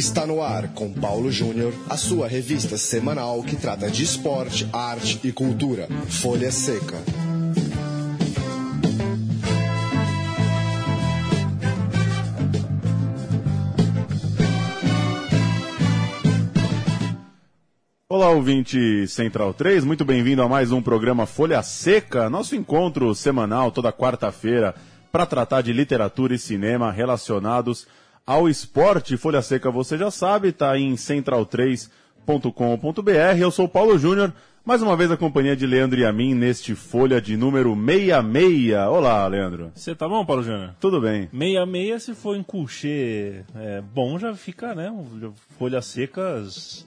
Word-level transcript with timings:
Está 0.00 0.26
no 0.26 0.42
ar 0.42 0.68
com 0.68 0.90
Paulo 0.90 1.30
Júnior, 1.30 1.74
a 1.86 1.94
sua 1.94 2.26
revista 2.26 2.78
semanal 2.78 3.42
que 3.42 3.54
trata 3.54 3.90
de 3.90 4.02
esporte, 4.02 4.66
arte 4.72 5.20
e 5.22 5.30
cultura. 5.30 5.88
Folha 6.08 6.50
Seca. 6.50 6.96
Olá, 18.08 18.30
ouvinte 18.30 19.06
Central 19.06 19.52
3, 19.52 19.84
muito 19.84 20.06
bem-vindo 20.06 20.40
a 20.40 20.48
mais 20.48 20.72
um 20.72 20.80
programa 20.80 21.26
Folha 21.26 21.62
Seca, 21.62 22.30
nosso 22.30 22.56
encontro 22.56 23.14
semanal 23.14 23.70
toda 23.70 23.92
quarta-feira 23.92 24.74
para 25.12 25.26
tratar 25.26 25.60
de 25.60 25.74
literatura 25.74 26.34
e 26.34 26.38
cinema 26.38 26.90
relacionados 26.90 27.86
ao 28.26 28.48
esporte. 28.48 29.16
Folha 29.16 29.42
Seca, 29.42 29.70
você 29.70 29.98
já 29.98 30.10
sabe, 30.10 30.48
está 30.48 30.78
em 30.78 30.94
central3.com.br. 30.94 33.38
Eu 33.38 33.50
sou 33.50 33.68
Paulo 33.68 33.98
Júnior, 33.98 34.32
mais 34.64 34.82
uma 34.82 34.96
vez 34.96 35.10
a 35.10 35.16
companhia 35.16 35.56
de 35.56 35.66
Leandro 35.66 35.98
e 35.98 36.04
a 36.04 36.12
mim 36.12 36.34
neste 36.34 36.74
Folha 36.74 37.20
de 37.20 37.36
número 37.36 37.74
66. 37.74 38.74
Olá, 38.88 39.26
Leandro. 39.26 39.72
Você 39.74 39.94
tá 39.94 40.08
bom, 40.08 40.24
Paulo 40.24 40.42
Júnior? 40.42 40.74
Tudo 40.80 41.00
bem. 41.00 41.28
66, 41.32 42.02
se 42.02 42.14
for 42.14 42.36
em 42.36 42.42
coucher 42.42 43.44
é, 43.56 43.80
bom, 43.80 44.18
já 44.18 44.34
fica, 44.34 44.74
né? 44.74 44.92
Folhas 45.58 45.86
secas 45.86 46.86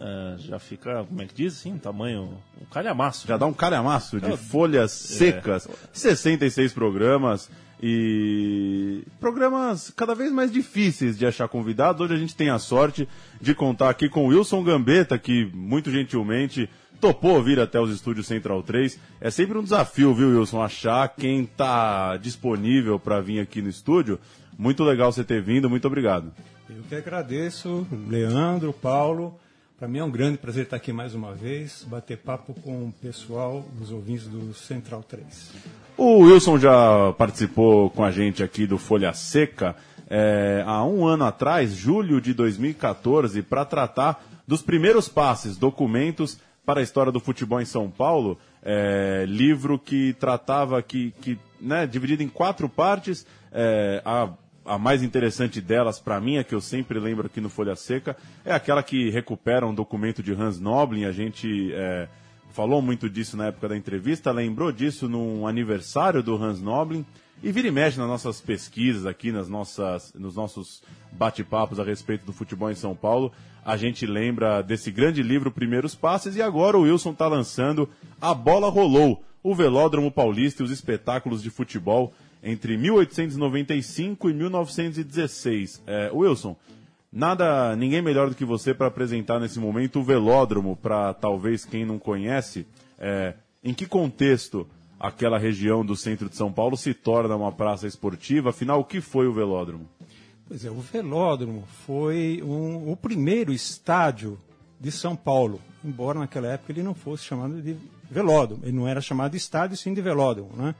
Uh, 0.00 0.38
já 0.38 0.58
fica, 0.58 1.04
como 1.04 1.20
é 1.20 1.26
que 1.26 1.34
diz 1.34 1.58
assim, 1.58 1.76
tamanho, 1.76 2.38
um 2.58 2.64
calhamaço. 2.66 3.28
Já 3.28 3.36
dá 3.36 3.44
um 3.44 3.52
calhamaço 3.52 4.18
de 4.18 4.32
é. 4.32 4.36
folhas 4.36 4.92
secas, 4.92 5.68
é. 5.68 5.72
66 5.92 6.72
programas 6.72 7.50
e 7.82 9.02
programas 9.18 9.90
cada 9.96 10.14
vez 10.14 10.30
mais 10.30 10.52
difíceis 10.52 11.18
de 11.18 11.24
achar 11.24 11.48
convidados. 11.48 12.00
Hoje 12.02 12.14
a 12.14 12.18
gente 12.18 12.36
tem 12.36 12.50
a 12.50 12.58
sorte 12.58 13.08
de 13.40 13.54
contar 13.54 13.88
aqui 13.88 14.08
com 14.08 14.26
o 14.26 14.28
Wilson 14.28 14.62
Gambetta, 14.62 15.18
que 15.18 15.50
muito 15.54 15.90
gentilmente 15.90 16.68
topou 17.00 17.42
vir 17.42 17.58
até 17.58 17.80
os 17.80 17.90
estúdios 17.90 18.26
Central 18.26 18.62
3. 18.62 18.98
É 19.20 19.30
sempre 19.30 19.56
um 19.56 19.62
desafio, 19.62 20.14
viu, 20.14 20.28
Wilson, 20.38 20.62
achar 20.62 21.08
quem 21.08 21.42
está 21.42 22.16
disponível 22.18 22.98
para 22.98 23.20
vir 23.20 23.40
aqui 23.40 23.62
no 23.62 23.70
estúdio. 23.70 24.18
Muito 24.58 24.84
legal 24.84 25.10
você 25.10 25.24
ter 25.24 25.40
vindo, 25.40 25.70
muito 25.70 25.86
obrigado. 25.86 26.30
Eu 26.68 26.82
que 26.88 26.94
agradeço, 26.94 27.86
Leandro, 28.08 28.72
Paulo. 28.72 29.40
Para 29.80 29.88
mim 29.88 29.98
é 29.98 30.04
um 30.04 30.10
grande 30.10 30.36
prazer 30.36 30.64
estar 30.64 30.76
aqui 30.76 30.92
mais 30.92 31.14
uma 31.14 31.32
vez, 31.32 31.86
bater 31.88 32.18
papo 32.18 32.52
com 32.52 32.88
o 32.88 32.92
pessoal, 33.00 33.64
os 33.80 33.90
ouvintes 33.90 34.26
do 34.26 34.52
Central 34.52 35.02
3. 35.02 35.54
O 35.96 36.18
Wilson 36.18 36.58
já 36.58 37.14
participou 37.14 37.88
com 37.88 38.04
a 38.04 38.10
gente 38.10 38.42
aqui 38.42 38.66
do 38.66 38.76
Folha 38.76 39.14
Seca 39.14 39.74
é, 40.06 40.62
há 40.66 40.84
um 40.84 41.06
ano 41.06 41.24
atrás, 41.24 41.72
julho 41.72 42.20
de 42.20 42.34
2014, 42.34 43.40
para 43.40 43.64
tratar 43.64 44.22
dos 44.46 44.60
primeiros 44.60 45.08
passes, 45.08 45.56
documentos 45.56 46.36
para 46.66 46.80
a 46.80 46.82
história 46.82 47.10
do 47.10 47.18
futebol 47.18 47.58
em 47.58 47.64
São 47.64 47.90
Paulo. 47.90 48.38
É, 48.62 49.24
livro 49.26 49.78
que 49.78 50.12
tratava, 50.20 50.82
que, 50.82 51.14
que 51.22 51.38
né, 51.58 51.86
dividido 51.86 52.22
em 52.22 52.28
quatro 52.28 52.68
partes, 52.68 53.26
é, 53.50 54.02
a 54.04 54.28
a 54.64 54.78
mais 54.78 55.02
interessante 55.02 55.60
delas, 55.60 55.98
para 55.98 56.20
mim, 56.20 56.36
é 56.36 56.44
que 56.44 56.54
eu 56.54 56.60
sempre 56.60 56.98
lembro 56.98 57.26
aqui 57.26 57.40
no 57.40 57.48
Folha 57.48 57.74
Seca, 57.74 58.16
é 58.44 58.52
aquela 58.52 58.82
que 58.82 59.10
recupera 59.10 59.66
um 59.66 59.74
documento 59.74 60.22
de 60.22 60.32
Hans 60.32 60.60
Noblin. 60.60 61.04
A 61.04 61.12
gente 61.12 61.72
é, 61.72 62.08
falou 62.52 62.82
muito 62.82 63.08
disso 63.08 63.36
na 63.36 63.46
época 63.46 63.68
da 63.68 63.76
entrevista, 63.76 64.30
lembrou 64.30 64.70
disso 64.70 65.08
num 65.08 65.46
aniversário 65.46 66.22
do 66.22 66.36
Hans 66.36 66.60
Noblin. 66.60 67.04
E 67.42 67.50
vira 67.50 67.68
e 67.68 67.70
mexe 67.70 67.98
nas 67.98 68.06
nossas 68.06 68.38
pesquisas 68.38 69.06
aqui, 69.06 69.32
nas 69.32 69.48
nossas, 69.48 70.12
nos 70.12 70.36
nossos 70.36 70.82
bate-papos 71.10 71.80
a 71.80 71.84
respeito 71.84 72.26
do 72.26 72.34
futebol 72.34 72.70
em 72.70 72.74
São 72.74 72.94
Paulo. 72.94 73.32
A 73.64 73.78
gente 73.78 74.04
lembra 74.04 74.62
desse 74.62 74.90
grande 74.90 75.22
livro 75.22 75.50
Primeiros 75.50 75.94
Passes 75.94 76.36
e 76.36 76.42
agora 76.42 76.76
o 76.76 76.82
Wilson 76.82 77.12
está 77.12 77.26
lançando 77.26 77.88
A 78.20 78.34
Bola 78.34 78.68
Rolou, 78.68 79.24
o 79.42 79.54
Velódromo 79.54 80.12
Paulista 80.12 80.62
e 80.62 80.66
os 80.66 80.70
espetáculos 80.70 81.42
de 81.42 81.48
futebol 81.48 82.12
entre 82.42 82.76
1895 82.76 84.30
e 84.30 84.34
1916. 84.34 85.82
É, 85.86 86.10
Wilson, 86.12 86.56
nada, 87.12 87.74
ninguém 87.76 88.02
melhor 88.02 88.28
do 88.28 88.34
que 88.34 88.44
você 88.44 88.72
para 88.72 88.86
apresentar 88.86 89.38
nesse 89.38 89.58
momento 89.58 90.00
o 90.00 90.04
velódromo 90.04 90.76
para 90.76 91.12
talvez 91.14 91.64
quem 91.64 91.84
não 91.84 91.98
conhece. 91.98 92.66
É, 92.98 93.34
em 93.62 93.74
que 93.74 93.86
contexto 93.86 94.66
aquela 94.98 95.38
região 95.38 95.84
do 95.84 95.96
centro 95.96 96.28
de 96.28 96.36
São 96.36 96.52
Paulo 96.52 96.76
se 96.76 96.92
torna 96.92 97.36
uma 97.36 97.52
praça 97.52 97.86
esportiva? 97.86 98.50
Afinal, 98.50 98.80
o 98.80 98.84
que 98.84 99.00
foi 99.00 99.26
o 99.26 99.32
velódromo? 99.32 99.88
Pois 100.46 100.64
é, 100.64 100.70
o 100.70 100.80
velódromo 100.80 101.64
foi 101.86 102.42
um, 102.42 102.90
o 102.90 102.96
primeiro 102.96 103.52
estádio 103.52 104.38
de 104.80 104.90
São 104.90 105.14
Paulo, 105.14 105.60
embora 105.84 106.18
naquela 106.18 106.48
época 106.48 106.72
ele 106.72 106.82
não 106.82 106.94
fosse 106.94 107.24
chamado 107.24 107.60
de 107.62 107.76
velódromo, 108.10 108.64
ele 108.64 108.76
não 108.76 108.88
era 108.88 109.00
chamado 109.00 109.32
de 109.32 109.36
estádio, 109.36 109.76
sim 109.76 109.94
de 109.94 110.00
velódromo, 110.00 110.50
né? 110.56 110.74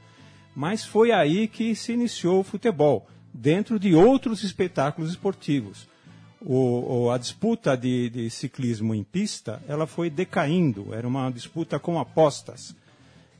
Mas 0.55 0.85
foi 0.85 1.13
aí 1.13 1.47
que 1.47 1.75
se 1.75 1.93
iniciou 1.93 2.41
o 2.41 2.45
futebol, 2.45 3.07
dentro 3.33 3.79
de 3.79 3.95
outros 3.95 4.43
espetáculos 4.43 5.11
esportivos. 5.11 5.89
O, 6.41 7.05
o, 7.05 7.11
a 7.11 7.19
disputa 7.19 7.77
de, 7.77 8.09
de, 8.09 8.31
ciclismo 8.31 8.95
em 8.95 9.05
pista 9.05 9.63
ela 9.69 9.87
foi 9.87 10.09
decaindo, 10.09 10.95
era 10.95 11.07
uma 11.07 11.31
disputa 11.31 11.79
com 11.79 11.99
apostas. 11.99 12.75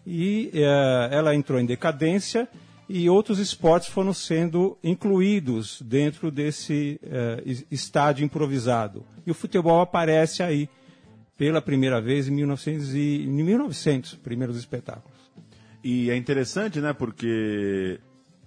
E 0.07 0.51
eh, 0.53 1.09
ela 1.11 1.35
entrou 1.35 1.59
em 1.59 1.65
decadência 1.65 2.47
e 2.89 3.09
outros 3.09 3.39
esportes 3.39 3.89
foram 3.89 4.13
sendo 4.13 4.77
incluídos 4.83 5.81
dentro 5.81 6.31
desse 6.31 7.01
eh, 7.03 7.65
estádio 7.71 8.25
improvisado. 8.25 9.05
E 9.27 9.31
o 9.31 9.35
futebol 9.35 9.81
aparece 9.81 10.43
aí 10.43 10.69
pela 11.39 11.63
primeira 11.63 12.01
vez 12.01 12.29
em, 12.29 12.33
1900, 12.33 12.95
e, 12.95 13.23
em 13.23 13.31
1900 13.31 14.17
primeiros 14.17 14.59
espetáculos. 14.59 15.20
E 15.83 16.11
é 16.11 16.17
interessante, 16.17 16.81
né, 16.81 16.93
porque 16.93 17.99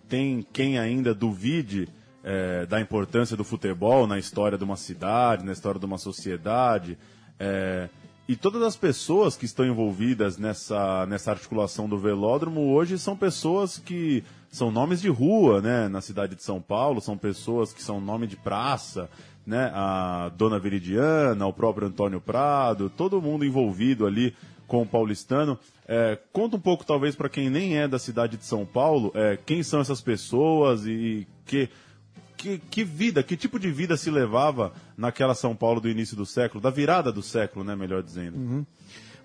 tem 0.07 0.45
quem 0.53 0.77
ainda 0.77 1.13
duvide 1.13 1.89
é, 2.23 2.65
da 2.65 2.79
importância 2.79 3.35
do 3.35 3.43
futebol 3.43 4.05
na 4.05 4.19
história 4.19 4.57
de 4.57 4.63
uma 4.63 4.75
cidade, 4.75 5.43
na 5.43 5.51
história 5.51 5.79
de 5.79 5.85
uma 5.85 5.97
sociedade. 5.97 6.97
É, 7.39 7.89
e 8.27 8.35
todas 8.35 8.61
as 8.61 8.77
pessoas 8.77 9.35
que 9.35 9.45
estão 9.45 9.65
envolvidas 9.65 10.37
nessa, 10.37 11.05
nessa 11.07 11.31
articulação 11.31 11.89
do 11.89 11.97
velódromo 11.97 12.71
hoje 12.71 12.97
são 12.97 13.17
pessoas 13.17 13.77
que 13.77 14.23
são 14.49 14.71
nomes 14.71 15.01
de 15.01 15.09
rua, 15.09 15.61
né, 15.61 15.89
na 15.89 15.99
cidade 15.99 16.35
de 16.35 16.43
São 16.43 16.61
Paulo, 16.61 17.01
são 17.01 17.17
pessoas 17.17 17.73
que 17.73 17.83
são 17.83 17.99
nome 17.99 18.27
de 18.27 18.37
praça, 18.37 19.09
né, 19.45 19.71
a 19.73 20.31
Dona 20.37 20.59
Veridiana, 20.59 21.45
o 21.47 21.51
próprio 21.51 21.87
Antônio 21.87 22.21
Prado, 22.21 22.89
todo 22.89 23.21
mundo 23.21 23.43
envolvido 23.43 24.05
ali 24.05 24.33
com 24.67 24.81
o 24.81 24.85
paulistano. 24.85 25.57
É, 25.87 26.17
conta 26.31 26.55
um 26.55 26.59
pouco, 26.59 26.85
talvez, 26.85 27.15
para 27.15 27.29
quem 27.29 27.49
nem 27.49 27.77
é 27.77 27.87
da 27.87 27.99
cidade 27.99 28.37
de 28.37 28.45
São 28.45 28.65
Paulo, 28.65 29.11
é, 29.15 29.37
quem 29.45 29.61
são 29.63 29.81
essas 29.81 30.01
pessoas 30.01 30.85
e 30.85 31.27
que, 31.45 31.69
que, 32.37 32.57
que, 32.57 32.83
vida, 32.83 33.21
que 33.21 33.35
tipo 33.35 33.59
de 33.59 33.71
vida 33.71 33.97
se 33.97 34.09
levava 34.09 34.73
naquela 34.97 35.35
São 35.35 35.55
Paulo 35.55 35.81
do 35.81 35.89
início 35.89 36.15
do 36.15 36.25
século, 36.25 36.61
da 36.61 36.69
virada 36.69 37.11
do 37.11 37.21
século, 37.21 37.65
né, 37.65 37.75
melhor 37.75 38.01
dizendo. 38.01 38.37
Uhum. 38.37 38.65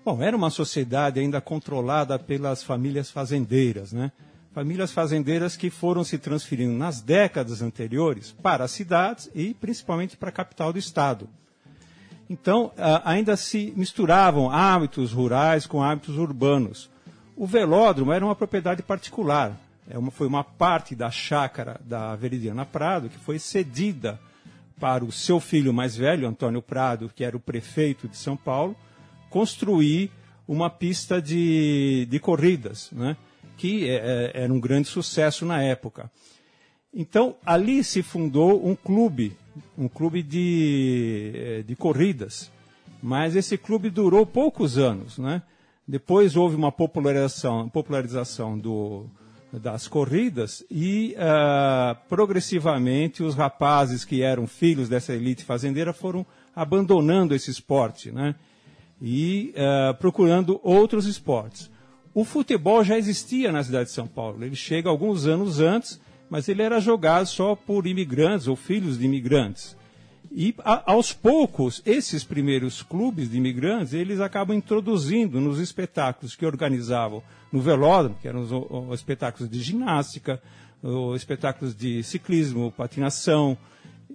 Bom, 0.03 0.21
era 0.21 0.35
uma 0.35 0.49
sociedade 0.49 1.19
ainda 1.19 1.41
controlada 1.41 2.17
pelas 2.17 2.63
famílias 2.63 3.11
fazendeiras, 3.11 3.91
né? 3.91 4.11
Famílias 4.53 4.91
fazendeiras 4.91 5.55
que 5.55 5.69
foram 5.69 6.03
se 6.03 6.17
transferindo 6.17 6.73
nas 6.73 7.01
décadas 7.01 7.61
anteriores 7.61 8.31
para 8.41 8.63
as 8.63 8.71
cidades 8.71 9.29
e 9.35 9.53
principalmente 9.53 10.17
para 10.17 10.29
a 10.29 10.31
capital 10.31 10.73
do 10.73 10.79
estado. 10.79 11.29
Então, 12.29 12.71
ainda 13.03 13.35
se 13.35 13.73
misturavam 13.75 14.51
hábitos 14.51 15.11
rurais 15.11 15.65
com 15.65 15.81
hábitos 15.81 16.15
urbanos. 16.15 16.89
O 17.35 17.47
velódromo 17.47 18.11
era 18.11 18.23
uma 18.23 18.35
propriedade 18.35 18.83
particular. 18.83 19.57
É 19.89 19.97
uma, 19.97 20.11
foi 20.11 20.27
uma 20.27 20.43
parte 20.43 20.93
da 20.93 21.09
chácara 21.09 21.81
da 21.83 22.15
Veridiana 22.15 22.65
Prado 22.65 23.09
que 23.09 23.17
foi 23.17 23.39
cedida 23.39 24.19
para 24.79 25.03
o 25.03 25.11
seu 25.11 25.39
filho 25.39 25.73
mais 25.73 25.97
velho, 25.97 26.27
Antônio 26.27 26.61
Prado, 26.61 27.11
que 27.13 27.23
era 27.23 27.35
o 27.35 27.39
prefeito 27.39 28.07
de 28.07 28.15
São 28.15 28.37
Paulo, 28.37 28.75
construir 29.29 30.11
uma 30.47 30.69
pista 30.69 31.21
de, 31.21 32.07
de 32.09 32.19
corridas, 32.19 32.89
né? 32.91 33.17
que 33.57 33.89
é, 33.89 34.31
é 34.35 34.43
era 34.43 34.53
um 34.53 34.59
grande 34.59 34.87
sucesso 34.87 35.45
na 35.45 35.61
época. 35.61 36.11
Então, 36.93 37.35
ali 37.45 37.83
se 37.83 38.01
fundou 38.01 38.65
um 38.65 38.75
clube 38.75 39.35
um 39.77 39.87
clube 39.87 40.21
de, 40.21 41.31
eh, 41.35 41.63
de 41.63 41.75
corridas. 41.75 42.51
Mas 43.01 43.35
esse 43.35 43.57
clube 43.57 43.89
durou 43.89 44.25
poucos 44.25 44.77
anos, 44.77 45.17
né? 45.17 45.41
Depois 45.87 46.35
houve 46.35 46.55
uma 46.55 46.71
popularização, 46.71 47.67
popularização 47.69 48.57
do, 48.57 49.05
das 49.51 49.87
corridas 49.87 50.63
e 50.69 51.15
uh, 51.15 51.97
progressivamente 52.07 53.23
os 53.23 53.33
rapazes 53.33 54.05
que 54.05 54.21
eram 54.21 54.45
filhos 54.45 54.87
dessa 54.87 55.13
elite 55.13 55.43
fazendeira 55.43 55.91
foram 55.91 56.25
abandonando 56.55 57.33
esse 57.33 57.49
esporte, 57.49 58.11
né? 58.11 58.35
E 59.01 59.53
uh, 59.55 59.95
procurando 59.95 60.59
outros 60.61 61.07
esportes. 61.07 61.71
O 62.13 62.23
futebol 62.23 62.83
já 62.83 62.97
existia 62.97 63.51
na 63.51 63.63
cidade 63.63 63.85
de 63.85 63.95
São 63.95 64.07
Paulo. 64.07 64.43
Ele 64.43 64.55
chega 64.55 64.89
alguns 64.89 65.25
anos 65.25 65.59
antes 65.59 65.99
mas 66.29 66.47
ele 66.47 66.61
era 66.61 66.79
jogado 66.79 67.25
só 67.25 67.55
por 67.55 67.87
imigrantes 67.87 68.47
ou 68.47 68.55
filhos 68.55 68.97
de 68.97 69.05
imigrantes. 69.05 69.75
E 70.31 70.53
a, 70.59 70.91
aos 70.91 71.11
poucos, 71.11 71.81
esses 71.85 72.23
primeiros 72.23 72.83
clubes 72.83 73.31
de 73.31 73.37
imigrantes, 73.37 73.93
eles 73.93 74.19
acabam 74.19 74.55
introduzindo 74.55 75.41
nos 75.41 75.59
espetáculos 75.59 76.35
que 76.35 76.45
organizavam 76.45 77.23
no 77.51 77.61
velódromo, 77.61 78.17
que 78.21 78.27
eram 78.27 78.41
os, 78.41 78.51
os 78.51 78.99
espetáculos 78.99 79.49
de 79.49 79.59
ginástica, 79.59 80.39
os 80.83 81.17
espetáculos 81.17 81.75
de 81.75 82.03
ciclismo, 82.03 82.71
patinação, 82.71 83.57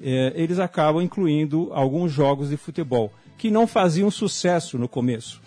eh, 0.01 0.33
eles 0.37 0.59
acabam 0.59 1.03
incluindo 1.03 1.71
alguns 1.73 2.13
jogos 2.13 2.51
de 2.51 2.57
futebol, 2.57 3.13
que 3.37 3.51
não 3.51 3.67
faziam 3.67 4.11
sucesso 4.11 4.79
no 4.79 4.89
começo. 4.89 5.43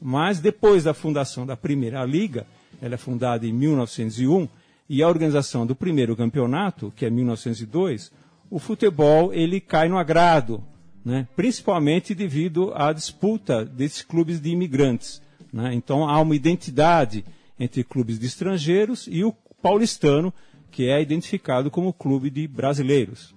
Mas 0.00 0.38
depois 0.38 0.84
da 0.84 0.94
fundação 0.94 1.44
da 1.44 1.56
Primeira 1.56 2.04
Liga, 2.04 2.46
ela 2.80 2.94
é 2.94 2.98
fundada 2.98 3.46
em 3.46 3.52
1901, 3.52 4.48
e 4.90 5.04
a 5.04 5.08
organização 5.08 5.64
do 5.64 5.76
primeiro 5.76 6.16
campeonato, 6.16 6.92
que 6.96 7.06
é 7.06 7.10
1902, 7.10 8.10
o 8.50 8.58
futebol 8.58 9.32
ele 9.32 9.60
cai 9.60 9.88
no 9.88 9.96
agrado, 9.96 10.64
né? 11.04 11.28
principalmente 11.36 12.12
devido 12.12 12.72
à 12.74 12.92
disputa 12.92 13.64
desses 13.64 14.02
clubes 14.02 14.40
de 14.40 14.50
imigrantes. 14.50 15.22
Né? 15.52 15.72
Então 15.74 16.08
há 16.08 16.20
uma 16.20 16.34
identidade 16.34 17.24
entre 17.56 17.84
clubes 17.84 18.18
de 18.18 18.26
estrangeiros 18.26 19.06
e 19.08 19.22
o 19.22 19.32
paulistano, 19.62 20.34
que 20.72 20.88
é 20.88 21.00
identificado 21.00 21.70
como 21.70 21.92
clube 21.92 22.28
de 22.28 22.48
brasileiros. 22.48 23.32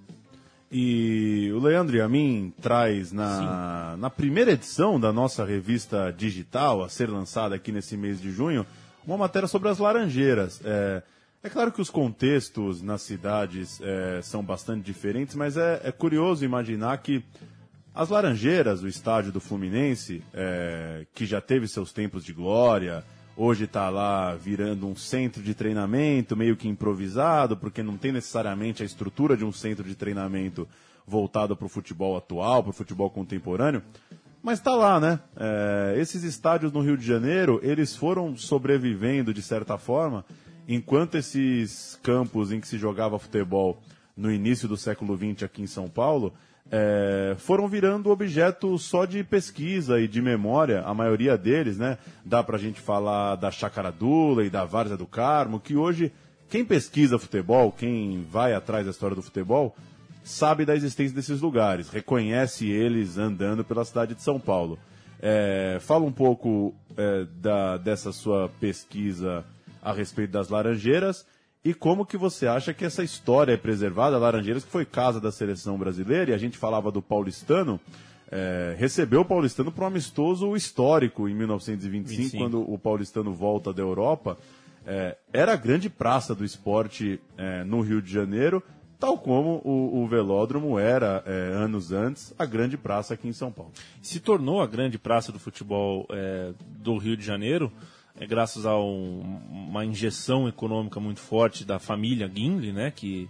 E 0.72 1.52
o 1.54 1.60
Leandro 1.60 1.96
e 1.96 2.00
a 2.00 2.08
mim 2.08 2.52
traz 2.60 3.12
na, 3.12 3.96
na 3.96 4.10
primeira 4.10 4.50
edição 4.50 4.98
da 4.98 5.12
nossa 5.12 5.44
revista 5.44 6.10
digital, 6.10 6.82
a 6.82 6.88
ser 6.88 7.08
lançada 7.08 7.54
aqui 7.54 7.70
nesse 7.70 7.96
mês 7.96 8.20
de 8.20 8.32
junho, 8.32 8.66
uma 9.06 9.16
matéria 9.16 9.46
sobre 9.46 9.68
as 9.68 9.78
Laranjeiras. 9.78 10.60
É, 10.64 11.00
é 11.44 11.50
claro 11.50 11.70
que 11.70 11.82
os 11.82 11.90
contextos 11.90 12.80
nas 12.80 13.02
cidades 13.02 13.78
é, 13.82 14.22
são 14.22 14.42
bastante 14.42 14.82
diferentes, 14.82 15.36
mas 15.36 15.58
é, 15.58 15.78
é, 15.84 15.92
curioso 15.92 16.42
imaginar 16.42 16.96
que 16.96 17.22
as 17.94 18.08
Laranjeiras, 18.08 18.82
o 18.82 18.88
estádio 18.88 19.30
do 19.30 19.40
Fluminense, 19.40 20.24
é, 20.32 21.06
que 21.14 21.26
já 21.26 21.42
teve 21.42 21.68
seus 21.68 21.92
tempos 21.92 22.24
de 22.24 22.32
glória, 22.32 23.04
hoje 23.36 23.64
está 23.64 23.90
lá 23.90 24.34
virando 24.34 24.88
um 24.88 24.96
centro 24.96 25.42
de 25.42 25.54
treinamento 25.54 26.34
meio 26.34 26.56
que 26.56 26.66
improvisado, 26.66 27.58
porque 27.58 27.82
não 27.82 27.98
tem 27.98 28.10
necessariamente 28.10 28.82
a 28.82 28.86
estrutura 28.86 29.36
de 29.36 29.44
um 29.44 29.52
centro 29.52 29.84
de 29.84 29.94
treinamento 29.94 30.66
voltado 31.06 31.54
para 31.54 31.66
o 31.66 31.68
futebol 31.68 32.16
atual, 32.16 32.62
para 32.62 32.70
o 32.70 32.74
futebol 32.74 33.10
contemporâneo. 33.10 33.82
Mas 34.42 34.60
está 34.60 34.74
lá, 34.74 34.98
né? 34.98 35.20
É, 35.36 35.94
esses 35.98 36.22
estádios 36.22 36.72
no 36.72 36.80
Rio 36.80 36.96
de 36.96 37.06
Janeiro, 37.06 37.60
eles 37.62 37.94
foram 37.94 38.34
sobrevivendo 38.34 39.34
de 39.34 39.42
certa 39.42 39.76
forma 39.76 40.24
enquanto 40.68 41.16
esses 41.16 41.98
campos 42.02 42.52
em 42.52 42.60
que 42.60 42.68
se 42.68 42.78
jogava 42.78 43.18
futebol 43.18 43.80
no 44.16 44.30
início 44.30 44.68
do 44.68 44.76
século 44.76 45.16
XX 45.16 45.42
aqui 45.42 45.62
em 45.62 45.66
São 45.66 45.88
Paulo 45.88 46.32
é, 46.70 47.34
foram 47.38 47.68
virando 47.68 48.10
objeto 48.10 48.78
só 48.78 49.04
de 49.04 49.22
pesquisa 49.22 50.00
e 50.00 50.08
de 50.08 50.22
memória, 50.22 50.82
a 50.82 50.94
maioria 50.94 51.36
deles, 51.36 51.76
né? 51.76 51.98
Dá 52.24 52.42
pra 52.42 52.58
gente 52.58 52.80
falar 52.80 53.36
da 53.36 53.50
Chacaradula 53.50 54.44
e 54.44 54.50
da 54.50 54.64
Várzea 54.64 54.96
do 54.96 55.06
Carmo, 55.06 55.60
que 55.60 55.76
hoje 55.76 56.10
quem 56.48 56.64
pesquisa 56.64 57.18
futebol, 57.18 57.70
quem 57.70 58.26
vai 58.30 58.54
atrás 58.54 58.84
da 58.84 58.90
história 58.90 59.14
do 59.14 59.22
futebol, 59.22 59.76
sabe 60.22 60.64
da 60.64 60.74
existência 60.74 61.14
desses 61.14 61.40
lugares, 61.40 61.90
reconhece 61.90 62.66
eles 62.70 63.18
andando 63.18 63.62
pela 63.62 63.84
cidade 63.84 64.14
de 64.14 64.22
São 64.22 64.40
Paulo. 64.40 64.78
É, 65.20 65.78
fala 65.80 66.04
um 66.04 66.12
pouco 66.12 66.74
é, 66.96 67.26
da, 67.40 67.76
dessa 67.76 68.10
sua 68.10 68.48
pesquisa 68.60 69.44
a 69.84 69.92
respeito 69.92 70.30
das 70.30 70.48
Laranjeiras 70.48 71.26
e 71.64 71.72
como 71.72 72.04
que 72.04 72.16
você 72.16 72.46
acha 72.46 72.74
que 72.74 72.84
essa 72.84 73.02
história 73.02 73.52
é 73.52 73.56
preservada. 73.56 74.18
Laranjeiras, 74.18 74.64
que 74.64 74.70
foi 74.70 74.84
casa 74.84 75.18
da 75.18 75.32
seleção 75.32 75.78
brasileira, 75.78 76.30
e 76.30 76.34
a 76.34 76.38
gente 76.38 76.58
falava 76.58 76.92
do 76.92 77.00
paulistano, 77.00 77.80
é, 78.30 78.74
recebeu 78.78 79.22
o 79.22 79.24
paulistano 79.24 79.72
para 79.72 79.84
um 79.84 79.86
amistoso 79.86 80.54
histórico 80.54 81.26
em 81.26 81.34
1925, 81.34 82.22
25. 82.22 82.42
quando 82.42 82.70
o 82.70 82.78
paulistano 82.78 83.32
volta 83.32 83.72
da 83.72 83.80
Europa. 83.80 84.36
É, 84.86 85.16
era 85.32 85.54
a 85.54 85.56
grande 85.56 85.88
praça 85.88 86.34
do 86.34 86.44
esporte 86.44 87.18
é, 87.38 87.64
no 87.64 87.80
Rio 87.80 88.02
de 88.02 88.12
Janeiro, 88.12 88.62
tal 89.00 89.16
como 89.16 89.62
o, 89.64 90.02
o 90.02 90.06
velódromo 90.06 90.78
era 90.78 91.22
é, 91.24 91.30
anos 91.54 91.90
antes 91.92 92.34
a 92.38 92.44
grande 92.44 92.76
praça 92.76 93.14
aqui 93.14 93.26
em 93.26 93.32
São 93.32 93.50
Paulo. 93.50 93.72
Se 94.02 94.20
tornou 94.20 94.60
a 94.60 94.66
grande 94.66 94.98
praça 94.98 95.32
do 95.32 95.38
futebol 95.38 96.06
é, 96.10 96.52
do 96.82 96.98
Rio 96.98 97.16
de 97.16 97.24
Janeiro 97.24 97.72
é 98.18 98.26
graças 98.26 98.64
a 98.64 98.78
um, 98.78 99.20
uma 99.50 99.84
injeção 99.84 100.48
econômica 100.48 101.00
muito 101.00 101.20
forte 101.20 101.64
da 101.64 101.78
família 101.78 102.30
Gimli, 102.32 102.72
né, 102.72 102.90
que, 102.90 103.28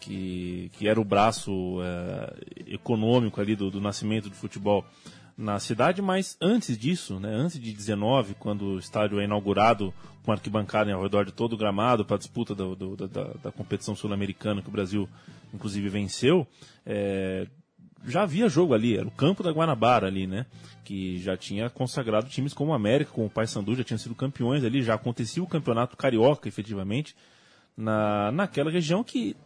que, 0.00 0.70
que 0.74 0.88
era 0.88 1.00
o 1.00 1.04
braço 1.04 1.78
é, 1.82 2.72
econômico 2.72 3.40
ali 3.40 3.54
do, 3.54 3.70
do, 3.70 3.80
nascimento 3.80 4.28
do 4.28 4.34
futebol 4.34 4.84
na 5.38 5.58
cidade, 5.60 6.00
mas 6.00 6.36
antes 6.40 6.76
disso, 6.76 7.20
né, 7.20 7.28
antes 7.28 7.60
de 7.60 7.72
19, 7.72 8.34
quando 8.34 8.62
o 8.62 8.78
estádio 8.78 9.20
é 9.20 9.24
inaugurado 9.24 9.92
com 10.24 10.32
arquibancada 10.32 10.92
ao 10.92 11.02
redor 11.02 11.24
de 11.24 11.32
todo 11.32 11.52
o 11.52 11.56
gramado 11.56 12.04
para 12.04 12.16
a 12.16 12.18
disputa 12.18 12.54
do, 12.54 12.74
do, 12.74 12.96
da, 12.96 13.24
da, 13.42 13.52
competição 13.52 13.94
sul-americana 13.94 14.60
que 14.60 14.68
o 14.68 14.72
Brasil 14.72 15.08
inclusive 15.54 15.88
venceu, 15.88 16.46
é, 16.84 17.46
já 18.06 18.22
havia 18.22 18.48
jogo 18.48 18.72
ali, 18.72 18.96
era 18.96 19.06
o 19.06 19.10
campo 19.10 19.42
da 19.42 19.50
Guanabara 19.50 20.06
ali, 20.06 20.26
né? 20.26 20.46
Que 20.84 21.18
já 21.18 21.36
tinha 21.36 21.68
consagrado 21.68 22.28
times 22.28 22.54
como 22.54 22.70
o 22.70 22.74
América, 22.74 23.10
como 23.12 23.26
o 23.26 23.30
Paysandu, 23.30 23.74
já 23.74 23.82
tinham 23.82 23.98
sido 23.98 24.14
campeões 24.14 24.64
ali, 24.64 24.82
já 24.82 24.94
acontecia 24.94 25.42
o 25.42 25.46
campeonato 25.46 25.96
carioca, 25.96 26.48
efetivamente, 26.48 27.16
na, 27.76 28.30
naquela 28.30 28.70
região 28.70 29.02
que, 29.02 29.36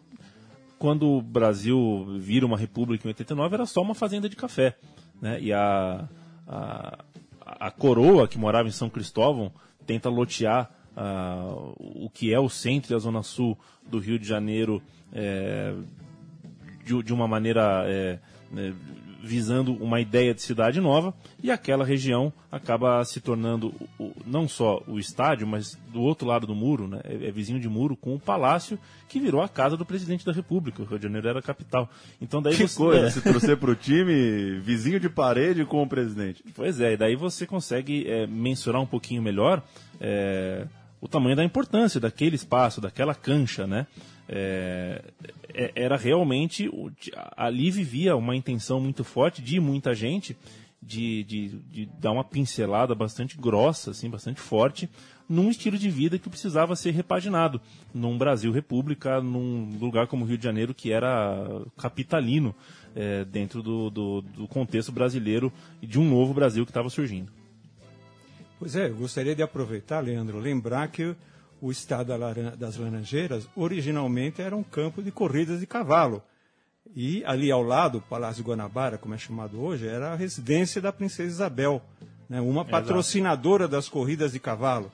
quando 0.78 1.08
o 1.08 1.22
Brasil 1.22 2.18
vira 2.18 2.44
uma 2.44 2.58
república 2.58 3.06
em 3.06 3.10
89, 3.10 3.54
era 3.54 3.66
só 3.66 3.80
uma 3.80 3.94
fazenda 3.94 4.28
de 4.28 4.36
café, 4.36 4.76
né? 5.20 5.40
E 5.40 5.52
a, 5.52 6.06
a, 6.46 7.04
a 7.44 7.70
coroa 7.70 8.28
que 8.28 8.38
morava 8.38 8.68
em 8.68 8.72
São 8.72 8.90
Cristóvão 8.90 9.52
tenta 9.86 10.08
lotear 10.08 10.70
uh, 10.96 11.74
o 11.78 12.10
que 12.10 12.32
é 12.32 12.38
o 12.38 12.48
centro 12.48 12.92
e 12.92 12.94
a 12.94 12.98
zona 12.98 13.22
sul 13.22 13.58
do 13.88 13.98
Rio 13.98 14.18
de 14.18 14.26
Janeiro 14.26 14.82
é, 15.12 15.74
de, 16.84 17.02
de, 17.02 17.12
uma 17.12 17.26
maneira 17.26 17.84
é, 17.86 18.18
né, 18.50 18.75
visando 19.23 19.73
uma 19.75 20.00
ideia 20.00 20.35
de 20.35 20.43
cidade 20.43 20.81
nova, 20.81 21.14
e 21.43 21.50
aquela 21.50 21.85
região 21.85 22.32
acaba 22.50 23.05
se 23.05 23.20
tornando 23.20 23.75
o, 23.99 24.12
não 24.26 24.49
só 24.49 24.82
o 24.87 24.99
estádio, 24.99 25.47
mas 25.47 25.79
do 25.93 26.00
outro 26.00 26.26
lado 26.26 26.47
do 26.47 26.55
muro, 26.55 26.88
né, 26.88 27.00
é, 27.04 27.28
é, 27.28 27.30
vizinho 27.30 27.61
de 27.61 27.69
muro 27.69 27.97
com 27.97 28.14
o 28.14 28.21
palácio 28.21 28.78
que 29.09 29.21
virou 29.21 29.42
a 29.42 29.49
casa 29.49 29.76
do 29.76 29.85
presidente 29.85 30.25
da 30.25 30.33
República. 30.33 30.83
O 30.83 30.87
Rio 30.87 30.99
de 30.99 31.04
Janeiro 31.04 31.28
era 31.28 31.38
a 31.38 31.42
capital. 31.42 31.88
Então 32.21 32.40
daí 32.40 32.57
que 32.57 32.66
você, 32.66 32.76
coisa, 32.76 33.07
é, 33.07 33.11
se 33.11 33.21
torcer 33.21 33.57
para 33.57 33.71
o 33.71 33.75
time 33.75 34.59
vizinho 34.61 34.99
de 34.99 35.09
parede 35.09 35.64
com 35.64 35.83
o 35.83 35.88
presidente. 35.88 36.42
Pois 36.54 36.80
é, 36.80 36.95
e 36.95 36.97
daí 36.97 37.16
você 37.16 37.47
consegue 37.47 38.07
é, 38.09 38.26
mensurar 38.26 38.80
um 38.80 38.87
pouquinho 38.87 39.23
melhor 39.23 39.62
é, 40.00 40.66
o 41.00 41.09
tamanho 41.09 41.37
da 41.37 41.45
importância 41.45 41.99
daquele 41.99 42.37
espaço, 42.37 42.80
daquela 42.80 43.14
cancha, 43.14 43.66
né? 43.66 43.87
É, 44.32 45.02
é, 45.52 45.72
era 45.75 45.96
realmente 45.96 46.70
ali 47.37 47.68
vivia 47.68 48.14
uma 48.14 48.37
intenção 48.37 48.80
muito 48.80 49.02
forte 49.02 49.42
de 49.42 49.58
muita 49.58 49.92
gente 49.92 50.37
de, 50.80 51.25
de, 51.25 51.49
de, 51.49 51.87
dar 51.99 52.12
uma 52.12 52.22
pincelada 52.25 52.94
bastante 52.94 53.37
grossa, 53.37 53.90
assim, 53.90 54.08
bastante 54.08 54.40
forte, 54.40 54.88
num 55.28 55.50
estilo 55.50 55.76
de 55.76 55.90
vida 55.90 56.18
que 56.18 56.30
precisava 56.30 56.75
ser 56.75 56.92
repaginado 56.92 57.60
num 57.92 58.16
Brasil 58.16 58.50
República, 58.50 59.20
num 59.20 59.76
lugar 59.78 60.06
como 60.06 60.25
o 60.25 60.28
Rio 60.28 60.38
de 60.38 60.44
Janeiro 60.44 60.72
que 60.72 60.90
era 60.90 61.62
capitalino 61.76 62.54
é, 62.94 63.25
dentro 63.25 63.62
do, 63.62 63.90
do, 63.90 64.22
do 64.22 64.49
contexto 64.49 64.90
brasileiro 64.90 65.52
e 65.82 65.87
de 65.87 65.99
um 65.99 66.08
novo 66.08 66.32
Brasil 66.32 66.64
que 66.64 66.70
estava 66.70 66.88
surgindo. 66.88 67.30
Pois 68.58 68.76
é, 68.76 68.88
eu 68.88 68.96
gostaria 68.96 69.34
de 69.34 69.42
aproveitar, 69.42 70.00
Leandro, 70.00 70.38
lembrar 70.38 70.88
que 70.88 71.14
o 71.61 71.71
estado 71.71 72.12
das 72.57 72.76
Laranjeiras 72.76 73.49
originalmente 73.55 74.40
era 74.40 74.57
um 74.57 74.62
campo 74.62 75.02
de 75.02 75.11
corridas 75.11 75.61
de 75.61 75.67
cavalo. 75.67 76.23
E 76.95 77.23
ali 77.25 77.50
ao 77.50 77.62
lado, 77.62 77.99
o 77.99 78.02
Palácio 78.02 78.43
Guanabara, 78.43 78.99
como 78.99 79.14
é 79.14 79.19
chamado 79.19 79.61
hoje, 79.61 79.87
era 79.87 80.12
a 80.12 80.17
residência 80.17 80.81
da 80.81 80.93
Princesa 80.93 81.29
Isabel, 81.29 81.83
né, 82.29 82.40
uma 82.40 82.64
patrocinadora 82.64 83.69
das 83.69 83.88
corridas 83.88 84.33
de 84.33 84.40
cavalo. 84.40 84.90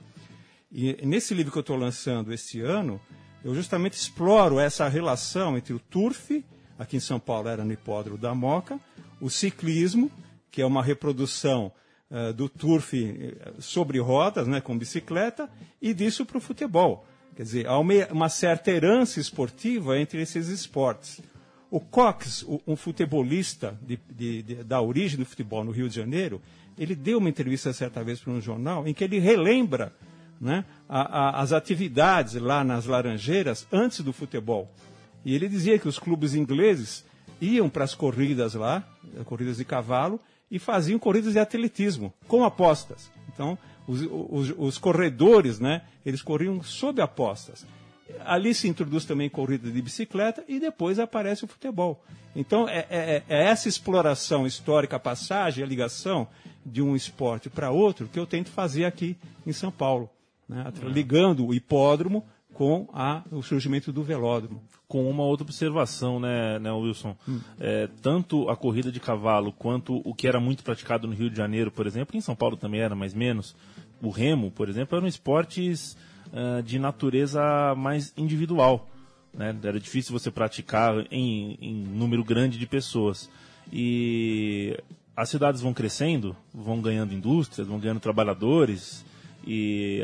E 0.70 0.98
nesse 1.06 1.32
livro 1.32 1.52
que 1.52 1.58
eu 1.58 1.60
estou 1.60 1.76
lançando 1.76 2.32
este 2.32 2.60
ano, 2.60 3.00
eu 3.44 3.54
justamente 3.54 3.94
exploro 3.94 4.58
essa 4.58 4.88
relação 4.88 5.56
entre 5.56 5.72
o 5.72 5.78
turf, 5.78 6.44
aqui 6.78 6.96
em 6.96 7.00
São 7.00 7.20
Paulo 7.20 7.48
era 7.48 7.64
no 7.64 7.72
Hipódromo 7.72 8.18
da 8.18 8.34
Moca, 8.34 8.78
o 9.20 9.30
ciclismo, 9.30 10.10
que 10.50 10.60
é 10.60 10.66
uma 10.66 10.82
reprodução 10.82 11.72
uh, 12.10 12.32
do 12.32 12.48
turf 12.48 12.94
eh, 12.94 13.52
sobre 13.58 13.98
rodas, 13.98 14.46
né, 14.46 14.60
com 14.60 14.76
bicicleta, 14.76 15.48
e 15.80 15.92
disso 15.92 16.24
para 16.24 16.38
o 16.38 16.40
futebol. 16.40 17.06
Quer 17.36 17.42
dizer, 17.42 17.66
há 17.66 17.78
uma, 17.78 18.28
certa 18.28 18.70
herança 18.70 19.20
esportiva 19.20 19.98
entre 19.98 20.22
esses 20.22 20.48
esportes. 20.48 21.20
O 21.70 21.80
Cox, 21.80 22.46
um 22.66 22.76
futebolista 22.76 23.78
de, 23.82 23.98
de, 24.08 24.42
de, 24.42 24.54
da 24.64 24.80
origem 24.80 25.18
do 25.18 25.26
futebol 25.26 25.62
no 25.62 25.70
Rio 25.70 25.88
de 25.88 25.94
Janeiro, 25.94 26.40
ele 26.78 26.94
deu 26.94 27.18
uma 27.18 27.28
entrevista 27.28 27.72
certa 27.72 28.02
vez 28.02 28.20
para 28.20 28.32
um 28.32 28.40
jornal 28.40 28.86
em 28.86 28.94
que 28.94 29.04
ele 29.04 29.18
relembra 29.18 29.92
né, 30.40 30.64
a, 30.88 31.00
a, 31.00 31.42
as 31.42 31.52
atividades 31.52 32.34
lá 32.34 32.62
nas 32.62 32.86
Laranjeiras 32.86 33.66
antes 33.70 34.00
do 34.00 34.12
futebol. 34.12 34.72
E 35.24 35.34
ele 35.34 35.48
dizia 35.48 35.78
que 35.78 35.88
os 35.88 35.98
clubes 35.98 36.34
ingleses 36.34 37.04
iam 37.40 37.68
para 37.68 37.84
as 37.84 37.94
corridas 37.94 38.54
lá, 38.54 38.86
eh, 39.16 39.24
corridas 39.24 39.56
de 39.56 39.64
cavalo, 39.64 40.20
e 40.50 40.58
faziam 40.58 40.98
corridas 40.98 41.32
de 41.32 41.38
atletismo, 41.38 42.12
com 42.28 42.44
apostas. 42.44 43.10
Então, 43.32 43.58
os, 43.86 44.00
os, 44.02 44.54
os 44.56 44.78
corredores, 44.78 45.60
né, 45.60 45.82
eles 46.04 46.22
corriam 46.22 46.62
sob 46.62 47.00
apostas. 47.00 47.66
Ali 48.24 48.54
se 48.54 48.68
introduz 48.68 49.04
também 49.04 49.28
corrida 49.28 49.70
de 49.70 49.82
bicicleta 49.82 50.44
e 50.46 50.60
depois 50.60 50.98
aparece 50.98 51.44
o 51.44 51.48
futebol. 51.48 52.04
Então, 52.34 52.68
é, 52.68 52.86
é, 52.88 53.22
é 53.28 53.44
essa 53.44 53.68
exploração 53.68 54.46
histórica, 54.46 54.96
a 54.96 55.00
passagem, 55.00 55.64
a 55.64 55.66
ligação 55.66 56.28
de 56.64 56.82
um 56.82 56.94
esporte 56.94 57.48
para 57.48 57.70
outro 57.70 58.08
que 58.08 58.18
eu 58.18 58.26
tento 58.26 58.50
fazer 58.50 58.84
aqui 58.84 59.16
em 59.46 59.52
São 59.52 59.70
Paulo, 59.70 60.10
né, 60.48 60.72
ligando 60.82 61.46
o 61.46 61.54
hipódromo 61.54 62.24
com 62.56 62.88
a, 62.90 63.22
o 63.30 63.42
surgimento 63.42 63.92
do 63.92 64.02
velódromo. 64.02 64.62
Com 64.88 65.10
uma 65.10 65.22
outra 65.22 65.44
observação, 65.44 66.18
né, 66.18 66.58
né 66.58 66.72
Wilson? 66.72 67.14
Hum. 67.28 67.38
É, 67.60 67.86
tanto 68.00 68.48
a 68.48 68.56
corrida 68.56 68.90
de 68.90 68.98
cavalo 68.98 69.52
quanto 69.52 70.00
o 70.02 70.14
que 70.14 70.26
era 70.26 70.40
muito 70.40 70.64
praticado 70.64 71.06
no 71.06 71.12
Rio 71.12 71.28
de 71.28 71.36
Janeiro, 71.36 71.70
por 71.70 71.86
exemplo, 71.86 72.16
em 72.16 72.20
São 72.22 72.34
Paulo 72.34 72.56
também 72.56 72.80
era 72.80 72.94
mais 72.94 73.12
menos, 73.12 73.54
o 74.00 74.08
remo, 74.08 74.50
por 74.50 74.70
exemplo, 74.70 74.96
eram 74.96 75.06
esportes 75.06 75.98
uh, 76.28 76.62
de 76.62 76.78
natureza 76.78 77.74
mais 77.76 78.14
individual. 78.16 78.88
Né? 79.34 79.54
Era 79.62 79.78
difícil 79.78 80.18
você 80.18 80.30
praticar 80.30 80.94
em, 81.10 81.58
em 81.60 81.74
número 81.74 82.24
grande 82.24 82.58
de 82.58 82.66
pessoas. 82.66 83.28
E 83.70 84.78
as 85.14 85.28
cidades 85.28 85.60
vão 85.60 85.74
crescendo, 85.74 86.34
vão 86.54 86.80
ganhando 86.80 87.12
indústrias, 87.12 87.68
vão 87.68 87.78
ganhando 87.78 88.00
trabalhadores, 88.00 89.04
e 89.46 90.02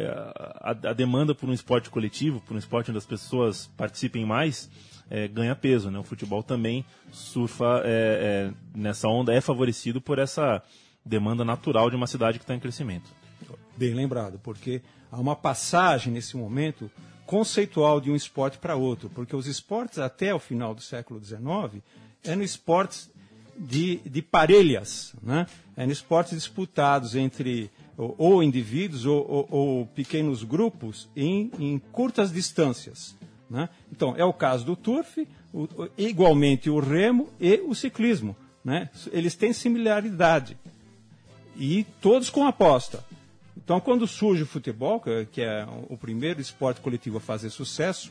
a, 0.61 0.71
a, 0.71 0.93
demanda 0.93 1.35
por 1.35 1.49
um 1.49 1.53
esporte 1.53 1.91
coletivo, 1.91 2.41
por 2.41 2.55
um 2.55 2.59
esporte 2.59 2.91
onde 2.91 2.99
as 2.99 3.07
pessoas 3.07 3.67
participem 3.77 4.25
mais, 4.25 4.71
é, 5.11 5.27
ganha 5.27 5.57
peso. 5.57 5.91
Né? 5.91 5.99
O 5.99 6.05
futebol 6.05 6.43
também 6.43 6.85
surfa 7.11 7.83
é, 7.85 8.51
é, 8.51 8.55
nessa 8.75 9.09
onda, 9.09 9.35
é 9.35 9.41
favorecido 9.41 10.01
por 10.01 10.19
essa 10.19 10.63
demanda 11.05 11.45
natural 11.45 11.91
de 11.91 11.97
uma 11.97 12.07
cidade 12.07 12.39
que 12.39 12.45
está 12.45 12.55
em 12.55 12.61
crescimento. 12.61 13.11
Bem 13.77 13.95
lembrado, 13.95 14.39
porque 14.43 14.81
há 15.11 15.19
uma 15.19 15.35
passagem 15.35 16.13
nesse 16.13 16.37
momento 16.37 16.89
conceitual 17.27 18.01
de 18.01 18.11
um 18.11 18.17
esporte 18.17 18.59
para 18.59 18.77
outro, 18.77 19.11
porque 19.11 19.35
os 19.35 19.47
esportes 19.47 19.99
até 19.99 20.35
o 20.35 20.39
final 20.39 20.75
do 20.75 20.83
século 20.83 21.23
XIX 21.23 21.83
eram 22.23 22.43
esportes 22.43 23.11
de, 23.59 23.97
de 24.05 24.23
parelhas, 24.23 25.15
né? 25.23 25.47
eram 25.77 25.91
esportes 25.91 26.35
disputados 26.35 27.15
entre 27.15 27.71
ou, 27.97 28.15
ou 28.19 28.43
indivíduos 28.43 29.05
ou, 29.07 29.27
ou, 29.29 29.49
ou, 29.51 29.87
pequenos 29.87 30.43
grupos 30.43 31.09
em, 31.17 31.51
em 31.59 31.79
curtas 31.79 32.33
distâncias. 32.33 33.17
Né? 33.49 33.69
Então, 33.91 34.15
é 34.17 34.25
o 34.25 34.33
caso 34.33 34.65
do 34.65 34.75
turf, 34.75 35.27
o, 35.53 35.69
igualmente 35.97 36.71
o 36.71 36.81
remo 36.81 37.29
e 37.41 37.61
o 37.67 37.75
ciclismo. 37.75 38.35
Né? 38.65 38.89
Eles 39.13 39.35
têm 39.35 39.53
similaridade. 39.53 40.57
E 41.57 41.85
todos 42.01 42.31
com 42.31 42.47
aposta. 42.47 43.05
Então, 43.57 43.79
quando 43.79 44.07
surge 44.07 44.43
o 44.43 44.47
futebol, 44.47 45.01
que 45.31 45.43
é 45.43 45.67
o 45.89 45.97
primeiro 45.97 46.41
esporte 46.41 46.81
coletivo 46.81 47.19
a 47.19 47.21
fazer 47.21 47.51
sucesso, 47.51 48.11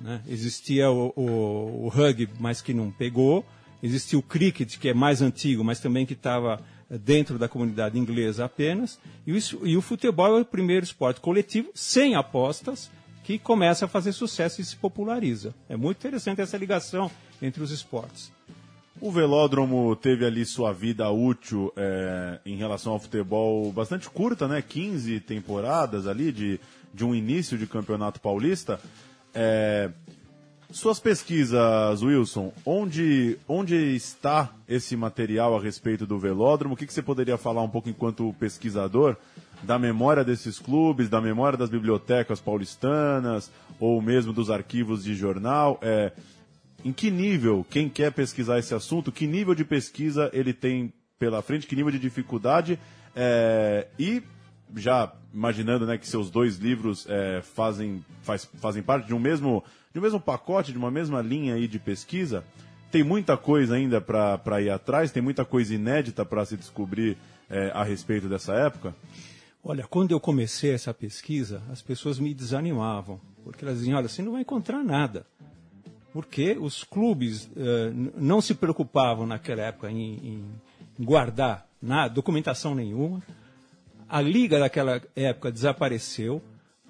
né? 0.00 0.22
existia 0.28 0.90
o, 0.90 1.12
o, 1.16 1.84
o 1.84 1.88
rugby, 1.88 2.28
mas 2.38 2.62
que 2.62 2.72
não 2.72 2.90
pegou, 2.90 3.44
existia 3.82 4.18
o 4.18 4.22
cricket, 4.22 4.78
que 4.78 4.88
é 4.88 4.94
mais 4.94 5.20
antigo, 5.20 5.64
mas 5.64 5.80
também 5.80 6.06
que 6.06 6.12
estava 6.12 6.62
dentro 6.98 7.38
da 7.38 7.48
comunidade 7.48 7.98
inglesa 7.98 8.44
apenas, 8.44 8.98
e 9.26 9.32
o, 9.32 9.66
e 9.66 9.76
o 9.76 9.82
futebol 9.82 10.38
é 10.38 10.40
o 10.40 10.44
primeiro 10.44 10.84
esporte 10.84 11.20
coletivo, 11.20 11.70
sem 11.74 12.14
apostas, 12.14 12.90
que 13.24 13.38
começa 13.38 13.84
a 13.84 13.88
fazer 13.88 14.12
sucesso 14.12 14.60
e 14.60 14.64
se 14.64 14.76
populariza. 14.76 15.54
É 15.68 15.76
muito 15.76 15.98
interessante 15.98 16.40
essa 16.40 16.56
ligação 16.56 17.10
entre 17.40 17.62
os 17.62 17.70
esportes. 17.70 18.32
O 19.00 19.10
velódromo 19.10 19.96
teve 19.96 20.24
ali 20.24 20.44
sua 20.44 20.72
vida 20.72 21.10
útil 21.10 21.72
é, 21.76 22.38
em 22.44 22.56
relação 22.56 22.92
ao 22.92 23.00
futebol 23.00 23.72
bastante 23.72 24.08
curta, 24.08 24.46
né? 24.46 24.62
15 24.62 25.18
temporadas 25.20 26.06
ali 26.06 26.30
de, 26.30 26.60
de 26.92 27.04
um 27.04 27.14
início 27.14 27.56
de 27.56 27.66
campeonato 27.66 28.20
paulista. 28.20 28.78
É, 29.34 29.90
suas 30.72 30.98
pesquisas, 30.98 32.02
Wilson, 32.02 32.52
onde, 32.64 33.38
onde 33.46 33.74
está 33.94 34.52
esse 34.68 34.96
material 34.96 35.56
a 35.56 35.60
respeito 35.60 36.06
do 36.06 36.18
velódromo? 36.18 36.74
O 36.74 36.76
que, 36.76 36.86
que 36.86 36.92
você 36.92 37.02
poderia 37.02 37.36
falar 37.36 37.62
um 37.62 37.68
pouco 37.68 37.88
enquanto 37.88 38.34
pesquisador 38.38 39.16
da 39.62 39.78
memória 39.78 40.24
desses 40.24 40.58
clubes, 40.58 41.08
da 41.08 41.20
memória 41.20 41.56
das 41.56 41.70
bibliotecas 41.70 42.40
paulistanas, 42.40 43.50
ou 43.78 44.00
mesmo 44.00 44.32
dos 44.32 44.50
arquivos 44.50 45.04
de 45.04 45.14
jornal? 45.14 45.78
É, 45.82 46.12
em 46.84 46.92
que 46.92 47.10
nível, 47.10 47.64
quem 47.70 47.88
quer 47.88 48.10
pesquisar 48.12 48.58
esse 48.58 48.74
assunto, 48.74 49.12
que 49.12 49.26
nível 49.26 49.54
de 49.54 49.64
pesquisa 49.64 50.30
ele 50.32 50.52
tem 50.52 50.92
pela 51.18 51.42
frente, 51.42 51.66
que 51.66 51.76
nível 51.76 51.92
de 51.92 51.98
dificuldade 51.98 52.78
é, 53.14 53.86
e 53.98 54.22
já 54.76 55.12
imaginando 55.32 55.86
né, 55.86 55.98
que 55.98 56.06
seus 56.06 56.30
dois 56.30 56.56
livros 56.56 57.06
é, 57.08 57.40
fazem, 57.42 58.04
faz, 58.22 58.44
fazem 58.60 58.82
parte 58.82 59.06
de 59.06 59.14
um 59.14 59.18
mesmo 59.18 59.62
de 59.92 59.98
um 59.98 60.02
mesmo 60.02 60.20
pacote, 60.20 60.72
de 60.72 60.78
uma 60.78 60.90
mesma 60.90 61.20
linha 61.20 61.54
aí 61.54 61.68
de 61.68 61.78
pesquisa, 61.78 62.42
tem 62.90 63.02
muita 63.02 63.36
coisa 63.36 63.74
ainda 63.74 64.00
para 64.00 64.60
ir 64.60 64.70
atrás, 64.70 65.12
tem 65.12 65.22
muita 65.22 65.44
coisa 65.44 65.74
inédita 65.74 66.24
para 66.24 66.44
se 66.44 66.56
descobrir 66.56 67.16
é, 67.48 67.70
a 67.74 67.82
respeito 67.82 68.28
dessa 68.28 68.54
época? 68.54 68.94
Olha, 69.62 69.86
quando 69.86 70.10
eu 70.10 70.18
comecei 70.18 70.72
essa 70.72 70.92
pesquisa, 70.92 71.62
as 71.70 71.80
pessoas 71.80 72.18
me 72.18 72.34
desanimavam, 72.34 73.20
porque 73.44 73.64
elas 73.64 73.78
diziam, 73.78 73.96
olha, 73.96 74.08
você 74.08 74.20
não 74.22 74.32
vai 74.32 74.40
encontrar 74.40 74.82
nada. 74.82 75.26
Porque 76.12 76.58
os 76.60 76.84
clubes 76.84 77.44
uh, 77.44 78.12
não 78.16 78.40
se 78.40 78.54
preocupavam 78.54 79.26
naquela 79.26 79.62
época 79.62 79.90
em, 79.90 80.44
em 80.98 81.04
guardar 81.04 81.66
nada, 81.80 82.12
documentação 82.12 82.74
nenhuma. 82.74 83.22
A 84.12 84.20
liga 84.20 84.58
daquela 84.58 85.00
época 85.16 85.50
desapareceu. 85.50 86.42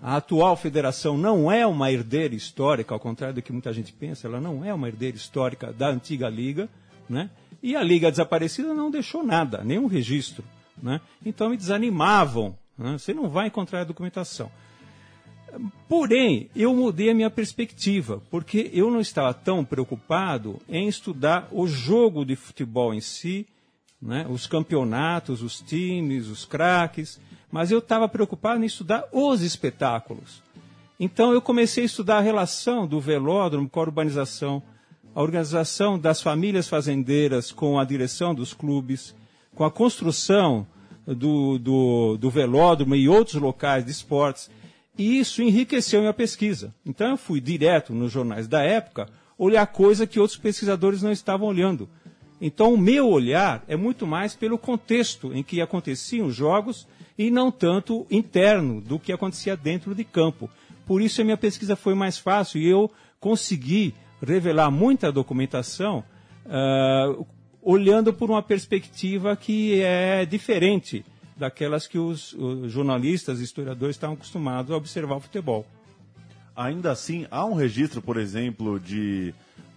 A 0.02 0.16
atual 0.16 0.56
federação 0.56 1.16
não 1.16 1.52
é 1.52 1.64
uma 1.64 1.88
herdeira 1.88 2.34
histórica, 2.34 2.92
ao 2.92 2.98
contrário 2.98 3.36
do 3.36 3.40
que 3.40 3.52
muita 3.52 3.72
gente 3.72 3.92
pensa, 3.92 4.26
ela 4.26 4.40
não 4.40 4.64
é 4.64 4.74
uma 4.74 4.88
herdeira 4.88 5.16
histórica 5.16 5.72
da 5.72 5.88
antiga 5.88 6.28
liga, 6.28 6.68
né? 7.08 7.30
E 7.62 7.76
a 7.76 7.82
liga 7.84 8.10
desaparecida 8.10 8.74
não 8.74 8.90
deixou 8.90 9.22
nada, 9.22 9.62
nenhum 9.62 9.86
registro, 9.86 10.42
né? 10.82 11.00
Então 11.24 11.50
me 11.50 11.56
desanimavam, 11.56 12.58
né? 12.76 12.98
você 12.98 13.14
não 13.14 13.30
vai 13.30 13.46
encontrar 13.46 13.82
a 13.82 13.84
documentação. 13.84 14.50
Porém, 15.88 16.50
eu 16.56 16.74
mudei 16.74 17.10
a 17.10 17.14
minha 17.14 17.30
perspectiva, 17.30 18.20
porque 18.32 18.68
eu 18.74 18.90
não 18.90 18.98
estava 18.98 19.32
tão 19.32 19.64
preocupado 19.64 20.60
em 20.68 20.88
estudar 20.88 21.46
o 21.52 21.68
jogo 21.68 22.24
de 22.24 22.34
futebol 22.34 22.92
em 22.92 23.00
si, 23.00 23.46
né? 24.02 24.26
os 24.28 24.48
campeonatos, 24.48 25.42
os 25.42 25.60
times, 25.60 26.26
os 26.26 26.44
craques, 26.44 27.20
mas 27.50 27.70
eu 27.70 27.78
estava 27.78 28.08
preocupado 28.08 28.60
em 28.62 28.66
estudar 28.66 29.04
os 29.12 29.42
espetáculos. 29.42 30.42
Então 30.98 31.32
eu 31.32 31.40
comecei 31.40 31.84
a 31.84 31.86
estudar 31.86 32.18
a 32.18 32.22
relação 32.22 32.86
do 32.86 33.00
velódromo 33.00 33.68
com 33.68 33.78
a 33.78 33.84
urbanização, 33.84 34.62
a 35.14 35.22
organização 35.22 35.98
das 35.98 36.20
famílias 36.20 36.68
fazendeiras 36.68 37.52
com 37.52 37.78
a 37.78 37.84
direção 37.84 38.34
dos 38.34 38.52
clubes, 38.52 39.14
com 39.54 39.64
a 39.64 39.70
construção 39.70 40.66
do, 41.06 41.58
do, 41.58 42.16
do 42.16 42.30
velódromo 42.30 42.94
e 42.94 43.08
outros 43.08 43.40
locais 43.40 43.84
de 43.84 43.90
esportes. 43.90 44.50
E 44.96 45.18
isso 45.18 45.42
enriqueceu 45.42 46.00
minha 46.00 46.12
pesquisa. 46.12 46.74
Então 46.84 47.10
eu 47.10 47.16
fui 47.16 47.40
direto 47.40 47.92
nos 47.92 48.12
jornais 48.12 48.48
da 48.48 48.62
época 48.62 49.08
olhar 49.38 49.66
coisa 49.66 50.06
que 50.06 50.20
outros 50.20 50.38
pesquisadores 50.38 51.02
não 51.02 51.10
estavam 51.10 51.48
olhando. 51.48 51.88
Então 52.44 52.74
o 52.74 52.78
meu 52.78 53.08
olhar 53.08 53.62
é 53.68 53.76
muito 53.76 54.04
mais 54.04 54.34
pelo 54.34 54.58
contexto 54.58 55.32
em 55.32 55.44
que 55.44 55.60
aconteciam 55.60 56.26
os 56.26 56.34
jogos 56.34 56.88
e 57.16 57.30
não 57.30 57.52
tanto 57.52 58.04
interno 58.10 58.80
do 58.80 58.98
que 58.98 59.12
acontecia 59.12 59.56
dentro 59.56 59.94
de 59.94 60.02
campo. 60.02 60.50
Por 60.84 61.00
isso 61.00 61.20
a 61.20 61.24
minha 61.24 61.36
pesquisa 61.36 61.76
foi 61.76 61.94
mais 61.94 62.18
fácil 62.18 62.60
e 62.60 62.68
eu 62.68 62.90
consegui 63.20 63.94
revelar 64.20 64.72
muita 64.72 65.12
documentação 65.12 66.02
uh, 66.44 67.24
olhando 67.62 68.12
por 68.12 68.28
uma 68.28 68.42
perspectiva 68.42 69.36
que 69.36 69.80
é 69.80 70.26
diferente 70.26 71.04
daquelas 71.36 71.86
que 71.86 71.96
os, 71.96 72.32
os 72.32 72.72
jornalistas 72.72 73.40
e 73.40 73.44
historiadores 73.44 73.94
estavam 73.94 74.14
acostumados 74.14 74.72
a 74.72 74.76
observar 74.76 75.14
o 75.14 75.20
futebol. 75.20 75.64
Ainda 76.56 76.90
assim, 76.90 77.24
há 77.30 77.46
um 77.46 77.54
registro, 77.54 78.02
por 78.02 78.16
exemplo, 78.16 78.80
de 78.80 79.32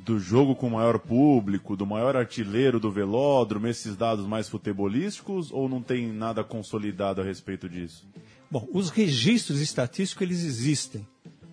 do 0.06 0.20
jogo 0.20 0.56
com 0.56 0.70
maior 0.70 1.00
público, 1.00 1.76
do 1.76 1.86
maior 1.86 2.16
artilheiro 2.16 2.80
do 2.80 2.92
velódromo, 2.92 3.68
esses 3.68 3.96
dados 3.98 4.28
mais 4.28 4.48
futebolísticos, 4.48 5.52
ou 5.52 5.68
não 5.68 5.82
tem 5.82 6.08
nada 6.14 6.44
consolidado 6.44 7.22
a 7.22 7.24
respeito 7.24 7.68
disso? 7.68 8.08
Bom, 8.50 8.68
os 8.72 8.92
registros 8.92 9.60
estatísticos 9.60 10.22
eles 10.22 10.44
existem, 10.44 11.08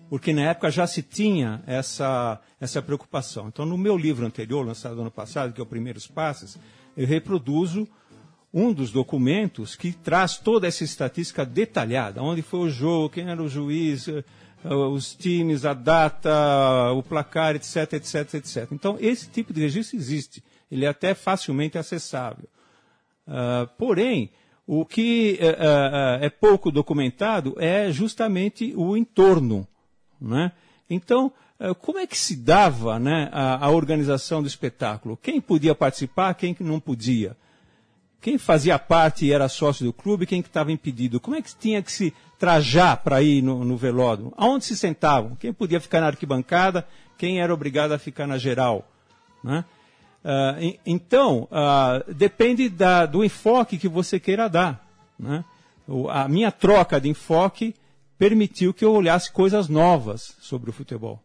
porque 0.07 0.31
na 0.31 0.43
época 0.43 0.69
já 0.69 0.85
se 0.85 1.01
tinha 1.01 1.63
essa, 1.65 2.39
essa 2.61 2.79
preocupação. 2.79 3.47
Então, 3.47 3.65
no 3.65 3.75
meu 3.77 3.97
livro 3.97 4.23
anterior, 4.23 4.63
lançado 4.63 5.01
ano 5.01 5.09
passado, 5.09 5.51
que 5.51 5.59
é 5.59 5.63
o 5.63 5.67
Primeiros 5.67 6.05
Passos, 6.05 6.55
eu 6.95 7.07
reproduzo 7.07 7.87
um 8.53 8.71
dos 8.71 8.91
documentos 8.91 9.75
que 9.75 9.91
traz 9.91 10.37
toda 10.37 10.67
essa 10.67 10.83
estatística 10.83 11.43
detalhada, 11.43 12.21
onde 12.21 12.43
foi 12.43 12.59
o 12.59 12.69
jogo, 12.69 13.09
quem 13.09 13.27
era 13.27 13.41
o 13.41 13.49
juiz, 13.49 14.07
os 14.63 15.13
times, 15.15 15.65
a 15.65 15.73
data, 15.73 16.91
o 16.93 17.03
placar, 17.03 17.55
etc, 17.55 17.93
etc, 17.93 18.33
etc. 18.35 18.67
Então, 18.71 18.97
esse 18.99 19.29
tipo 19.29 19.53
de 19.53 19.61
registro 19.61 19.97
existe. 19.97 20.43
Ele 20.71 20.85
é 20.85 20.87
até 20.87 21.13
facilmente 21.13 21.77
acessável. 21.77 22.47
Uh, 23.27 23.67
porém, 23.77 24.31
o 24.65 24.85
que 24.85 25.39
uh, 25.41 25.45
uh, 25.45 26.23
é 26.23 26.29
pouco 26.29 26.71
documentado 26.71 27.55
é 27.57 27.91
justamente 27.91 28.73
o 28.75 28.95
entorno. 28.95 29.67
Né? 30.19 30.51
Então, 30.89 31.31
como 31.79 31.97
é 31.97 32.05
que 32.05 32.17
se 32.17 32.35
dava 32.35 32.99
né, 32.99 33.29
a, 33.31 33.65
a, 33.65 33.69
organização 33.69 34.41
do 34.41 34.47
espetáculo? 34.47 35.15
Quem 35.15 35.39
podia 35.39 35.73
participar, 35.73 36.33
quem 36.33 36.55
não 36.59 36.77
podia? 36.77 37.37
Quem 38.19 38.37
fazia 38.37 38.77
parte 38.77 39.25
e 39.25 39.31
era 39.31 39.47
sócio 39.47 39.85
do 39.85 39.93
clube, 39.93 40.25
quem 40.25 40.39
estava 40.39 40.71
impedido? 40.71 41.19
Como 41.21 41.35
é 41.35 41.41
que 41.41 41.55
tinha 41.55 41.81
que 41.81 41.91
se 41.91 42.13
trajar 42.43 42.97
para 42.97 43.23
ir 43.23 43.41
no, 43.41 43.63
no 43.63 43.77
velódromo? 43.77 44.33
Aonde 44.35 44.65
se 44.65 44.75
sentavam? 44.75 45.33
Quem 45.37 45.53
podia 45.53 45.79
ficar 45.79 46.01
na 46.01 46.07
arquibancada? 46.07 46.85
Quem 47.17 47.39
era 47.39 47.53
obrigado 47.53 47.93
a 47.93 47.97
ficar 47.97 48.27
na 48.27 48.37
geral? 48.37 48.85
Né? 49.41 49.63
Uh, 50.25 50.77
então, 50.85 51.47
uh, 51.49 52.13
depende 52.13 52.67
da, 52.67 53.05
do 53.05 53.23
enfoque 53.23 53.77
que 53.77 53.87
você 53.87 54.19
queira 54.19 54.49
dar. 54.49 54.85
Né? 55.17 55.45
O, 55.87 56.09
a 56.09 56.27
minha 56.27 56.51
troca 56.51 56.99
de 56.99 57.07
enfoque 57.07 57.73
permitiu 58.17 58.73
que 58.73 58.83
eu 58.83 58.91
olhasse 58.91 59.31
coisas 59.31 59.69
novas 59.69 60.35
sobre 60.41 60.69
o 60.69 60.73
futebol. 60.73 61.23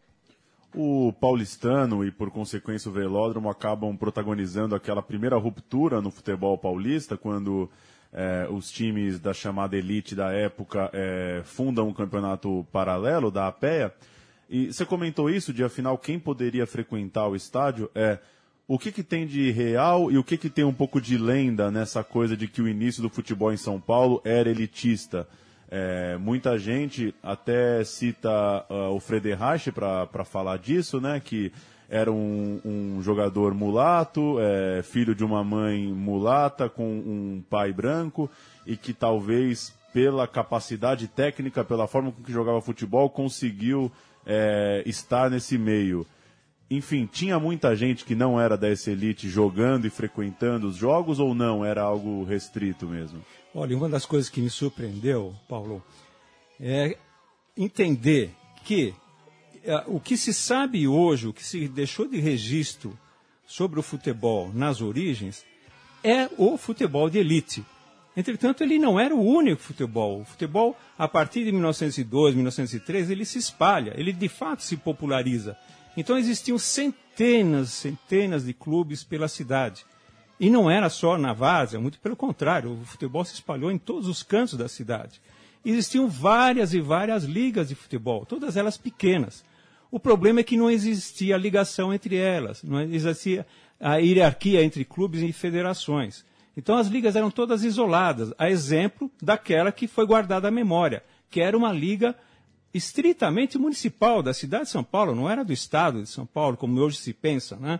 O 0.73 1.11
paulistano 1.19 2.05
e, 2.05 2.11
por 2.11 2.31
consequência, 2.31 2.87
o 2.87 2.93
velódromo 2.93 3.49
acabam 3.49 3.93
protagonizando 3.97 4.73
aquela 4.73 5.01
primeira 5.01 5.35
ruptura 5.35 6.01
no 6.01 6.11
futebol 6.11 6.57
paulista, 6.57 7.17
quando 7.17 7.69
eh, 8.11 8.47
os 8.49 8.71
times 8.71 9.19
da 9.19 9.33
chamada 9.33 9.77
elite 9.77 10.15
da 10.15 10.31
época 10.31 10.89
eh, 10.93 11.41
fundam 11.45 11.87
um 11.87 11.93
campeonato 11.93 12.65
paralelo 12.71 13.29
da 13.29 13.47
APEA. 13.47 13.93
E 14.49 14.73
você 14.73 14.85
comentou 14.85 15.29
isso, 15.29 15.53
de 15.53 15.63
afinal, 15.63 15.97
quem 15.97 16.17
poderia 16.17 16.65
frequentar 16.65 17.27
o 17.27 17.35
estádio? 17.35 17.89
É 17.93 18.19
o 18.67 18.77
que, 18.77 18.91
que 18.91 19.03
tem 19.03 19.25
de 19.25 19.49
real 19.49 20.11
e 20.11 20.17
o 20.17 20.23
que, 20.23 20.37
que 20.37 20.49
tem 20.49 20.63
um 20.63 20.73
pouco 20.73 21.01
de 21.01 21.17
lenda 21.17 21.71
nessa 21.71 22.03
coisa 22.03 22.37
de 22.37 22.47
que 22.47 22.61
o 22.61 22.67
início 22.67 23.01
do 23.01 23.09
futebol 23.09 23.51
em 23.51 23.57
São 23.57 23.79
Paulo 23.79 24.21
era 24.23 24.49
elitista? 24.49 25.27
É, 25.71 26.17
muita 26.17 26.57
gente 26.57 27.13
até 27.21 27.83
cita 27.83 28.65
uh, 28.69 28.93
o 28.93 28.99
Frederich 28.99 29.71
para 29.71 30.25
falar 30.25 30.57
disso, 30.57 30.99
né? 30.99 31.19
Que 31.19 31.51
era 31.89 32.11
um, 32.11 32.61
um 32.63 33.01
jogador 33.01 33.53
mulato, 33.53 34.37
é, 34.39 34.83
filho 34.83 35.15
de 35.15 35.23
uma 35.23 35.43
mãe 35.43 35.87
mulata 35.87 36.69
com 36.69 36.87
um 36.87 37.43
pai 37.49 37.73
branco 37.73 38.29
e 38.65 38.77
que 38.77 38.93
talvez 38.93 39.73
pela 39.91 40.27
capacidade 40.27 41.07
técnica, 41.07 41.63
pela 41.63 41.87
forma 41.87 42.11
com 42.11 42.21
que 42.21 42.31
jogava 42.31 42.61
futebol, 42.61 43.09
conseguiu 43.09 43.91
é, 44.25 44.83
estar 44.85 45.31
nesse 45.31 45.57
meio 45.57 46.05
enfim, 46.71 47.09
tinha 47.11 47.39
muita 47.39 47.75
gente 47.75 48.05
que 48.05 48.13
não 48.13 48.39
era 48.39 48.55
dessa 48.55 48.91
elite 48.91 49.27
jogando 49.27 49.87
e 49.87 49.89
frequentando 49.89 50.67
os 50.67 50.75
jogos 50.75 51.19
ou 51.19 51.33
não? 51.33 51.65
Era 51.65 51.81
algo 51.81 52.23
restrito 52.23 52.85
mesmo? 52.85 53.25
Olha, 53.55 53.75
uma 53.75 53.89
das 53.89 54.05
coisas 54.05 54.29
que 54.29 54.39
me 54.39 54.51
surpreendeu, 54.51 55.33
Paulo, 55.47 55.83
é 56.59 56.95
entender 57.57 58.29
que 58.63 58.93
o 59.87 59.99
que 59.99 60.17
se 60.17 60.33
sabe 60.33 60.87
hoje, 60.87 61.27
o 61.27 61.33
que 61.33 61.43
se 61.43 61.67
deixou 61.67 62.07
de 62.07 62.19
registro 62.19 62.97
sobre 63.45 63.79
o 63.79 63.83
futebol 63.83 64.51
nas 64.53 64.81
origens, 64.81 65.45
é 66.03 66.29
o 66.37 66.57
futebol 66.57 67.09
de 67.09 67.19
elite. 67.19 67.65
Entretanto, 68.15 68.63
ele 68.63 68.77
não 68.77 68.99
era 68.99 69.15
o 69.15 69.23
único 69.23 69.61
futebol. 69.61 70.21
O 70.21 70.25
futebol, 70.25 70.77
a 70.97 71.07
partir 71.07 71.45
de 71.45 71.51
1902, 71.51 72.35
1903, 72.35 73.09
ele 73.09 73.25
se 73.25 73.37
espalha, 73.37 73.93
ele 73.95 74.11
de 74.11 74.27
fato 74.27 74.63
se 74.63 74.75
populariza. 74.75 75.57
Então 75.95 76.17
existiam 76.17 76.57
centenas, 76.57 77.69
centenas 77.69 78.45
de 78.45 78.53
clubes 78.53 79.03
pela 79.03 79.27
cidade. 79.27 79.85
E 80.39 80.49
não 80.49 80.71
era 80.71 80.89
só 80.89 81.17
na 81.17 81.33
Várzea, 81.33 81.79
muito 81.79 81.99
pelo 81.99 82.15
contrário, 82.15 82.71
o 82.71 82.85
futebol 82.85 83.25
se 83.25 83.33
espalhou 83.33 83.71
em 83.71 83.77
todos 83.77 84.07
os 84.07 84.23
cantos 84.23 84.53
da 84.57 84.69
cidade. 84.69 85.21
Existiam 85.63 86.07
várias 86.07 86.73
e 86.73 86.79
várias 86.79 87.25
ligas 87.25 87.67
de 87.67 87.75
futebol, 87.75 88.25
todas 88.25 88.55
elas 88.55 88.77
pequenas. 88.77 89.43
O 89.91 89.99
problema 89.99 90.39
é 90.39 90.43
que 90.43 90.57
não 90.57 90.69
existia 90.69 91.37
ligação 91.37 91.93
entre 91.93 92.15
elas, 92.15 92.63
não 92.63 92.81
existia 92.81 93.45
a 93.79 93.97
hierarquia 93.97 94.63
entre 94.63 94.85
clubes 94.85 95.21
e 95.21 95.31
federações. 95.31 96.23
Então 96.55 96.77
as 96.77 96.87
ligas 96.87 97.15
eram 97.15 97.31
todas 97.31 97.63
isoladas, 97.63 98.33
a 98.37 98.49
exemplo 98.49 99.09
daquela 99.21 99.71
que 99.71 99.87
foi 99.87 100.05
guardada 100.05 100.47
à 100.47 100.51
memória, 100.51 101.03
que 101.29 101.41
era 101.41 101.57
uma 101.57 101.71
liga 101.71 102.15
estritamente 102.73 103.57
municipal 103.57 104.21
da 104.21 104.33
cidade 104.33 104.65
de 104.65 104.69
São 104.69 104.83
Paulo, 104.83 105.15
não 105.15 105.29
era 105.29 105.43
do 105.43 105.53
estado 105.53 106.03
de 106.03 106.09
São 106.09 106.25
Paulo, 106.25 106.57
como 106.57 106.79
hoje 106.79 106.97
se 106.97 107.13
pensa, 107.13 107.55
né? 107.55 107.79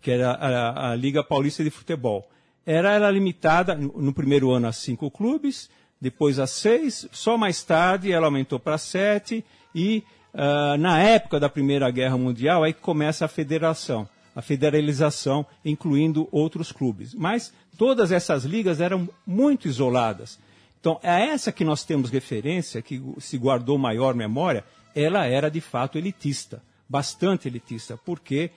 que 0.00 0.10
era 0.10 0.32
a, 0.32 0.90
a 0.90 0.96
Liga 0.96 1.22
Paulista 1.22 1.62
de 1.62 1.70
Futebol. 1.70 2.28
Era 2.66 2.92
ela 2.92 3.10
limitada 3.10 3.74
no 3.74 4.12
primeiro 4.12 4.50
ano 4.50 4.66
a 4.66 4.72
cinco 4.72 5.10
clubes, 5.10 5.70
depois 6.00 6.38
a 6.38 6.46
seis, 6.46 7.06
só 7.12 7.36
mais 7.36 7.62
tarde 7.62 8.12
ela 8.12 8.26
aumentou 8.26 8.58
para 8.58 8.78
sete 8.78 9.44
e 9.74 10.02
uh, 10.34 10.76
na 10.76 11.00
época 11.00 11.38
da 11.40 11.48
Primeira 11.48 11.90
Guerra 11.90 12.18
Mundial 12.18 12.64
aí 12.64 12.74
começa 12.74 13.24
a 13.24 13.28
federação, 13.28 14.08
a 14.34 14.42
federalização, 14.42 15.46
incluindo 15.64 16.28
outros 16.30 16.72
clubes. 16.72 17.14
Mas 17.14 17.52
todas 17.78 18.12
essas 18.12 18.44
ligas 18.44 18.80
eram 18.80 19.08
muito 19.26 19.68
isoladas. 19.68 20.38
Então, 20.80 21.00
é 21.02 21.28
essa 21.28 21.50
que 21.50 21.64
nós 21.64 21.84
temos 21.84 22.10
referência, 22.10 22.82
que 22.82 23.02
se 23.18 23.38
guardou 23.38 23.78
maior 23.78 24.14
memória, 24.14 24.64
ela 24.94 25.24
era 25.24 25.50
de 25.50 25.60
fato 25.60 25.96
elitista, 25.96 26.62
bastante 26.86 27.48
elitista, 27.48 27.96
porque 27.96 28.50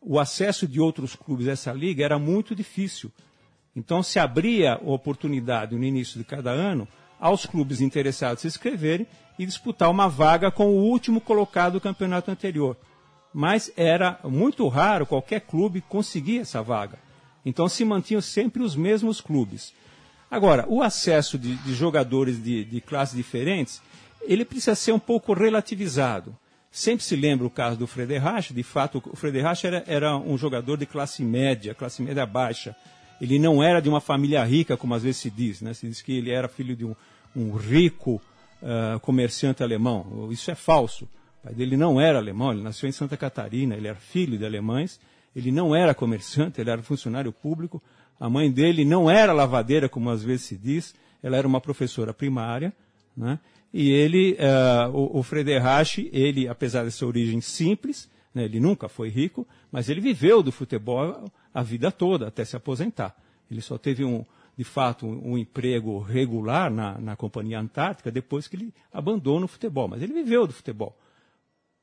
o 0.00 0.18
acesso 0.18 0.66
de 0.66 0.80
outros 0.80 1.14
clubes 1.14 1.46
a 1.46 1.52
essa 1.52 1.72
liga 1.72 2.02
era 2.02 2.18
muito 2.18 2.54
difícil. 2.54 3.12
Então, 3.76 4.02
se 4.02 4.18
abria 4.18 4.80
oportunidade 4.82 5.76
no 5.76 5.84
início 5.84 6.18
de 6.18 6.24
cada 6.24 6.50
ano 6.50 6.88
aos 7.18 7.46
clubes 7.46 7.80
interessados 7.80 8.42
se 8.42 8.46
inscreverem 8.46 9.06
e 9.38 9.44
disputar 9.44 9.90
uma 9.90 10.08
vaga 10.08 10.50
com 10.50 10.66
o 10.66 10.84
último 10.84 11.20
colocado 11.20 11.74
do 11.74 11.80
campeonato 11.80 12.30
anterior. 12.30 12.76
Mas 13.32 13.72
era 13.76 14.18
muito 14.24 14.66
raro 14.68 15.06
qualquer 15.06 15.40
clube 15.40 15.80
conseguir 15.80 16.38
essa 16.38 16.62
vaga. 16.62 16.98
Então 17.44 17.68
se 17.68 17.84
mantinham 17.84 18.20
sempre 18.20 18.62
os 18.62 18.76
mesmos 18.76 19.20
clubes. 19.20 19.74
Agora, 20.30 20.64
o 20.68 20.82
acesso 20.82 21.38
de, 21.38 21.54
de 21.56 21.74
jogadores 21.74 22.42
de, 22.42 22.64
de 22.64 22.80
classes 22.80 23.16
diferentes, 23.16 23.82
ele 24.22 24.44
precisa 24.44 24.74
ser 24.74 24.92
um 24.92 24.98
pouco 24.98 25.32
relativizado. 25.32 26.36
Sempre 26.70 27.04
se 27.04 27.14
lembra 27.14 27.46
o 27.46 27.50
caso 27.50 27.76
do 27.76 27.86
Frederich, 27.86 28.52
de 28.52 28.62
fato, 28.64 29.00
o 29.06 29.14
Frederich 29.14 29.64
era, 29.64 29.84
era 29.86 30.16
um 30.16 30.36
jogador 30.36 30.76
de 30.76 30.86
classe 30.86 31.22
média, 31.22 31.74
classe 31.74 32.02
média 32.02 32.26
baixa. 32.26 32.74
Ele 33.20 33.38
não 33.38 33.62
era 33.62 33.80
de 33.80 33.88
uma 33.88 34.00
família 34.00 34.42
rica, 34.42 34.76
como 34.76 34.94
às 34.94 35.04
vezes 35.04 35.18
se 35.18 35.30
diz, 35.30 35.60
né? 35.60 35.72
Se 35.72 35.86
diz 35.86 36.02
que 36.02 36.16
ele 36.16 36.32
era 36.32 36.48
filho 36.48 36.74
de 36.74 36.84
um, 36.84 36.96
um 37.36 37.54
rico 37.54 38.20
uh, 38.64 38.98
comerciante 39.00 39.62
alemão. 39.62 40.28
Isso 40.30 40.50
é 40.50 40.54
falso. 40.54 41.04
O 41.04 41.44
pai 41.44 41.54
dele 41.54 41.76
não 41.76 42.00
era 42.00 42.18
alemão, 42.18 42.52
ele 42.52 42.62
nasceu 42.62 42.88
em 42.88 42.92
Santa 42.92 43.16
Catarina, 43.16 43.76
ele 43.76 43.86
era 43.86 43.98
filho 43.98 44.38
de 44.38 44.44
alemães, 44.44 44.98
ele 45.36 45.52
não 45.52 45.76
era 45.76 45.94
comerciante, 45.94 46.60
ele 46.60 46.70
era 46.70 46.82
funcionário 46.82 47.32
público, 47.32 47.82
a 48.18 48.30
mãe 48.30 48.50
dele 48.50 48.84
não 48.84 49.10
era 49.10 49.32
lavadeira, 49.32 49.88
como 49.88 50.08
às 50.08 50.22
vezes 50.22 50.46
se 50.46 50.56
diz, 50.56 50.94
ela 51.22 51.36
era 51.36 51.46
uma 51.46 51.60
professora 51.60 52.14
primária, 52.14 52.72
né? 53.16 53.38
E 53.72 53.90
ele, 53.90 54.34
uh, 54.34 54.96
o, 54.96 55.18
o 55.18 55.22
Frederich, 55.24 56.08
ele, 56.12 56.46
apesar 56.46 56.84
dessa 56.84 57.04
origem 57.04 57.40
simples, 57.40 58.08
né, 58.32 58.44
ele 58.44 58.60
nunca 58.60 58.88
foi 58.88 59.08
rico, 59.08 59.46
mas 59.70 59.88
ele 59.88 60.00
viveu 60.00 60.44
do 60.44 60.52
futebol 60.52 61.28
a 61.52 61.62
vida 61.62 61.90
toda, 61.90 62.28
até 62.28 62.44
se 62.44 62.56
aposentar. 62.56 63.16
Ele 63.50 63.60
só 63.60 63.76
teve, 63.76 64.04
um, 64.04 64.24
de 64.56 64.64
fato, 64.64 65.06
um, 65.06 65.36
emprego 65.36 65.98
regular 65.98 66.70
na, 66.70 66.98
na 66.98 67.16
Companhia 67.16 67.58
Antártica 67.58 68.10
depois 68.10 68.46
que 68.46 68.56
ele 68.56 68.74
abandona 68.92 69.46
o 69.46 69.48
futebol. 69.48 69.88
Mas 69.88 70.02
ele 70.02 70.12
viveu 70.12 70.46
do 70.46 70.52
futebol. 70.52 70.96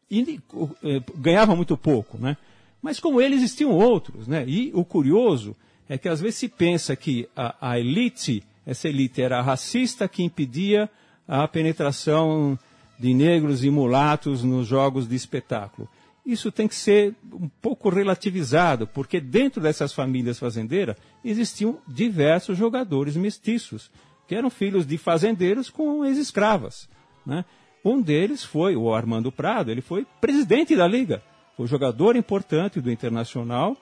E 0.10 0.40
uh, 0.54 0.76
ganhava 1.18 1.56
muito 1.56 1.76
pouco, 1.78 2.18
né? 2.18 2.38
Mas 2.82 3.00
como 3.00 3.22
ele, 3.22 3.36
existiam 3.36 3.72
outros, 3.72 4.28
né? 4.28 4.44
E 4.48 4.72
o 4.74 4.84
curioso 4.84 5.56
é 5.88 5.98
que 5.98 6.10
às 6.10 6.22
vezes 6.22 6.40
se 6.40 6.48
pensa 6.48 6.96
que 6.96 7.28
a, 7.36 7.72
a 7.72 7.80
elite, 7.80 8.44
essa 8.66 8.88
elite 8.88 9.22
era 9.22 9.42
racista 9.42 10.08
que 10.08 10.24
impedia 10.24 10.90
a 11.28 11.48
penetração 11.48 12.58
de 12.98 13.14
negros 13.14 13.64
e 13.64 13.70
mulatos 13.70 14.44
nos 14.44 14.68
jogos 14.68 15.08
de 15.08 15.16
espetáculo. 15.16 15.90
Isso 16.26 16.52
tem 16.52 16.68
que 16.68 16.76
ser 16.76 17.16
um 17.34 17.50
pouco 17.62 17.90
relativizado, 17.90 18.86
porque 18.86 19.20
dentro 19.20 19.62
dessas 19.62 19.92
famílias 19.92 20.38
fazendeiras 20.38 20.96
existiam 21.26 21.80
diversos 21.88 22.58
jogadores 22.58 23.16
mestiços, 23.16 23.90
que 24.28 24.36
eram 24.36 24.50
filhos 24.50 24.86
de 24.86 24.98
fazendeiros 24.98 25.70
com 25.70 26.06
ex-escravas. 26.06 26.88
Né? 27.26 27.44
Um 27.84 28.02
deles 28.02 28.44
foi 28.44 28.76
o 28.76 28.94
Armando 28.94 29.32
Prado, 29.32 29.72
ele 29.72 29.82
foi 29.82 30.06
presidente 30.20 30.76
da 30.76 30.88
liga, 30.88 31.24
foi 31.58 31.66
jogador 31.66 32.16
importante 32.16 32.80
do 32.80 32.92
Internacional, 32.92 33.76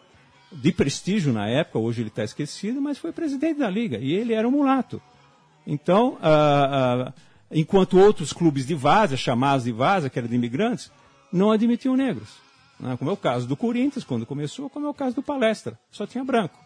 de 0.52 0.72
prestígio 0.72 1.32
na 1.32 1.48
época, 1.48 1.78
hoje 1.78 2.02
ele 2.02 2.10
está 2.10 2.24
esquecido, 2.24 2.82
mas 2.82 2.98
foi 2.98 3.12
presidente 3.12 3.60
da 3.60 3.70
liga 3.70 3.98
e 3.98 4.14
ele 4.14 4.34
era 4.34 4.48
um 4.48 4.52
mulato. 4.52 5.02
Então, 5.68 6.18
enquanto 7.52 8.00
outros 8.00 8.34
clubes 8.34 8.66
de 8.66 8.74
várzea, 8.74 9.18
chamados 9.18 9.66
de 9.66 9.72
várzea, 9.72 10.10
que 10.10 10.18
eram 10.18 10.28
de 10.28 10.36
imigrantes, 10.36 10.92
não 11.32 11.52
admitiam 11.52 11.96
negros. 11.96 12.30
Né? 12.80 12.96
Como 12.98 13.10
é 13.10 13.14
o 13.14 13.18
caso 13.18 13.48
do 13.48 13.58
Corinthians, 13.58 14.04
quando 14.04 14.26
começou, 14.26 14.70
como 14.70 14.88
é 14.88 14.90
o 14.90 14.94
caso 14.94 15.16
do 15.16 15.24
Palestra, 15.24 15.78
só 15.92 16.08
tinha 16.08 16.24
branco. 16.24 16.58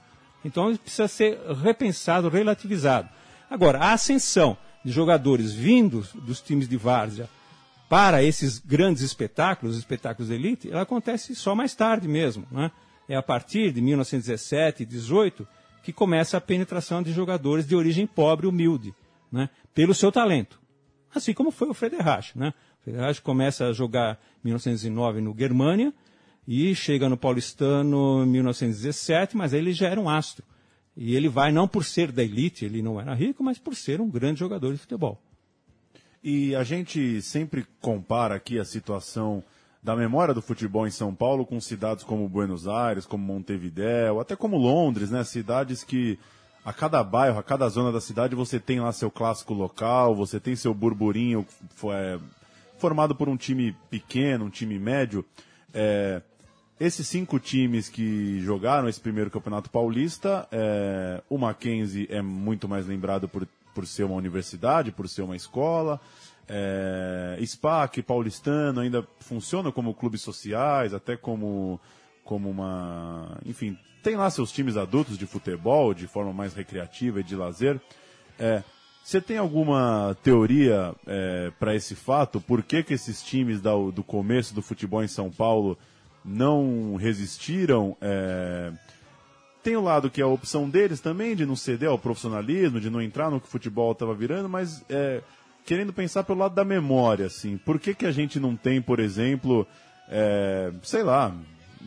Então 0.46 0.76
precisa 0.76 1.08
ser 1.08 1.40
repensado, 1.62 2.30
relativizado. 2.30 3.10
Agora, 3.50 3.80
a 3.80 3.94
ascensão 3.94 4.58
de 4.84 4.92
jogadores 4.92 5.54
vindos 5.54 6.14
dos 6.14 6.42
times 6.42 6.68
de 6.68 6.78
várzea 6.78 7.30
para 7.88 8.24
esses 8.24 8.60
grandes 8.60 9.04
espetáculos, 9.04 9.78
espetáculos 9.78 10.30
de 10.30 10.36
elite, 10.36 10.72
ela 10.72 10.82
acontece 10.82 11.36
só 11.36 11.56
mais 11.56 11.76
tarde 11.76 12.08
mesmo. 12.08 12.46
Né? 12.52 12.72
É 13.08 13.16
a 13.16 13.22
partir 13.22 13.72
de 13.72 13.82
1917, 13.82 14.86
18, 14.86 15.48
que 15.84 15.94
começa 15.94 16.38
a 16.38 16.42
penetração 16.42 17.04
de 17.04 17.12
jogadores 17.12 17.68
de 17.68 17.76
origem 17.76 18.08
pobre 18.08 18.48
e 18.48 18.50
humilde, 18.50 18.94
né? 19.32 19.50
pelo 19.74 19.94
seu 19.94 20.12
talento. 20.12 20.60
Assim 21.14 21.34
como 21.34 21.52
foi 21.52 21.70
o 21.70 21.74
Frederich. 21.74 22.38
Né? 22.38 22.54
Frederich 22.84 23.22
começa 23.22 23.68
a 23.68 23.74
jogar 23.74 24.20
em 24.44 24.50
1909 24.50 25.22
no 25.22 25.36
Germânia 25.38 25.94
e 26.48 26.76
chega 26.76 27.08
no 27.08 27.16
Paulistano 27.16 28.24
em 28.24 28.28
1917, 28.28 29.38
mas 29.38 29.54
aí 29.54 29.60
ele 29.60 29.74
já 29.74 29.88
era 29.88 30.00
um 30.00 30.10
astro. 30.10 30.44
E 30.96 31.16
ele 31.16 31.30
vai 31.30 31.52
não 31.52 31.68
por 31.68 31.86
ser 31.86 32.12
da 32.12 32.24
elite, 32.24 32.66
ele 32.66 32.82
não 32.82 33.00
era 33.00 33.14
rico, 33.14 33.44
mas 33.44 33.58
por 33.58 33.76
ser 33.76 34.02
um 34.02 34.10
grande 34.10 34.40
jogador 34.40 34.72
de 34.74 34.78
futebol. 34.78 35.20
E 36.24 36.56
a 36.56 36.64
gente 36.64 37.22
sempre 37.22 37.66
compara 37.82 38.36
aqui 38.36 38.60
a 38.60 38.66
situação 38.66 39.44
da 39.82 39.96
memória 39.96 40.34
do 40.34 40.42
futebol 40.42 40.88
em 40.88 40.92
São 40.92 41.14
Paulo 41.14 41.46
com 41.46 41.60
cidades 41.60 42.04
como 42.04 42.30
Buenos 42.30 42.68
Aires, 42.68 43.06
como 43.06 43.26
Montevideo, 43.26 44.20
até 44.20 44.36
como 44.36 44.58
Londres, 44.58 45.10
né? 45.10 45.24
Cidades 45.24 45.84
que 45.84 46.18
a 46.64 46.72
cada 46.72 47.04
bairro, 47.04 47.40
a 47.40 47.44
cada 47.44 47.68
zona 47.68 47.92
da 47.92 48.00
cidade 48.00 48.36
você 48.36 48.60
tem 48.60 48.80
lá 48.80 48.92
seu 48.94 49.12
clássico 49.12 49.54
local, 49.54 50.16
você 50.16 50.40
tem 50.40 50.56
seu 50.56 50.74
burburinho 50.74 51.46
é, 51.92 52.20
formado 52.84 53.16
por 53.16 53.30
um 53.30 53.38
time 53.38 53.74
pequeno, 53.90 54.44
um 54.44 54.50
time 54.50 54.78
médio. 54.78 55.24
É, 55.74 56.22
esses 56.78 57.08
cinco 57.08 57.40
times 57.40 57.88
que 57.88 58.42
jogaram 58.42 58.90
esse 58.90 59.00
primeiro 59.00 59.32
campeonato 59.32 59.70
paulista, 59.70 60.46
é, 60.52 61.24
o 61.30 61.38
Mackenzie 61.38 62.08
é 62.10 62.22
muito 62.22 62.68
mais 62.68 62.86
lembrado 62.86 63.30
por 63.30 63.48
por 63.74 63.88
ser 63.88 64.04
uma 64.04 64.16
universidade, 64.16 64.92
por 64.92 65.10
ser 65.10 65.24
uma 65.24 65.36
escola. 65.36 66.00
É, 66.48 67.40
SPAC, 67.44 68.04
Paulistano, 68.04 68.82
ainda 68.82 69.08
funcionam 69.20 69.72
como 69.72 69.94
clubes 69.94 70.22
sociais, 70.22 70.94
até 70.94 71.18
como, 71.18 71.80
como 72.24 72.50
uma. 72.50 73.40
Enfim, 73.46 73.76
tem 74.04 74.16
lá 74.16 74.30
seus 74.30 74.52
times 74.52 74.78
adultos 74.78 75.18
de 75.18 75.26
futebol, 75.26 75.94
de 75.94 76.06
forma 76.06 76.32
mais 76.32 76.54
recreativa 76.54 77.22
e 77.22 77.24
de 77.24 77.36
lazer. 77.36 77.82
É, 78.38 78.62
você 79.04 79.20
tem 79.20 79.38
alguma 79.38 80.16
teoria 80.24 80.96
é, 81.06 81.52
para 81.60 81.76
esse 81.76 81.94
fato? 81.94 82.40
Por 82.40 82.64
que, 82.64 82.82
que 82.82 82.94
esses 82.94 83.22
times 83.22 83.60
da, 83.60 83.72
do 83.72 84.02
começo 84.02 84.56
do 84.56 84.62
futebol 84.62 85.04
em 85.04 85.10
São 85.10 85.30
Paulo 85.30 85.78
não 86.24 86.96
resistiram? 86.96 87.98
É, 88.00 88.72
tem 89.62 89.76
o 89.76 89.82
lado 89.82 90.10
que 90.10 90.22
é 90.22 90.24
a 90.24 90.28
opção 90.28 90.70
deles 90.70 91.02
também, 91.02 91.36
de 91.36 91.46
não 91.46 91.56
ceder 91.56 91.90
ao 91.90 92.00
profissionalismo, 92.00 92.80
de 92.80 92.90
não 92.90 93.02
entrar 93.02 93.30
no 93.30 93.42
que 93.42 93.48
o 93.48 93.52
futebol 93.52 93.92
estava 93.92 94.14
virando, 94.14 94.48
mas 94.48 94.84
é, 94.90 95.22
querendo 95.66 95.92
pensar 95.92 96.24
pelo 96.24 96.40
lado 96.40 96.56
da 96.56 96.64
memória, 96.64 97.26
assim. 97.26 97.58
Por 97.58 97.80
que, 97.80 97.94
que 97.94 98.06
a 98.06 98.12
gente 98.12 98.40
não 98.40 98.56
tem, 98.56 98.82
por 98.82 99.02
exemplo, 99.02 99.68
é, 100.08 100.72
sei 100.82 101.04
lá, 101.04 101.36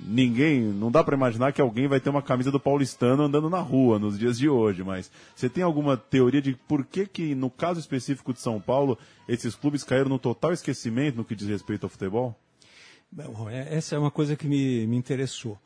ninguém, 0.04 0.60
não 0.60 0.90
dá 0.90 1.02
para 1.02 1.16
imaginar 1.16 1.52
que 1.52 1.60
alguém 1.60 1.88
vai 1.88 2.00
ter 2.00 2.10
uma 2.10 2.22
camisa 2.22 2.50
do 2.50 2.60
paulistano 2.60 3.24
andando 3.24 3.48
na 3.48 3.60
rua 3.60 3.98
nos 3.98 4.18
dias 4.18 4.38
de 4.38 4.48
hoje, 4.48 4.82
mas 4.82 5.10
você 5.34 5.48
tem 5.48 5.62
alguma 5.62 5.96
teoria 5.96 6.42
de 6.42 6.54
por 6.54 6.84
que 6.84 7.06
que, 7.06 7.34
no 7.34 7.50
caso 7.50 7.80
específico 7.80 8.32
de 8.32 8.40
São 8.40 8.60
Paulo, 8.60 8.98
esses 9.28 9.54
clubes 9.54 9.84
caíram 9.84 10.08
no 10.08 10.18
total 10.18 10.52
esquecimento 10.52 11.16
no 11.16 11.24
que 11.24 11.34
diz 11.34 11.48
respeito 11.48 11.84
ao 11.84 11.90
futebol? 11.90 12.34
Bom, 13.10 13.48
é, 13.48 13.74
essa 13.74 13.94
é 13.94 13.98
uma 13.98 14.10
coisa 14.10 14.36
que 14.36 14.46
me, 14.46 14.86
me 14.86 14.96
interessou. 14.96 15.58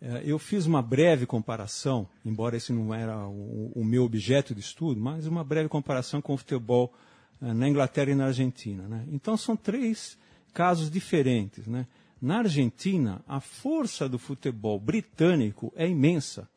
É, 0.00 0.22
eu 0.24 0.38
fiz 0.38 0.66
uma 0.66 0.82
breve 0.82 1.26
comparação, 1.26 2.08
embora 2.24 2.56
esse 2.56 2.72
não 2.72 2.94
era 2.94 3.26
o, 3.26 3.72
o, 3.74 3.84
meu 3.84 4.04
objeto 4.04 4.54
de 4.54 4.60
estudo, 4.60 5.00
mas 5.00 5.26
uma 5.26 5.42
breve 5.42 5.68
comparação 5.68 6.20
com 6.20 6.34
o 6.34 6.36
futebol 6.36 6.92
é, 7.40 7.52
na 7.52 7.68
Inglaterra 7.68 8.10
e 8.10 8.14
na 8.14 8.26
Argentina. 8.26 8.86
Né? 8.88 9.04
Então 9.10 9.36
são 9.36 9.56
três 9.56 10.18
casos 10.52 10.90
diferentes. 10.90 11.66
Né? 11.66 11.86
Na 12.20 12.38
Argentina, 12.38 13.22
a 13.26 13.40
força 13.40 14.08
do 14.08 14.18
futebol 14.18 14.80
britânico 14.80 15.72
é 15.76 15.88
imensa. 15.88 16.48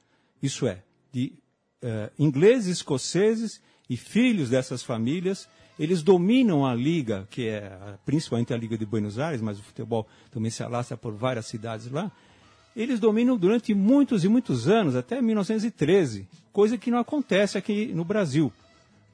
Isso 0.41 0.67
é, 0.67 0.81
de 1.11 1.33
uh, 1.83 2.11
ingleses, 2.17 2.77
escoceses 2.77 3.61
e 3.89 3.97
filhos 3.97 4.49
dessas 4.49 4.83
famílias, 4.83 5.47
eles 5.77 6.01
dominam 6.01 6.65
a 6.65 6.73
liga, 6.73 7.27
que 7.29 7.47
é 7.47 7.97
principalmente 8.05 8.53
a 8.53 8.57
Liga 8.57 8.77
de 8.77 8.85
Buenos 8.85 9.19
Aires, 9.19 9.41
mas 9.41 9.59
o 9.59 9.63
futebol 9.63 10.07
também 10.31 10.51
se 10.51 10.63
alastra 10.63 10.95
por 10.95 11.13
várias 11.13 11.45
cidades 11.45 11.89
lá 11.89 12.11
eles 12.75 12.99
dominam 12.99 13.37
durante 13.37 13.73
muitos 13.73 14.23
e 14.23 14.27
muitos 14.27 14.67
anos, 14.67 14.95
até 14.95 15.21
1913, 15.21 16.27
coisa 16.51 16.77
que 16.77 16.91
não 16.91 16.99
acontece 16.99 17.57
aqui 17.57 17.87
no 17.87 18.05
Brasil. 18.05 18.51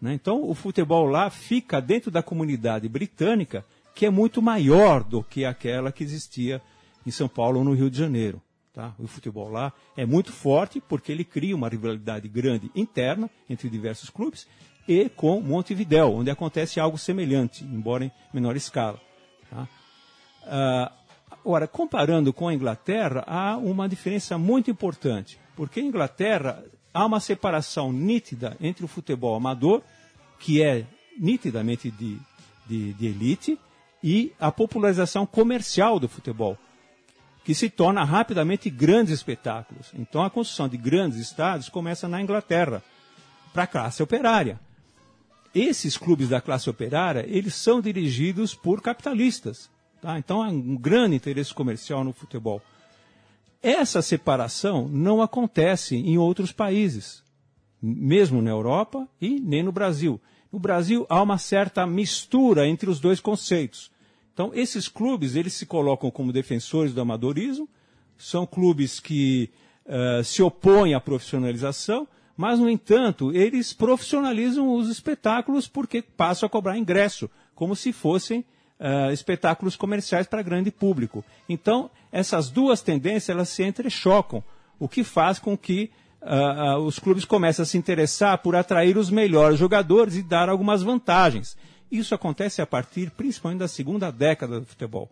Né? 0.01 0.13
Então, 0.13 0.47
o 0.47 0.53
futebol 0.53 1.08
lá 1.08 1.29
fica 1.29 1.81
dentro 1.81 2.12
da 2.12 2.21
comunidade 2.21 2.88
britânica, 2.88 3.65
que 3.95 4.05
é 4.05 4.10
muito 4.10 4.41
maior 4.41 5.03
do 5.03 5.23
que 5.23 5.45
aquela 5.45 5.91
que 5.91 6.03
existia 6.03 6.62
em 7.05 7.12
São 7.12 7.27
Paulo 7.27 7.60
ou 7.60 7.65
no 7.65 7.73
Rio 7.73 7.89
de 7.89 7.97
Janeiro. 7.97 8.41
Tá? 8.73 8.93
O 8.99 9.08
futebol 9.08 9.49
lá 9.49 9.71
é 9.95 10.05
muito 10.05 10.31
forte 10.31 10.81
porque 10.81 11.12
ele 11.12 11.23
cria 11.23 11.55
uma 11.55 11.69
rivalidade 11.69 12.27
grande 12.27 12.69
interna 12.75 13.29
entre 13.49 13.69
diversos 13.69 14.10
clubes 14.10 14.45
e 14.88 15.10
com 15.10 15.41
Montevideo, 15.41 16.12
onde 16.12 16.29
acontece 16.29 16.79
algo 16.79 16.97
semelhante, 16.97 17.63
embora 17.63 18.05
em 18.05 18.12
menor 18.34 18.55
escala. 18.55 18.99
Tá? 19.49 19.67
Uh, 20.43 21.05
Ora, 21.47 21.67
comparando 21.67 22.34
com 22.34 22.47
a 22.47 22.53
Inglaterra, 22.55 23.23
há 23.27 23.55
uma 23.55 23.88
diferença 23.88 24.36
muito 24.36 24.71
importante, 24.71 25.39
porque 25.55 25.79
em 25.79 25.89
Inglaterra 25.89 26.63
há 26.91 27.05
uma 27.05 27.19
separação 27.19 27.93
nítida 27.93 28.58
entre 28.60 28.84
o 28.84 28.88
futebol 28.88 29.36
amador, 29.36 29.84
que 30.39 30.63
é 30.63 30.88
nitidamente 31.19 31.91
de, 31.91 32.17
de, 32.65 32.93
de 32.93 33.05
elite, 33.05 33.60
e 34.07 34.31
a 34.39 34.51
popularização 34.51 35.25
comercial 35.25 35.99
do 35.99 36.07
futebol, 36.07 36.55
que 37.43 37.55
se 37.55 37.71
torna 37.71 38.03
rapidamente 38.03 38.69
grandes 38.69 39.11
espetáculos. 39.11 39.91
Então 39.95 40.23
a 40.23 40.29
construção 40.29 40.69
de 40.69 40.77
grandes 40.77 41.17
estádios 41.17 41.69
começa 41.69 42.07
na 42.07 42.21
Inglaterra, 42.21 42.83
para 43.51 43.63
a 43.63 43.67
classe 43.67 44.03
operária. 44.03 44.59
Esses 45.55 45.97
clubes 45.97 46.29
da 46.29 46.39
classe 46.39 46.69
operária, 46.69 47.25
eles 47.27 47.55
são 47.55 47.81
dirigidos 47.81 48.53
por 48.53 48.79
capitalistas. 48.79 49.71
Tá? 49.99 50.19
Então 50.19 50.43
há 50.43 50.49
um 50.49 50.77
grande 50.77 51.15
interesse 51.15 51.51
comercial 51.51 52.03
no 52.03 52.13
futebol. 52.13 52.61
Essa 53.59 54.03
separação 54.03 54.87
não 54.87 55.19
acontece 55.19 55.95
em 55.95 56.15
outros 56.19 56.51
países, 56.51 57.23
mesmo 57.81 58.39
na 58.39 58.51
Europa 58.51 59.07
e 59.19 59.39
nem 59.39 59.63
no 59.63 59.71
Brasil. 59.71 60.21
No 60.51 60.59
Brasil 60.59 61.07
há 61.09 61.23
uma 61.23 61.39
certa 61.39 61.87
mistura 61.87 62.67
entre 62.67 62.87
os 62.87 62.99
dois 62.99 63.19
conceitos. 63.19 63.94
Então 64.36 64.52
esses 64.54 64.89
clubes 64.89 65.38
eles 65.38 65.54
se 65.54 65.65
colocam 65.65 66.12
como 66.12 66.34
defensores 66.34 66.93
do 66.93 67.00
amadorismo, 67.00 67.69
são 68.17 68.45
clubes 68.45 69.00
que 69.00 69.50
uh, 69.86 70.21
se 70.26 70.43
opõem 70.43 70.93
à 70.93 71.00
profissionalização, 71.00 72.06
mas 72.36 72.60
no 72.60 72.69
entanto 72.69 73.32
eles 73.32 73.71
profissionalizam 73.71 74.76
os 74.76 74.89
espetáculos 74.89 75.69
porque 75.69 76.02
passam 76.02 76.48
a 76.48 76.50
cobrar 76.50 76.78
ingresso, 76.78 77.30
como 77.56 77.78
se 77.78 77.93
fossem 77.93 78.41
uh, 78.78 79.10
espetáculos 79.13 79.78
comerciais 79.78 80.28
para 80.28 80.41
grande 80.41 80.69
público. 80.69 81.24
Então, 81.48 81.89
essas 82.12 82.50
duas 82.50 82.82
tendências 82.82 83.30
elas 83.30 83.48
se 83.48 83.63
entrechocam, 83.63 84.43
o 84.78 84.89
que 84.89 85.02
faz 85.02 85.39
com 85.39 85.58
que 85.58 85.89
uh, 86.21 86.78
os 86.80 87.00
clubes 87.00 87.24
comecem 87.24 87.63
a 87.63 87.65
se 87.65 87.78
interessar 87.78 88.39
por 88.39 88.54
atrair 88.54 88.98
os 88.98 89.10
melhores 89.10 89.58
jogadores 89.58 90.17
e 90.17 90.21
dar 90.21 90.50
algumas 90.50 90.84
vantagens. 90.84 91.56
Isso 91.97 92.15
acontece 92.15 92.62
a 92.62 92.65
partir 92.65 93.12
principalmente 93.12 93.60
da 93.60 93.67
segunda 93.67 94.12
década 94.12 94.60
do 94.60 94.65
futebol. 94.65 95.10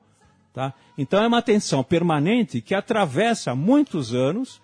Tá? 0.54 0.74
Então 0.98 1.24
é 1.24 1.28
uma 1.28 1.42
tensão 1.42 1.84
permanente 1.84 2.62
que 2.62 2.76
atravessa 2.76 3.56
muitos 3.56 4.14
anos 4.14 4.62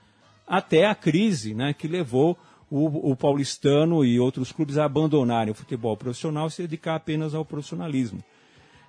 até 0.48 0.86
a 0.86 0.94
crise 0.94 1.54
né, 1.54 1.74
que 1.74 1.88
levou 1.88 2.38
o, 2.70 3.12
o, 3.12 3.16
paulistano 3.16 4.06
e 4.06 4.20
outros 4.20 4.52
clubes 4.52 4.78
a 4.78 4.86
abandonarem 4.86 5.52
o 5.52 5.56
futebol 5.56 5.98
profissional 5.98 6.48
e 6.48 6.52
se 6.52 6.62
dedicar 6.62 6.96
apenas 6.96 7.34
ao 7.34 7.44
profissionalismo. 7.44 8.24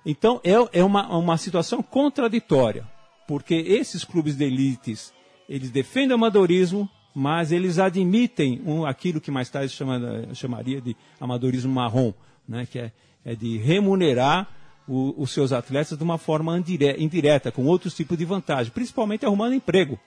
Então 0.05 0.39
é, 0.43 0.79
é 0.79 0.83
uma, 0.83 1.07
uma 1.17 1.37
situação 1.37 1.81
contraditória, 1.81 2.87
porque 3.27 3.55
esses 3.55 4.03
clubes 4.03 4.35
de 4.35 4.45
elites, 4.45 5.11
eles 5.49 5.71
defendem 5.71 6.11
o 6.11 6.15
amadorismo, 6.15 6.87
mas 7.13 7.51
eles 7.51 7.79
admitem 7.79 8.61
um, 8.65 8.85
aquilo 8.85 9.19
que 9.19 9.31
mais 9.31 9.49
tarde 9.49 9.69
chama, 9.69 9.99
chamaria 10.33 10.79
de 10.79 10.95
amadorismo 11.19 11.73
marrom, 11.73 12.13
né, 12.47 12.67
que 12.69 12.79
é, 12.79 12.91
é 13.25 13.35
de 13.35 13.57
remunerar 13.57 14.47
o, 14.87 15.13
os 15.21 15.31
seus 15.31 15.51
atletas 15.51 15.97
de 15.97 16.03
uma 16.03 16.17
forma 16.17 16.57
indireta, 16.97 17.51
com 17.51 17.65
outros 17.65 17.95
tipos 17.95 18.17
de 18.17 18.25
vantagem, 18.25 18.71
principalmente 18.71 19.25
arrumando 19.25 19.53
emprego, 19.53 19.99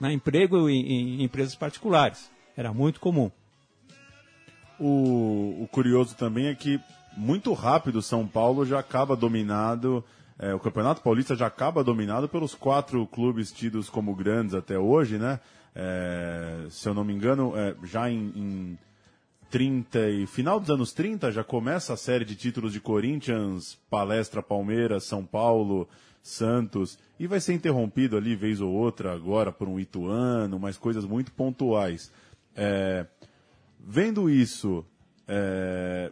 né, 0.00 0.12
emprego 0.12 0.68
em, 0.68 1.20
em 1.20 1.22
empresas 1.22 1.54
particulares. 1.54 2.30
Era 2.56 2.72
muito 2.72 3.00
comum. 3.00 3.30
O, 4.78 5.62
o 5.62 5.68
curioso 5.70 6.16
também 6.16 6.46
é 6.46 6.54
que 6.54 6.80
muito 7.16 7.52
rápido 7.52 8.02
São 8.02 8.26
Paulo 8.26 8.64
já 8.64 8.78
acaba 8.78 9.14
dominado, 9.14 10.04
é, 10.38 10.54
o 10.54 10.58
Campeonato 10.58 11.02
Paulista 11.02 11.36
já 11.36 11.46
acaba 11.46 11.84
dominado 11.84 12.28
pelos 12.28 12.54
quatro 12.54 13.06
clubes 13.06 13.52
tidos 13.52 13.88
como 13.88 14.14
grandes 14.14 14.54
até 14.54 14.78
hoje, 14.78 15.18
né? 15.18 15.38
É, 15.74 16.66
se 16.68 16.88
eu 16.88 16.94
não 16.94 17.04
me 17.04 17.12
engano, 17.12 17.52
é, 17.56 17.74
já 17.84 18.10
em, 18.10 18.32
em 18.34 18.78
30 19.52 20.08
e 20.08 20.26
final 20.26 20.58
dos 20.58 20.70
anos 20.70 20.94
30 20.94 21.30
já 21.30 21.44
começa 21.44 21.92
a 21.92 21.96
série 21.96 22.24
de 22.24 22.34
títulos 22.34 22.72
de 22.72 22.80
Corinthians, 22.80 23.78
Palestra, 23.90 24.42
Palmeiras, 24.42 25.04
São 25.04 25.26
Paulo, 25.26 25.86
Santos 26.22 26.98
e 27.20 27.26
vai 27.26 27.38
ser 27.38 27.52
interrompido 27.52 28.16
ali 28.16 28.34
vez 28.34 28.62
ou 28.62 28.72
outra 28.72 29.12
agora 29.12 29.52
por 29.52 29.68
um 29.68 29.78
Ituano, 29.78 30.58
mas 30.58 30.78
coisas 30.78 31.04
muito 31.04 31.30
pontuais. 31.32 32.10
É, 32.56 33.04
vendo 33.78 34.30
isso, 34.30 34.86
é, 35.28 36.10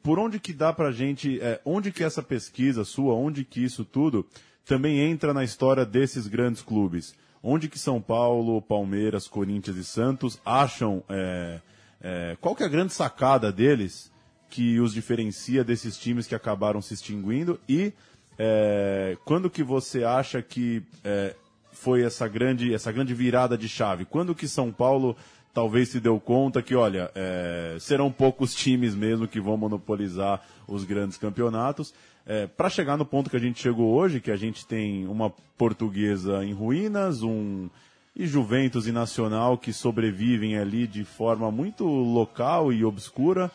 por 0.00 0.20
onde 0.20 0.38
que 0.38 0.52
dá 0.52 0.72
pra 0.72 0.92
gente, 0.92 1.40
é, 1.40 1.60
onde 1.64 1.90
que 1.90 2.04
essa 2.04 2.22
pesquisa 2.22 2.84
sua, 2.84 3.14
onde 3.14 3.44
que 3.44 3.64
isso 3.64 3.84
tudo 3.84 4.24
também 4.64 5.00
entra 5.00 5.34
na 5.34 5.42
história 5.42 5.84
desses 5.84 6.28
grandes 6.28 6.62
clubes? 6.62 7.16
Onde 7.42 7.68
que 7.68 7.80
São 7.80 8.00
Paulo, 8.00 8.62
Palmeiras, 8.62 9.26
Corinthians 9.26 9.76
e 9.76 9.84
Santos 9.84 10.40
acham, 10.44 11.02
é, 11.08 11.60
é, 12.00 12.36
qual 12.40 12.54
que 12.54 12.62
é 12.62 12.66
a 12.66 12.68
grande 12.70 12.92
sacada 12.92 13.50
deles 13.50 14.10
que 14.48 14.78
os 14.80 14.92
diferencia 14.92 15.64
desses 15.64 15.98
times 15.98 16.26
que 16.26 16.34
acabaram 16.34 16.80
se 16.80 16.94
extinguindo 16.94 17.60
e 17.68 17.92
é, 18.38 19.16
quando 19.24 19.50
que 19.50 19.62
você 19.62 20.04
acha 20.04 20.42
que 20.42 20.82
é, 21.02 21.34
foi 21.72 22.02
essa 22.02 22.28
grande, 22.28 22.74
essa 22.74 22.92
grande 22.92 23.14
virada 23.14 23.56
de 23.56 23.68
chave? 23.68 24.04
Quando 24.04 24.34
que 24.34 24.46
São 24.46 24.70
Paulo 24.70 25.16
talvez 25.56 25.88
se 25.88 26.00
deu 26.00 26.20
conta 26.20 26.60
que, 26.60 26.74
olha, 26.74 27.10
é, 27.14 27.78
serão 27.80 28.12
poucos 28.12 28.54
times 28.54 28.94
mesmo 28.94 29.26
que 29.26 29.40
vão 29.40 29.56
monopolizar 29.56 30.42
os 30.68 30.84
grandes 30.84 31.16
campeonatos. 31.16 31.94
É, 32.26 32.46
para 32.46 32.68
chegar 32.68 32.98
no 32.98 33.06
ponto 33.06 33.30
que 33.30 33.36
a 33.36 33.40
gente 33.40 33.62
chegou 33.62 33.94
hoje, 33.94 34.20
que 34.20 34.30
a 34.30 34.36
gente 34.36 34.66
tem 34.66 35.06
uma 35.06 35.30
portuguesa 35.56 36.44
em 36.44 36.52
ruínas, 36.52 37.22
um 37.22 37.70
e 38.16 38.26
Juventus 38.26 38.86
e 38.86 38.92
Nacional 38.92 39.58
que 39.58 39.74
sobrevivem 39.74 40.56
ali 40.56 40.86
de 40.86 41.04
forma 41.04 41.50
muito 41.50 41.84
local 41.84 42.72
e 42.72 42.82
obscura, 42.82 43.50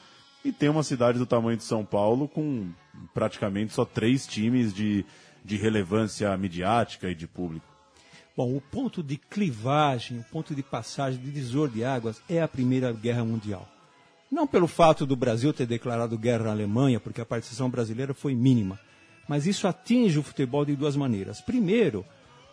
e 0.45 0.52
tem 0.52 0.69
uma 0.69 0.84
cidade 0.84 1.17
do 1.17 1.26
tamanho 1.26 1.58
de 1.58 1.63
São 1.63 1.84
Paulo 1.84 2.28
com 2.28 2.69
praticamente 3.13 3.74
só 3.74 3.84
três 3.84 4.28
times 4.28 4.71
de, 4.71 5.04
de 5.43 5.58
relevância 5.58 6.36
midiática 6.38 7.10
e 7.10 7.15
de 7.15 7.28
público. 7.28 7.65
Bom, 8.38 8.56
o 8.56 8.62
ponto 8.62 9.04
de 9.04 9.17
clivagem, 9.17 10.19
o 10.19 10.24
ponto 10.24 10.56
de 10.56 10.63
passagem, 10.63 11.19
de 11.19 11.26
divisor 11.26 11.67
de 11.67 11.84
águas 11.84 12.21
é 12.30 12.41
a 12.41 12.47
Primeira 12.47 12.91
Guerra 12.93 13.26
Mundial. 13.26 13.67
Não 14.32 14.47
pelo 14.47 14.67
fato 14.67 15.06
do 15.06 15.15
Brasil 15.15 15.52
ter 15.52 15.65
declarado 15.65 16.17
guerra 16.17 16.50
à 16.50 16.52
Alemanha, 16.52 17.00
porque 17.00 17.19
a 17.19 17.26
participação 17.26 17.69
brasileira 17.69 18.13
foi 18.13 18.34
mínima, 18.34 18.80
mas 19.28 19.45
isso 19.45 19.67
atinge 19.67 20.17
o 20.17 20.24
futebol 20.24 20.63
de 20.63 20.76
duas 20.76 20.95
maneiras. 20.95 21.41
Primeiro, 21.41 22.06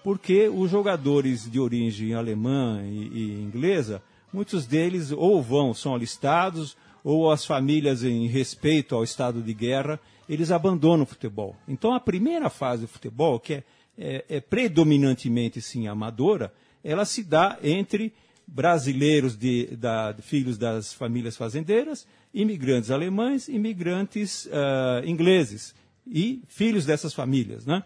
porque 0.02 0.48
os 0.48 0.70
jogadores 0.70 1.50
de 1.50 1.58
origem 1.58 2.14
alemã 2.14 2.82
e, 2.84 3.08
e 3.08 3.42
inglesa, 3.42 4.02
muitos 4.32 4.66
deles 4.66 5.11
ou 5.12 5.42
vão, 5.42 5.74
são 5.74 5.94
alistados, 5.94 6.76
ou 7.04 7.30
as 7.30 7.44
famílias, 7.44 8.02
em 8.02 8.26
respeito 8.26 8.94
ao 8.94 9.04
estado 9.04 9.42
de 9.42 9.54
guerra, 9.54 9.98
eles 10.28 10.50
abandonam 10.50 11.04
o 11.04 11.06
futebol. 11.06 11.56
Então, 11.66 11.94
a 11.94 12.00
primeira 12.00 12.50
fase 12.50 12.82
do 12.82 12.88
futebol, 12.88 13.40
que 13.40 13.54
é 13.54 13.64
é, 13.98 14.24
é 14.28 14.40
predominantemente 14.40 15.61
sim 15.61 15.88
amadora, 15.88 16.52
ela 16.84 17.04
se 17.04 17.24
dá 17.24 17.58
entre 17.62 18.14
brasileiros 18.46 19.37
de, 19.37 19.66
da, 19.76 20.14
filhos 20.22 20.56
das 20.56 20.94
famílias 20.94 21.37
fazendeiras, 21.37 22.06
imigrantes 22.32 22.90
alemães, 22.90 23.48
imigrantes 23.48 24.46
uh, 24.46 25.04
ingleses 25.04 25.74
e 26.06 26.40
filhos 26.48 26.87
dessas 26.87 27.12
famílias. 27.12 27.66
Né? 27.66 27.82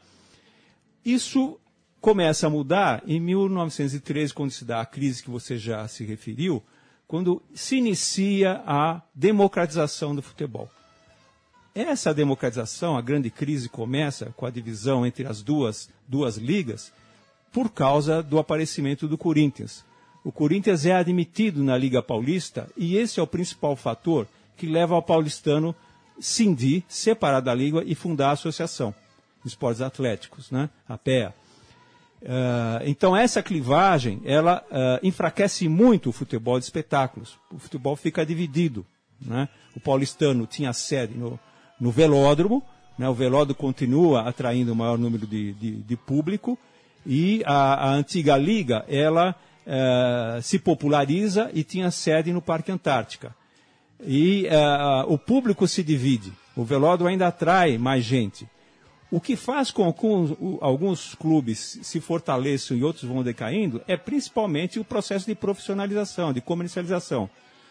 Isso 1.04 1.58
começa 2.02 2.48
a 2.48 2.50
mudar 2.50 3.00
em 3.06 3.20
1913, 3.20 4.34
quando 4.34 4.50
se 4.50 4.64
dá 4.64 4.80
a 4.80 4.86
crise 4.86 5.22
que 5.22 5.30
você 5.30 5.56
já 5.56 5.86
se 5.86 6.04
referiu, 6.04 6.60
quando 7.06 7.40
se 7.54 7.76
inicia 7.76 8.60
a 8.66 9.00
democratização 9.14 10.12
do 10.12 10.20
futebol. 10.20 10.68
Essa 11.72 12.12
democratização, 12.12 12.96
a 12.96 13.00
grande 13.00 13.30
crise 13.30 13.68
começa 13.68 14.34
com 14.36 14.44
a 14.44 14.50
divisão 14.50 15.06
entre 15.06 15.26
as 15.26 15.42
duas, 15.42 15.88
duas 16.06 16.36
ligas 16.36 16.92
por 17.52 17.70
causa 17.70 18.20
do 18.20 18.36
aparecimento 18.36 19.06
do 19.06 19.16
Corinthians. 19.16 19.84
O 20.24 20.32
Corinthians 20.32 20.84
é 20.84 20.92
admitido 20.92 21.62
na 21.62 21.78
Liga 21.78 22.02
Paulista 22.02 22.68
e 22.76 22.96
esse 22.96 23.20
é 23.20 23.22
o 23.22 23.28
principal 23.28 23.76
fator 23.76 24.26
que 24.56 24.66
leva 24.66 24.96
ao 24.96 25.02
paulistano 25.02 25.74
cindir, 26.20 26.82
separar 26.88 27.40
da 27.40 27.54
Liga 27.54 27.82
e 27.86 27.94
fundar 27.94 28.30
a 28.30 28.32
Associação 28.32 28.92
de 29.42 29.48
Esportes 29.48 29.80
Atléticos, 29.80 30.50
né? 30.50 30.68
a 30.88 30.98
PEA. 30.98 31.32
Uh, 32.22 32.86
então 32.86 33.16
essa 33.16 33.42
clivagem, 33.42 34.22
ela 34.24 34.64
uh, 34.70 35.04
enfraquece 35.06 35.68
muito 35.68 36.10
o 36.10 36.12
futebol 36.12 36.58
de 36.58 36.64
espetáculos. 36.64 37.36
O 37.50 37.58
futebol 37.58 37.96
fica 37.96 38.24
dividido. 38.24 38.86
Né? 39.20 39.48
O 39.74 39.80
paulistano 39.80 40.46
tinha 40.46 40.72
sede 40.72 41.18
no, 41.18 41.38
no 41.80 41.90
velódromo. 41.90 42.62
Né? 42.96 43.08
O 43.08 43.14
velódromo 43.14 43.58
continua 43.58 44.22
atraindo 44.28 44.72
o 44.72 44.76
maior 44.76 44.96
número 44.96 45.26
de, 45.26 45.52
de, 45.54 45.70
de 45.82 45.96
público 45.96 46.56
e 47.04 47.42
a, 47.44 47.88
a, 47.88 47.94
antiga 47.94 48.36
liga 48.36 48.84
ela 48.86 49.34
eh, 49.66 50.38
se 50.40 50.56
populariza 50.56 51.50
e 51.52 51.64
tinha 51.64 51.90
sede 51.90 52.32
no 52.32 52.40
Parque 52.40 52.70
Antártica. 52.70 53.34
E 54.04 54.46
o 55.08 55.18
público 55.18 55.66
se 55.66 55.82
divide. 55.82 56.32
O 56.54 56.64
velódromo 56.64 57.08
ainda 57.08 57.26
atrai 57.26 57.76
mais 57.78 58.04
gente. 58.04 58.48
O 59.12 59.20
que 59.20 59.36
faz 59.36 59.70
com 59.70 59.92
que 59.92 60.06
alguns 60.62 61.14
clubes 61.14 61.78
se 61.82 62.00
fortaleçam 62.00 62.74
e 62.74 62.82
outros 62.82 63.04
vão 63.04 63.22
decaindo 63.22 63.82
é 63.86 63.94
principalmente 63.94 64.80
o 64.80 64.84
processo 64.84 65.26
de 65.26 65.34
profissionalização, 65.34 66.32
de 66.32 66.40
comercialização. 66.40 67.28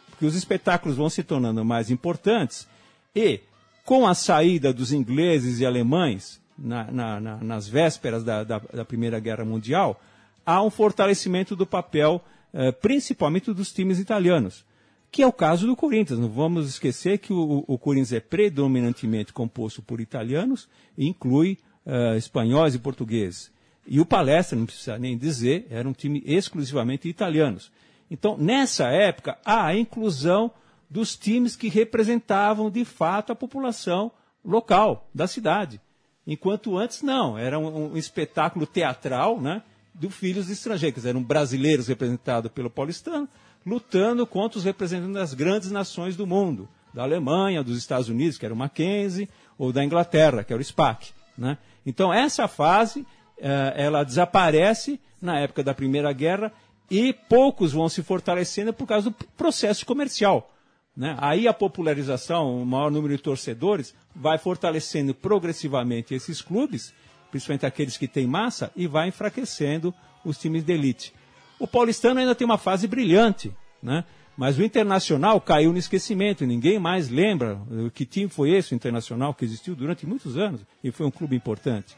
Porque 0.07 0.27
os 0.27 0.35
espetáculos 0.35 0.95
vão 0.95 1.09
se 1.09 1.23
tornando 1.23 1.65
mais 1.65 1.89
importantes 1.89 2.67
e 3.15 3.39
com 3.83 4.05
a 4.05 4.13
saída 4.13 4.71
dos 4.71 4.93
ingleses 4.93 5.59
e 5.59 5.65
alemães 5.65 6.39
na, 6.55 6.83
na, 6.91 7.19
na, 7.19 7.37
nas 7.37 7.67
vésperas 7.67 8.23
da, 8.23 8.43
da, 8.43 8.59
da, 8.59 8.85
Primeira 8.85 9.19
Guerra 9.19 9.43
Mundial, 9.43 9.99
há 10.45 10.61
um 10.61 10.69
fortalecimento 10.69 11.55
do 11.55 11.65
papel, 11.65 12.21
eh, 12.53 12.71
principalmente 12.71 13.51
dos 13.51 13.73
times 13.73 13.97
italianos, 13.97 14.63
que 15.11 15.21
é 15.21 15.27
o 15.27 15.33
caso 15.33 15.67
do 15.67 15.75
Corinthians. 15.75 16.19
Não 16.19 16.29
vamos 16.29 16.69
esquecer 16.69 17.17
que 17.17 17.33
o, 17.33 17.65
o 17.67 17.77
Corinthians 17.77 18.13
é 18.13 18.19
predominantemente 18.19 19.33
composto 19.33 19.81
por 19.81 19.99
italianos 19.99 20.69
e 20.97 21.07
inclui 21.07 21.57
eh, 21.85 22.15
espanhóis 22.15 22.73
e 22.73 22.79
portugueses. 22.79 23.51
E 23.85 23.99
o 23.99 24.05
Palestra, 24.05 24.57
não 24.57 24.65
precisa 24.65 24.97
nem 24.97 25.17
dizer, 25.17 25.67
era 25.69 25.87
um 25.87 25.93
time 25.93 26.23
exclusivamente 26.25 27.09
italianos. 27.09 27.71
Então, 28.09 28.37
nessa 28.37 28.87
época, 28.87 29.37
há 29.43 29.65
a 29.65 29.77
inclusão 29.77 30.51
dos 30.89 31.15
times 31.15 31.55
que 31.55 31.67
representavam 31.67 32.69
de 32.69 32.85
fato 32.85 33.31
a 33.31 33.35
população 33.35 34.11
local 34.43 35.09
da 35.13 35.27
cidade. 35.27 35.81
Enquanto 36.25 36.77
antes 36.77 37.01
não, 37.01 37.37
era 37.37 37.57
um, 37.57 37.93
um 37.93 37.97
espetáculo 37.97 38.65
teatral, 38.65 39.41
né, 39.41 39.63
de 39.93 40.09
filhos 40.09 40.47
de 40.47 40.53
estrangeiros, 40.53 41.05
eram 41.05 41.23
brasileiros 41.23 41.87
representados 41.87 42.51
pelo 42.51 42.69
paulistano, 42.69 43.27
lutando 43.65 44.25
contra 44.25 44.57
os 44.57 44.65
representantes 44.65 45.13
das 45.13 45.33
grandes 45.33 45.71
nações 45.71 46.15
do 46.15 46.25
mundo, 46.25 46.67
da 46.93 47.03
Alemanha, 47.03 47.63
dos 47.63 47.77
Estados 47.77 48.09
Unidos, 48.09 48.37
que 48.37 48.45
era 48.45 48.53
o 48.53 48.57
Mackenzie, 48.57 49.29
ou 49.57 49.71
da 49.71 49.83
Inglaterra, 49.83 50.43
que 50.43 50.51
era 50.51 50.61
o 50.61 50.65
SPAC. 50.65 51.11
Né? 51.37 51.57
Então 51.85 52.13
essa 52.13 52.47
fase, 52.47 53.05
eh, 53.37 53.73
ela 53.75 54.03
desaparece 54.03 54.99
na 55.21 55.39
época 55.39 55.63
da 55.63 55.73
Primeira 55.73 56.11
Guerra 56.11 56.51
e 56.89 57.13
poucos 57.13 57.71
vão 57.71 57.87
se 57.87 58.03
fortalecendo 58.03 58.73
por 58.73 58.87
causa 58.87 59.09
do 59.09 59.15
processo 59.37 59.85
comercial. 59.85 60.51
Né? 60.95 61.15
Aí 61.19 61.47
a 61.47 61.53
popularização, 61.53 62.61
o 62.61 62.65
maior 62.65 62.91
número 62.91 63.15
de 63.15 63.23
torcedores, 63.23 63.95
vai 64.15 64.37
fortalecendo 64.37 65.13
progressivamente 65.13 66.13
esses 66.13 66.41
clubes, 66.41 66.93
principalmente 67.29 67.65
aqueles 67.65 67.97
que 67.97 68.07
têm 68.07 68.27
massa, 68.27 68.71
e 68.75 68.87
vai 68.87 69.07
enfraquecendo 69.07 69.93
os 70.25 70.37
times 70.37 70.63
de 70.63 70.73
elite. 70.73 71.13
O 71.61 71.67
paulistano 71.67 72.19
ainda 72.19 72.33
tem 72.33 72.43
uma 72.43 72.57
fase 72.57 72.87
brilhante, 72.87 73.55
né? 73.83 74.03
mas 74.35 74.57
o 74.57 74.63
Internacional 74.63 75.39
caiu 75.39 75.71
no 75.71 75.77
esquecimento, 75.77 76.43
ninguém 76.43 76.79
mais 76.79 77.07
lembra 77.07 77.61
que 77.93 78.03
time 78.03 78.27
foi 78.27 78.49
esse, 78.49 78.73
o 78.73 78.75
Internacional, 78.75 79.31
que 79.31 79.45
existiu 79.45 79.75
durante 79.75 80.03
muitos 80.07 80.35
anos 80.37 80.61
e 80.83 80.89
foi 80.89 81.05
um 81.05 81.11
clube 81.11 81.35
importante. 81.35 81.95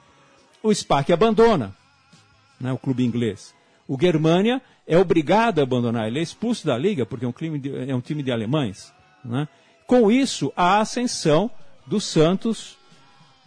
O 0.61 0.73
SPAC 0.73 1.13
abandona, 1.13 1.73
né, 2.59 2.73
o 2.73 2.77
clube 2.77 3.05
inglês. 3.05 3.55
O 3.87 3.97
Germania 3.97 4.61
é 4.85 4.97
obrigado 4.97 5.59
a 5.59 5.63
abandonar, 5.63 6.09
ele 6.09 6.19
é 6.19 6.21
expulso 6.21 6.67
da 6.67 6.77
liga 6.77 7.05
porque 7.05 7.23
é 7.23 7.27
um, 7.29 7.57
de, 7.57 7.89
é 7.89 7.95
um 7.95 8.01
time 8.01 8.21
de 8.21 8.33
alemães. 8.33 8.91
Né? 9.23 9.47
Com 9.87 10.11
isso, 10.11 10.51
a 10.57 10.81
ascensão 10.81 11.49
do 11.87 12.01
Santos, 12.01 12.77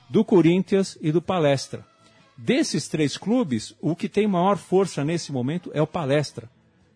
do 0.08 0.24
Corinthians 0.24 0.96
e 1.02 1.12
do 1.12 1.20
Palestra. 1.20 1.84
Desses 2.36 2.86
três 2.86 3.16
clubes, 3.16 3.74
o 3.80 3.96
que 3.96 4.08
tem 4.08 4.26
maior 4.26 4.58
força 4.58 5.02
nesse 5.02 5.32
momento 5.32 5.70
é 5.72 5.80
o 5.80 5.86
Palestra. 5.86 6.50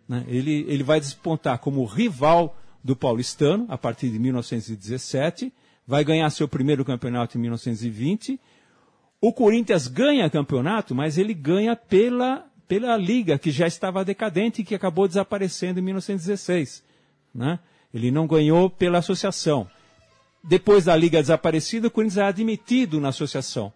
Né? 0.07 0.25
Ele, 0.29 0.67
ele 0.69 0.83
vai 0.83 1.01
despontar 1.01 1.59
como 1.59 1.85
rival 1.85 2.59
do 2.85 2.95
paulistano 2.95 3.65
a 3.69 3.79
partir 3.79 4.11
de 4.11 4.19
1917, 4.19 5.51
vai 5.87 6.05
ganhar 6.05 6.29
seu 6.31 6.47
primeiro 6.47 6.85
campeonato 6.85 7.39
em 7.39 7.41
1920. 7.41 8.39
O 9.19 9.33
Corinthians 9.33 9.87
ganha 9.87 10.29
campeonato, 10.29 10.95
mas 10.95 11.17
ele 11.17 11.33
ganha 11.33 11.75
pela, 11.75 12.47
pela 12.69 12.97
liga, 12.97 13.39
que 13.39 13.51
já 13.51 13.67
estava 13.67 14.05
decadente 14.05 14.61
e 14.61 14.65
que 14.65 14.75
acabou 14.75 15.09
desaparecendo 15.09 15.81
em 15.81 15.83
1916. 15.83 16.83
Né? 17.35 17.59
Ele 17.95 18.11
não 18.11 18.27
ganhou 18.27 18.69
pela 18.69 18.99
associação. 18.99 19.67
Depois 20.45 20.85
da 20.85 20.95
liga 20.95 21.21
desaparecida, 21.21 21.89
o 21.89 21.91
Corinthians 21.91 22.19
é 22.19 22.25
admitido 22.25 23.01
na 23.01 23.09
associação 23.09 23.73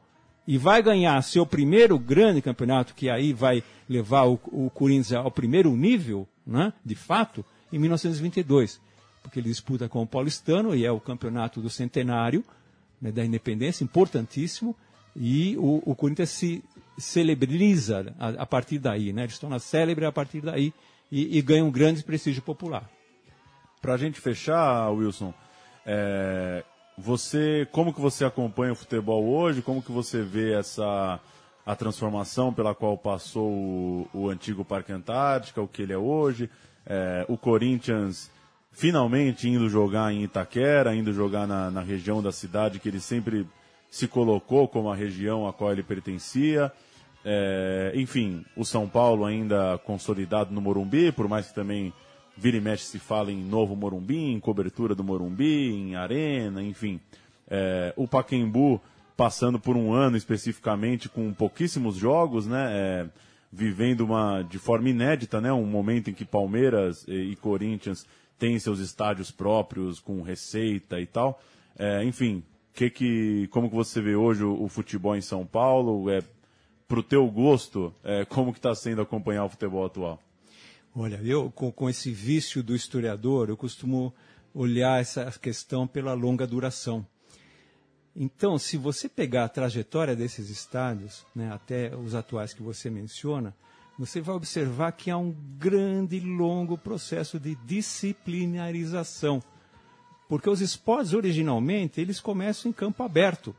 e 0.46 0.58
vai 0.58 0.82
ganhar 0.82 1.20
seu 1.22 1.46
primeiro 1.46 1.98
grande 1.98 2.42
campeonato, 2.42 2.94
que 2.94 3.08
aí 3.08 3.32
vai 3.32 3.62
levar 3.88 4.24
o, 4.24 4.38
o 4.46 4.70
Corinthians 4.70 5.12
ao 5.12 5.30
primeiro 5.30 5.74
nível, 5.76 6.28
né, 6.46 6.72
de 6.84 6.94
fato, 6.94 7.44
em 7.72 7.78
1922. 7.78 8.80
Porque 9.22 9.40
ele 9.40 9.48
disputa 9.48 9.88
com 9.88 10.02
o 10.02 10.06
Paulistano 10.06 10.74
e 10.74 10.84
é 10.84 10.92
o 10.92 11.00
campeonato 11.00 11.60
do 11.60 11.70
centenário 11.70 12.44
né, 13.00 13.10
da 13.10 13.24
independência, 13.24 13.84
importantíssimo, 13.84 14.76
e 15.16 15.56
o, 15.56 15.82
o 15.84 15.94
Corinthians 15.94 16.30
se 16.30 16.62
celebriza 16.98 18.14
a, 18.18 18.28
a, 18.42 18.46
partir 18.46 18.78
daí, 18.78 19.12
né, 19.12 19.22
ele 19.22 19.32
se 19.32 19.40
torna 19.40 19.58
célebre 19.58 20.04
a 20.04 20.12
partir 20.12 20.40
daí 20.40 20.72
e, 21.10 21.38
e 21.38 21.42
ganha 21.42 21.64
um 21.64 21.70
grande 21.70 22.02
prestígio 22.02 22.42
popular. 22.42 22.88
Para 23.80 23.94
a 23.94 23.96
gente 23.96 24.20
fechar, 24.20 24.90
Wilson, 24.90 25.32
é, 25.86 26.64
você, 26.96 27.66
como 27.72 27.92
que 27.92 28.00
você 28.00 28.24
acompanha 28.24 28.72
o 28.72 28.76
futebol 28.76 29.24
hoje? 29.24 29.62
Como 29.62 29.82
que 29.82 29.92
você 29.92 30.22
vê 30.22 30.52
essa 30.52 31.20
a 31.66 31.74
transformação 31.74 32.52
pela 32.52 32.74
qual 32.74 32.96
passou 32.98 33.50
o, 33.50 34.08
o 34.12 34.28
antigo 34.28 34.64
Parque 34.64 34.92
Antártica, 34.92 35.62
o 35.62 35.68
que 35.68 35.82
ele 35.82 35.94
é 35.94 35.98
hoje? 35.98 36.50
É, 36.86 37.24
o 37.28 37.38
Corinthians 37.38 38.30
finalmente 38.70 39.48
indo 39.48 39.68
jogar 39.68 40.12
em 40.12 40.24
Itaquera, 40.24 40.94
indo 40.94 41.12
jogar 41.12 41.46
na, 41.46 41.70
na 41.70 41.80
região 41.80 42.22
da 42.22 42.32
cidade 42.32 42.78
que 42.78 42.88
ele 42.88 43.00
sempre 43.00 43.46
se 43.88 44.08
colocou 44.08 44.66
como 44.66 44.90
a 44.90 44.96
região 44.96 45.46
a 45.46 45.52
qual 45.52 45.72
ele 45.72 45.82
pertencia. 45.82 46.70
É, 47.24 47.92
enfim, 47.94 48.44
o 48.56 48.64
São 48.64 48.88
Paulo 48.88 49.24
ainda 49.24 49.78
consolidado 49.86 50.52
no 50.52 50.60
Morumbi, 50.60 51.12
por 51.12 51.28
mais 51.28 51.46
que 51.46 51.54
também 51.54 51.92
vira 52.36 52.56
e 52.56 52.60
mexe 52.60 52.84
se 52.84 52.98
fala 52.98 53.30
em 53.30 53.42
novo 53.42 53.76
Morumbi, 53.76 54.32
em 54.32 54.40
cobertura 54.40 54.94
do 54.94 55.04
Morumbi, 55.04 55.70
em 55.70 55.94
arena, 55.94 56.62
enfim. 56.62 57.00
É, 57.48 57.92
o 57.96 58.08
Paquembu 58.08 58.80
passando 59.16 59.58
por 59.58 59.76
um 59.76 59.92
ano 59.92 60.16
especificamente 60.16 61.08
com 61.08 61.32
pouquíssimos 61.32 61.96
jogos, 61.96 62.46
né? 62.46 62.68
É, 62.72 63.06
vivendo 63.52 64.00
uma 64.00 64.42
de 64.42 64.58
forma 64.58 64.88
inédita, 64.88 65.40
né? 65.40 65.52
Um 65.52 65.66
momento 65.66 66.10
em 66.10 66.14
que 66.14 66.24
Palmeiras 66.24 67.04
e, 67.06 67.36
Corinthians 67.36 68.04
têm 68.36 68.58
seus 68.58 68.80
estádios 68.80 69.30
próprios 69.30 70.00
com 70.00 70.22
receita 70.22 71.00
e 71.00 71.06
tal. 71.06 71.40
É, 71.78 72.02
enfim, 72.04 72.42
que 72.74 72.90
que, 72.90 73.48
como 73.52 73.68
que 73.68 73.76
você 73.76 74.00
vê 74.00 74.16
hoje 74.16 74.42
o, 74.42 74.64
o 74.64 74.68
futebol 74.68 75.14
em 75.14 75.20
São 75.20 75.46
Paulo? 75.46 76.10
É, 76.10 76.20
pro 76.88 77.02
teu 77.02 77.26
gosto, 77.28 77.94
é, 78.02 78.24
como 78.24 78.52
que 78.52 78.58
está 78.58 78.74
sendo 78.74 79.00
acompanhar 79.00 79.44
o 79.44 79.48
futebol 79.48 79.86
atual? 79.86 80.20
Olha, 80.96 81.20
eu 81.24 81.50
com, 81.50 81.72
com 81.72 81.90
esse 81.90 82.12
vício 82.12 82.62
do 82.62 82.74
historiador, 82.74 83.48
eu 83.48 83.56
costumo 83.56 84.14
olhar 84.54 85.00
essa 85.00 85.28
questão 85.32 85.88
pela 85.88 86.14
longa 86.14 86.46
duração. 86.46 87.04
Então, 88.14 88.56
se 88.58 88.76
você 88.76 89.08
pegar 89.08 89.44
a 89.44 89.48
trajetória 89.48 90.14
desses 90.14 90.48
estádios, 90.50 91.26
né, 91.34 91.52
até 91.52 91.96
os 91.96 92.14
atuais 92.14 92.54
que 92.54 92.62
você 92.62 92.88
menciona, 92.88 93.52
você 93.98 94.20
vai 94.20 94.36
observar 94.36 94.92
que 94.92 95.10
há 95.10 95.16
um 95.16 95.34
grande 95.58 96.16
e 96.16 96.20
longo 96.20 96.78
processo 96.78 97.40
de 97.40 97.56
disciplinarização. 97.56 99.42
Porque 100.28 100.48
os 100.48 100.60
esportes, 100.60 101.12
originalmente, 101.12 102.00
eles 102.00 102.20
começam 102.20 102.70
em 102.70 102.72
campo 102.72 103.02
aberto, 103.02 103.54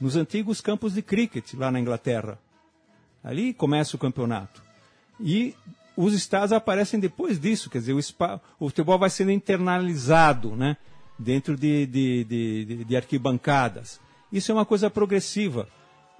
nos 0.00 0.14
antigos 0.14 0.60
campos 0.60 0.94
de 0.94 1.02
cricket, 1.02 1.54
lá 1.54 1.68
na 1.68 1.80
Inglaterra. 1.80 2.38
Ali 3.24 3.52
começa 3.52 3.96
o 3.96 3.98
campeonato. 3.98 4.62
E 5.18 5.54
os 6.00 6.14
estados 6.14 6.52
aparecem 6.52 6.98
depois 6.98 7.38
disso, 7.38 7.68
quer 7.68 7.78
dizer, 7.78 7.92
o, 7.92 8.02
spa, 8.02 8.40
o 8.58 8.68
futebol 8.68 8.98
vai 8.98 9.10
sendo 9.10 9.30
internalizado, 9.30 10.56
né? 10.56 10.76
Dentro 11.18 11.54
de, 11.54 11.84
de, 11.84 12.24
de, 12.24 12.84
de, 12.84 12.96
arquibancadas. 12.96 14.00
Isso 14.32 14.50
é 14.50 14.54
uma 14.54 14.64
coisa 14.64 14.88
progressiva. 14.88 15.68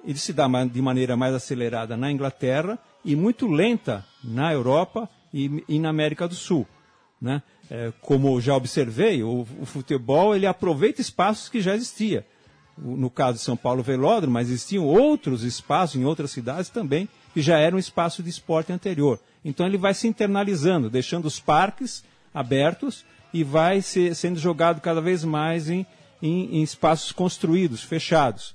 Ele 0.05 0.19
se 0.19 0.35
dá 0.35 0.47
de 0.66 0.83
maneira 0.83 1.16
mais 1.16 1.35
acelerada 1.35 1.97
na 1.97 2.12
Inglaterra 2.12 2.79
e 3.03 3.16
muito 3.16 3.47
lenta 3.47 4.05
na 4.23 4.53
Europa 4.53 5.09
e, 5.33 5.64
e 5.66 5.79
na 5.79 5.88
América 5.88 6.29
do 6.29 6.35
Sul. 6.35 6.66
Né? 7.19 7.43
É, 7.71 7.90
como 8.03 8.38
já 8.43 8.55
observei, 8.55 9.23
o, 9.23 9.47
o, 9.59 9.64
futebol 9.64 10.37
ele 10.37 10.47
aproveita 10.47 11.01
espaços 11.01 11.49
que 11.49 11.62
já 11.62 11.75
existiam. 11.75 12.23
No 12.77 13.09
caso 13.09 13.38
de 13.38 13.45
São 13.45 13.57
Paulo 13.57 13.83
Velódromo, 13.83 14.35
mas 14.35 14.49
existiam 14.49 14.85
outros 14.85 15.43
espaços 15.43 15.99
em 15.99 16.05
outras 16.05 16.31
cidades 16.31 16.69
também 16.69 17.09
que 17.33 17.40
já 17.40 17.59
eram 17.59 17.79
espaço 17.79 18.23
de 18.23 18.31
esporte 18.31 18.73
anterior. 18.73 19.19
Então 19.45 19.66
ele 19.66 19.79
vai 19.79 19.95
se 19.95 20.07
internalizando, 20.07 20.90
deixando 20.90 21.27
os 21.27 21.40
parques 21.40 22.05
abertos 22.35 23.05
e 23.33 23.45
vai 23.45 23.81
ser, 23.81 24.14
sendo 24.14 24.38
jogado 24.38 24.81
cada 24.81 25.01
vez 25.01 25.25
mais 25.25 25.69
em, 25.69 25.87
em, 26.23 26.59
em 26.59 26.62
espaços 26.62 27.12
construídos, 27.12 27.83
fechados. 27.83 28.55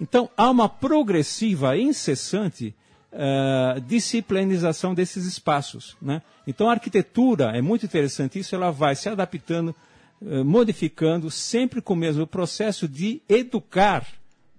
Então 0.00 0.30
há 0.36 0.50
uma 0.50 0.68
progressiva, 0.68 1.76
incessante 1.76 2.74
uh, 3.14 3.80
disciplinização 3.80 4.94
desses 4.94 5.24
espaços. 5.24 5.96
Né? 6.00 6.22
Então 6.46 6.68
a 6.68 6.72
arquitetura 6.72 7.56
é 7.56 7.62
muito 7.62 7.86
interessante 7.86 8.38
isso, 8.38 8.54
ela 8.54 8.70
vai 8.70 8.94
se 8.96 9.08
adaptando, 9.08 9.74
uh, 10.20 10.44
modificando, 10.44 11.30
sempre 11.30 11.80
com 11.80 11.94
o 11.94 11.96
mesmo 11.96 12.26
processo 12.26 12.88
de 12.88 13.22
educar 13.28 14.06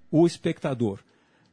o 0.10 0.26
espectador. 0.26 1.00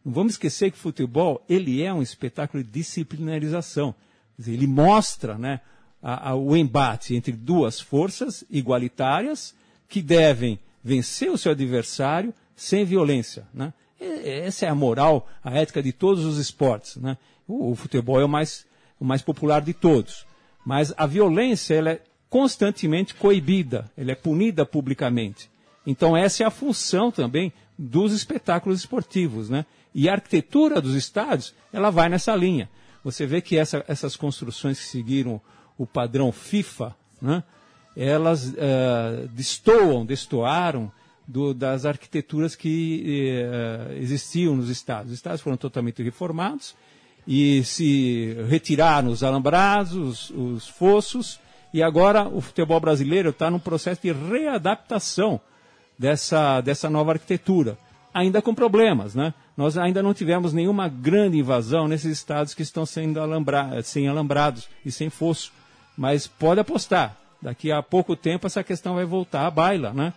Não 0.04 0.12
vamos 0.12 0.34
esquecer 0.34 0.70
que 0.70 0.76
o 0.76 0.80
futebol 0.80 1.44
ele 1.48 1.82
é 1.82 1.92
um 1.92 2.02
espetáculo 2.02 2.62
de 2.62 2.70
disciplinarização. 2.70 3.94
Dizer, 4.36 4.52
ele 4.52 4.66
mostra 4.66 5.38
né, 5.38 5.60
a, 6.02 6.30
a, 6.30 6.34
o 6.34 6.56
embate 6.56 7.14
entre 7.14 7.32
duas 7.32 7.80
forças 7.80 8.44
igualitárias 8.50 9.54
que 9.88 10.02
devem 10.02 10.58
vencer 10.82 11.30
o 11.30 11.38
seu 11.38 11.52
adversário 11.52 12.34
sem 12.56 12.84
violência. 12.84 13.46
Né? 13.54 13.72
Essa 14.00 14.66
é 14.66 14.68
a 14.68 14.74
moral, 14.74 15.28
a 15.44 15.56
ética 15.56 15.82
de 15.82 15.92
todos 15.92 16.24
os 16.24 16.38
esportes. 16.38 16.96
Né? 16.96 17.16
O, 17.46 17.70
o, 17.70 17.74
futebol 17.76 18.20
é 18.20 18.24
o 18.24 18.28
mais, 18.28 18.66
o 18.98 19.04
mais 19.04 19.22
popular 19.22 19.60
de 19.60 19.72
todos. 19.72 20.26
Mas 20.64 20.92
a 20.96 21.06
violência 21.06 21.74
ela 21.74 21.90
é 21.90 22.00
constantemente 22.28 23.14
coibida, 23.14 23.90
ela 23.96 24.12
é 24.12 24.14
punida 24.14 24.64
publicamente. 24.66 25.50
Então 25.86 26.16
essa 26.16 26.42
é 26.42 26.46
a 26.46 26.50
função 26.50 27.10
também 27.10 27.52
dos 27.78 28.12
espetáculos 28.12 28.80
esportivos. 28.80 29.48
Né? 29.48 29.64
E 29.94 30.08
a 30.08 30.12
arquitetura 30.12 30.80
dos 30.80 30.94
estádios, 30.94 31.54
ela 31.72 31.90
vai 31.90 32.08
nessa 32.08 32.34
linha. 32.34 32.68
Você 33.04 33.26
vê 33.26 33.40
que 33.40 33.56
essa, 33.56 33.84
essas 33.88 34.16
construções 34.16 34.78
que 34.78 34.86
seguiram 34.86 35.40
o 35.76 35.86
padrão 35.86 36.30
FIFA, 36.32 36.94
né, 37.20 37.42
elas 37.96 38.48
uh, 38.48 39.28
destoam, 39.32 40.06
destoaram 40.06 40.90
do, 41.26 41.52
das 41.52 41.84
arquiteturas 41.84 42.54
que 42.54 43.04
uh, 43.44 43.92
existiam 43.94 44.56
nos 44.56 44.70
estádios. 44.70 45.12
Os 45.12 45.18
estádios 45.18 45.42
foram 45.42 45.56
totalmente 45.56 46.02
reformados 46.02 46.74
e 47.26 47.62
se 47.64 48.36
retiraram 48.48 49.08
os 49.10 49.22
alambrados, 49.22 49.94
os, 49.94 50.30
os 50.30 50.68
fossos, 50.68 51.38
e 51.72 51.82
agora 51.82 52.28
o 52.28 52.40
futebol 52.40 52.80
brasileiro 52.80 53.30
está 53.30 53.50
num 53.50 53.58
processo 53.58 54.02
de 54.02 54.12
readaptação 54.12 55.40
dessa, 55.98 56.60
dessa 56.60 56.88
nova 56.88 57.12
arquitetura 57.12 57.78
ainda 58.12 58.42
com 58.42 58.54
problemas, 58.54 59.14
né? 59.14 59.32
Nós 59.56 59.76
ainda 59.76 60.02
não 60.02 60.14
tivemos 60.14 60.52
nenhuma 60.52 60.88
grande 60.88 61.38
invasão 61.38 61.88
nesses 61.88 62.12
estados 62.12 62.54
que 62.54 62.62
estão 62.62 62.84
sendo 62.86 63.20
alambra 63.20 63.82
sem 63.82 64.08
alambrados 64.08 64.68
e 64.84 64.90
sem 64.90 65.10
fosso. 65.10 65.52
Mas 65.96 66.26
pode 66.26 66.60
apostar, 66.60 67.16
daqui 67.40 67.70
a 67.70 67.82
pouco 67.82 68.16
tempo 68.16 68.46
essa 68.46 68.64
questão 68.64 68.94
vai 68.94 69.04
voltar 69.04 69.46
à 69.46 69.50
baila, 69.50 69.92
né? 69.92 70.12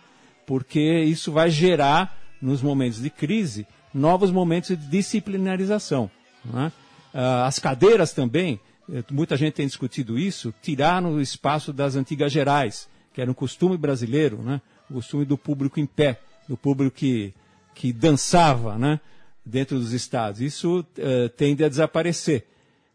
Porque 0.46 0.80
isso 0.80 1.32
vai 1.32 1.50
gerar, 1.50 2.16
nos 2.40 2.62
momentos 2.62 3.00
de 3.00 3.10
crise, 3.10 3.66
novos 3.92 4.30
momentos 4.30 4.70
de 4.70 4.76
disciplinarização. 4.76 6.10
Né? 6.44 6.70
Ah, 7.12 7.46
as 7.46 7.58
cadeiras 7.58 8.12
também, 8.12 8.60
eh, 8.92 9.02
muita 9.10 9.36
gente 9.36 9.54
tem 9.54 9.66
discutido 9.66 10.18
isso, 10.18 10.54
tiraram 10.62 11.14
o 11.14 11.20
espaço 11.20 11.72
das 11.72 11.96
antigas 11.96 12.30
gerais, 12.30 12.88
que 13.12 13.20
era 13.20 13.30
um 13.30 13.34
costume 13.34 13.76
brasileiro, 13.76 14.42
né? 14.42 14.60
o 14.90 14.94
costume 14.94 15.24
do 15.24 15.36
público 15.36 15.80
em 15.80 15.86
pé, 15.86 16.20
do 16.48 16.56
público 16.56 16.96
que 16.96 17.34
que 17.76 17.92
dançava 17.92 18.78
né, 18.78 18.98
dentro 19.44 19.78
dos 19.78 19.92
estados. 19.92 20.40
Isso 20.40 20.80
uh, 20.80 21.28
tende 21.36 21.62
a 21.62 21.68
desaparecer. 21.68 22.46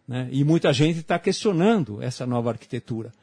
Né? 0.07 0.27
E 0.31 0.43
muita 0.43 0.73
gente 0.73 0.99
está 0.99 1.19
questionando 1.19 2.01
essa 2.01 2.25
nova 2.25 2.49
arquitetura. 2.49 3.13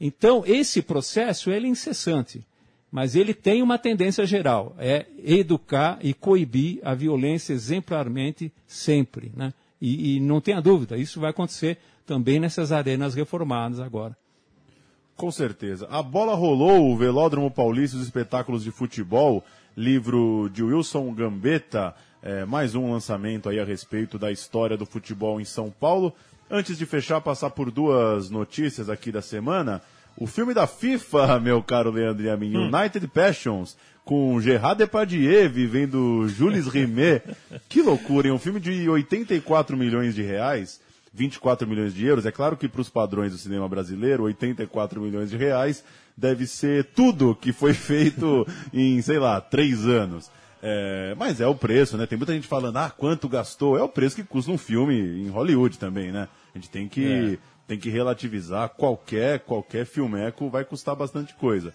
Então, 0.00 0.44
esse 0.46 0.80
processo 0.80 1.50
ele 1.50 1.66
é 1.66 1.70
incessante, 1.70 2.46
mas 2.90 3.16
ele 3.16 3.34
tem 3.34 3.62
uma 3.62 3.76
tendência 3.76 4.24
geral, 4.24 4.76
é 4.78 5.06
educar 5.24 5.98
e 6.00 6.14
coibir 6.14 6.78
a 6.84 6.94
violência 6.94 7.52
exemplarmente 7.52 8.52
sempre. 8.64 9.32
Né? 9.36 9.52
E, 9.82 10.16
e 10.16 10.20
não 10.20 10.40
tenha 10.40 10.62
dúvida, 10.62 10.96
isso 10.96 11.18
vai 11.18 11.30
acontecer 11.30 11.78
também 12.06 12.38
nessas 12.38 12.70
arenas 12.70 13.14
reformadas 13.14 13.80
agora. 13.80 14.16
Com 15.16 15.32
certeza. 15.32 15.88
A 15.90 16.00
bola 16.00 16.36
rolou, 16.36 16.92
o 16.92 16.96
Velódromo 16.96 17.50
Paulista, 17.50 17.96
os 17.96 18.04
espetáculos 18.04 18.62
de 18.62 18.70
futebol, 18.70 19.44
livro 19.78 20.50
de 20.52 20.62
Wilson 20.62 21.14
Gambetta, 21.14 21.94
é, 22.20 22.44
mais 22.44 22.74
um 22.74 22.90
lançamento 22.90 23.48
aí 23.48 23.60
a 23.60 23.64
respeito 23.64 24.18
da 24.18 24.32
história 24.32 24.76
do 24.76 24.84
futebol 24.84 25.40
em 25.40 25.44
São 25.44 25.70
Paulo. 25.70 26.12
Antes 26.50 26.76
de 26.76 26.84
fechar, 26.84 27.20
passar 27.20 27.50
por 27.50 27.70
duas 27.70 28.28
notícias 28.28 28.90
aqui 28.90 29.12
da 29.12 29.22
semana. 29.22 29.80
O 30.16 30.26
filme 30.26 30.52
da 30.52 30.66
FIFA, 30.66 31.38
meu 31.40 31.62
caro 31.62 31.92
Leandro 31.92 32.24
e 32.24 32.28
a 32.28 32.36
mim, 32.36 32.56
Hum. 32.56 32.70
United 32.74 33.06
Passions, 33.06 33.76
com 34.04 34.40
Gerard 34.40 34.78
Depardieu 34.78 35.48
vivendo 35.48 36.26
Jules 36.28 36.66
Rimet. 36.66 37.22
que 37.68 37.80
loucura, 37.80 38.26
hein? 38.26 38.34
Um 38.34 38.38
filme 38.38 38.58
de 38.58 38.88
84 38.88 39.76
milhões 39.76 40.12
de 40.12 40.22
reais, 40.22 40.80
24 41.18 41.66
milhões 41.66 41.92
de 41.92 42.06
euros. 42.06 42.24
É 42.24 42.30
claro 42.30 42.56
que 42.56 42.68
para 42.68 42.80
os 42.80 42.88
padrões 42.88 43.32
do 43.32 43.38
cinema 43.38 43.68
brasileiro, 43.68 44.24
84 44.24 45.00
milhões 45.00 45.28
de 45.28 45.36
reais 45.36 45.84
deve 46.16 46.46
ser 46.46 46.84
tudo 46.84 47.34
que 47.34 47.52
foi 47.52 47.74
feito 47.74 48.46
em, 48.72 49.02
sei 49.02 49.18
lá, 49.18 49.40
três 49.40 49.84
anos. 49.84 50.30
É, 50.62 51.14
mas 51.16 51.40
é 51.40 51.46
o 51.46 51.54
preço, 51.54 51.96
né? 51.96 52.06
Tem 52.06 52.16
muita 52.16 52.32
gente 52.32 52.46
falando, 52.46 52.76
ah, 52.76 52.90
quanto 52.90 53.28
gastou? 53.28 53.76
É 53.76 53.82
o 53.82 53.88
preço 53.88 54.16
que 54.16 54.24
custa 54.24 54.50
um 54.50 54.58
filme 54.58 54.94
em 54.94 55.28
Hollywood 55.28 55.78
também, 55.78 56.10
né? 56.10 56.28
A 56.54 56.58
gente 56.58 56.70
tem 56.70 56.88
que, 56.88 57.38
tem 57.66 57.78
que 57.78 57.90
relativizar. 57.90 58.68
Qualquer, 58.70 59.40
qualquer 59.40 59.86
filmeco 59.86 60.48
vai 60.48 60.64
custar 60.64 60.96
bastante 60.96 61.34
coisa. 61.34 61.74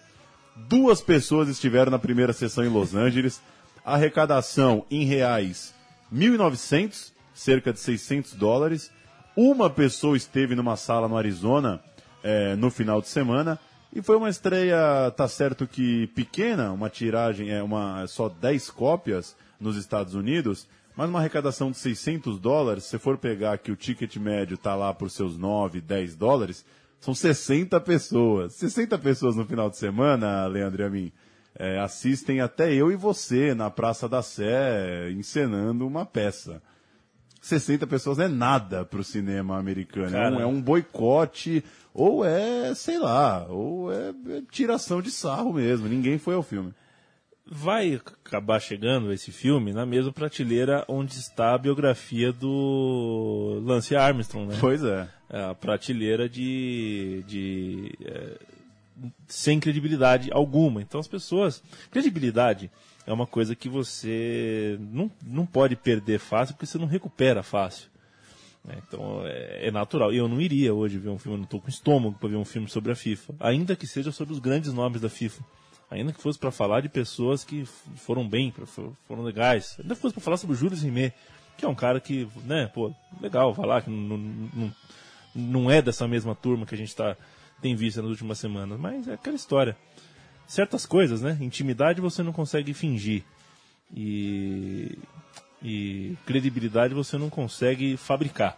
Duas 0.67 1.01
pessoas 1.01 1.49
estiveram 1.49 1.91
na 1.91 1.99
primeira 1.99 2.33
sessão 2.33 2.63
em 2.63 2.69
Los 2.69 2.95
Angeles. 2.95 3.41
Arrecadação 3.85 4.85
em 4.89 5.03
reais 5.03 5.73
1.900, 6.13 7.11
cerca 7.33 7.73
de 7.73 7.79
600 7.79 8.33
dólares. 8.33 8.91
Uma 9.35 9.67
pessoa 9.67 10.15
esteve 10.15 10.53
numa 10.53 10.75
sala 10.75 11.07
no 11.07 11.17
Arizona 11.17 11.81
eh, 12.23 12.55
no 12.55 12.69
final 12.69 13.01
de 13.01 13.07
semana. 13.07 13.59
E 13.91 13.99
foi 14.01 14.15
uma 14.15 14.29
estreia, 14.29 15.11
tá 15.17 15.27
certo 15.27 15.67
que 15.67 16.07
pequena, 16.07 16.71
uma 16.71 16.89
tiragem, 16.89 17.49
é 17.49 17.61
uma 17.61 18.05
só 18.05 18.29
10 18.29 18.69
cópias 18.69 19.35
nos 19.59 19.75
Estados 19.75 20.13
Unidos, 20.13 20.67
mas 20.95 21.09
uma 21.09 21.19
arrecadação 21.19 21.71
de 21.71 21.77
600 21.77 22.39
dólares, 22.39 22.83
se 22.83 22.99
for 22.99 23.17
pegar 23.17 23.57
que 23.57 23.71
o 23.71 23.75
ticket 23.75 24.15
médio 24.17 24.57
tá 24.57 24.75
lá 24.75 24.93
por 24.93 25.09
seus 25.09 25.35
9, 25.37 25.81
10 25.81 26.15
dólares, 26.15 26.63
são 26.99 27.15
60 27.15 27.79
pessoas. 27.81 28.53
60 28.53 28.97
pessoas 28.99 29.35
no 29.35 29.45
final 29.45 29.69
de 29.69 29.77
semana, 29.77 30.45
Leandro 30.45 30.83
e 30.83 30.85
a 30.85 30.89
mim, 30.89 31.11
é, 31.55 31.79
assistem 31.79 32.39
até 32.39 32.73
eu 32.73 32.91
e 32.91 32.95
você 32.95 33.55
na 33.55 33.69
Praça 33.69 34.07
da 34.07 34.21
Sé 34.21 35.11
encenando 35.11 35.87
uma 35.87 36.05
peça. 36.05 36.61
60 37.43 37.85
pessoas 37.87 38.17
não 38.17 38.25
é 38.25 38.29
nada 38.29 38.85
pro 38.85 39.03
cinema 39.03 39.59
americano. 39.59 40.15
É 40.15 40.29
um, 40.29 40.31
Cara. 40.31 40.43
é 40.43 40.45
um 40.45 40.61
boicote, 40.61 41.61
ou 41.93 42.23
é, 42.23 42.73
sei 42.73 42.97
lá, 42.97 43.45
ou 43.49 43.91
é, 43.91 44.13
é 44.29 44.41
tiração 44.49 45.01
de 45.01 45.11
sarro 45.11 45.51
mesmo. 45.51 45.89
Ninguém 45.89 46.17
foi 46.17 46.35
ao 46.35 46.41
filme. 46.41 46.73
Vai 47.45 47.95
acabar 47.95 48.61
chegando 48.61 49.11
esse 49.11 49.29
filme 49.29 49.73
na 49.73 49.85
mesma 49.85 50.13
prateleira 50.13 50.85
onde 50.87 51.15
está 51.15 51.53
a 51.53 51.57
biografia 51.57 52.31
do 52.31 53.61
Lance 53.61 53.93
Armstrong, 53.93 54.47
né? 54.47 54.57
Pois 54.61 54.81
é. 54.81 55.09
É, 55.29 55.43
a 55.43 55.53
prateleira 55.53 56.29
de, 56.29 57.25
de 57.27 57.91
é, 58.05 58.37
sem 59.35 59.59
credibilidade 59.59 60.29
alguma. 60.31 60.79
Então 60.81 60.99
as 60.99 61.07
pessoas, 61.07 61.63
credibilidade 61.89 62.69
é 63.07 63.11
uma 63.11 63.25
coisa 63.25 63.55
que 63.55 63.67
você 63.67 64.77
não, 64.79 65.09
não 65.25 65.45
pode 65.45 65.75
perder 65.75 66.19
fácil 66.19 66.53
porque 66.53 66.67
você 66.67 66.77
não 66.77 66.85
recupera 66.85 67.41
fácil. 67.41 67.87
né? 68.63 68.75
Então 68.87 69.21
é, 69.25 69.67
é 69.67 69.71
natural. 69.71 70.13
Eu 70.13 70.27
não 70.27 70.39
iria 70.39 70.73
hoje 70.73 70.99
ver 70.99 71.09
um 71.09 71.17
filme, 71.17 71.35
eu 71.35 71.39
não 71.39 71.45
estou 71.45 71.59
com 71.59 71.67
estômago 71.69 72.15
para 72.19 72.29
ver 72.29 72.35
um 72.35 72.45
filme 72.45 72.69
sobre 72.69 72.91
a 72.91 72.95
FIFA, 72.95 73.33
ainda 73.39 73.75
que 73.75 73.87
seja 73.87 74.11
sobre 74.11 74.33
os 74.33 74.39
grandes 74.39 74.71
nomes 74.71 75.01
da 75.01 75.09
FIFA. 75.09 75.43
Ainda 75.89 76.11
que 76.13 76.21
fosse 76.21 76.37
para 76.39 76.51
falar 76.51 76.81
de 76.81 76.89
pessoas 76.89 77.43
que 77.43 77.65
foram 77.97 78.27
bem, 78.27 78.51
pra- 78.51 78.65
for- 78.65 78.93
foram 79.07 79.23
legais. 79.23 79.75
Ainda 79.79 79.95
que 79.95 80.01
fosse 80.01 80.13
para 80.13 80.23
falar 80.23 80.37
sobre 80.37 80.55
o 80.55 80.57
Júlio 80.57 80.77
Rimet, 80.77 81.13
que 81.57 81.65
é 81.65 81.67
um 81.67 81.75
cara 81.75 81.99
que, 81.99 82.27
né, 82.45 82.67
pô, 82.73 82.91
legal, 83.21 83.55
lá, 83.59 83.81
que 83.81 83.89
não, 83.91 84.17
não, 84.17 84.73
não 85.35 85.71
é 85.71 85.81
dessa 85.83 86.07
mesma 86.07 86.33
turma 86.33 86.65
que 86.65 86.73
a 86.73 86.77
gente 86.77 86.95
tá, 86.95 87.15
tem 87.63 87.75
visto 87.75 88.01
nas 88.01 88.11
últimas 88.11 88.37
semanas, 88.37 88.77
mas 88.77 89.07
é 89.07 89.13
aquela 89.13 89.37
história. 89.37 89.77
Certas 90.45 90.85
coisas, 90.85 91.21
né? 91.21 91.37
Intimidade 91.39 92.01
você 92.01 92.21
não 92.21 92.33
consegue 92.33 92.73
fingir. 92.73 93.23
E, 93.95 94.97
e 95.63 96.17
credibilidade 96.25 96.93
você 96.93 97.17
não 97.17 97.29
consegue 97.29 97.95
fabricar. 97.95 98.57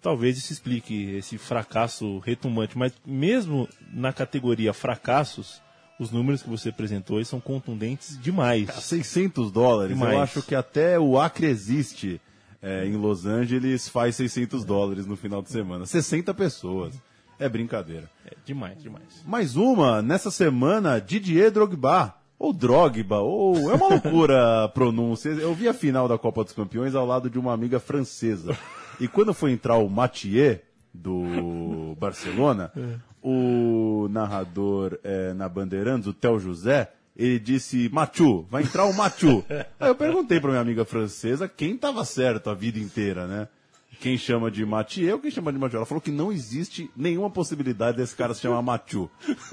Talvez 0.00 0.38
isso 0.38 0.52
explique 0.52 1.16
esse 1.16 1.36
fracasso 1.36 2.20
retumbante, 2.20 2.78
mas 2.78 2.92
mesmo 3.04 3.68
na 3.92 4.12
categoria 4.12 4.72
fracassos, 4.72 5.60
os 5.98 6.12
números 6.12 6.42
que 6.42 6.48
você 6.48 6.68
apresentou 6.68 7.18
aí 7.18 7.24
são 7.24 7.40
contundentes 7.40 8.18
demais. 8.22 8.72
600 8.72 9.50
dólares. 9.50 9.96
Demais. 9.96 10.14
Eu 10.14 10.20
acho 10.22 10.42
que 10.42 10.54
até 10.54 10.98
o 10.98 11.18
Acre 11.18 11.48
existe 11.48 12.20
é, 12.62 12.86
em 12.86 12.96
Los 12.96 13.26
Angeles 13.26 13.88
faz 13.88 14.14
600 14.14 14.64
dólares 14.64 15.06
no 15.06 15.16
final 15.16 15.42
de 15.42 15.50
semana. 15.50 15.84
60 15.84 16.32
pessoas. 16.32 16.94
É 17.40 17.48
brincadeira. 17.48 18.08
É 18.26 18.34
demais, 18.44 18.80
demais. 18.82 19.24
Mais 19.26 19.56
uma, 19.56 20.02
nessa 20.02 20.30
semana, 20.30 21.00
Didier 21.00 21.50
Drogba. 21.50 22.14
Ou 22.38 22.52
Drogba, 22.52 23.18
ou... 23.18 23.70
É 23.70 23.74
uma 23.74 23.88
loucura 23.88 24.64
a 24.64 24.68
pronúncia. 24.70 25.30
Eu 25.30 25.54
vi 25.54 25.66
a 25.66 25.74
final 25.74 26.06
da 26.06 26.16
Copa 26.16 26.44
dos 26.44 26.52
Campeões 26.52 26.94
ao 26.94 27.06
lado 27.06 27.28
de 27.28 27.38
uma 27.38 27.52
amiga 27.52 27.80
francesa. 27.80 28.56
E 29.00 29.08
quando 29.08 29.34
foi 29.34 29.52
entrar 29.52 29.76
o 29.76 29.88
Mathieu, 29.88 30.60
do 30.92 31.96
Barcelona, 31.98 32.72
o 33.22 34.08
narrador 34.10 34.98
é, 35.02 35.32
na 35.34 35.48
Bandeirantes, 35.48 36.06
o 36.06 36.12
Theo 36.12 36.38
José, 36.38 36.92
ele 37.16 37.38
disse, 37.38 37.88
Machu, 37.92 38.46
vai 38.50 38.62
entrar 38.62 38.84
o 38.84 38.94
Machu. 38.94 39.44
Aí 39.78 39.88
eu 39.88 39.94
perguntei 39.94 40.40
pra 40.40 40.50
minha 40.50 40.62
amiga 40.62 40.84
francesa 40.84 41.48
quem 41.48 41.76
tava 41.76 42.04
certo 42.04 42.50
a 42.50 42.54
vida 42.54 42.78
inteira, 42.78 43.26
né? 43.26 43.48
Quem 44.00 44.16
chama 44.16 44.50
de 44.50 44.64
Mathieu, 44.64 45.18
quem 45.18 45.30
chama 45.30 45.52
de 45.52 45.58
Machu. 45.58 45.76
Ela 45.76 45.84
falou 45.84 46.00
que 46.00 46.10
não 46.10 46.32
existe 46.32 46.90
nenhuma 46.96 47.28
possibilidade 47.28 47.98
desse 47.98 48.16
cara 48.16 48.32
se 48.32 48.40
chamar 48.40 48.62
Machu, 48.62 49.10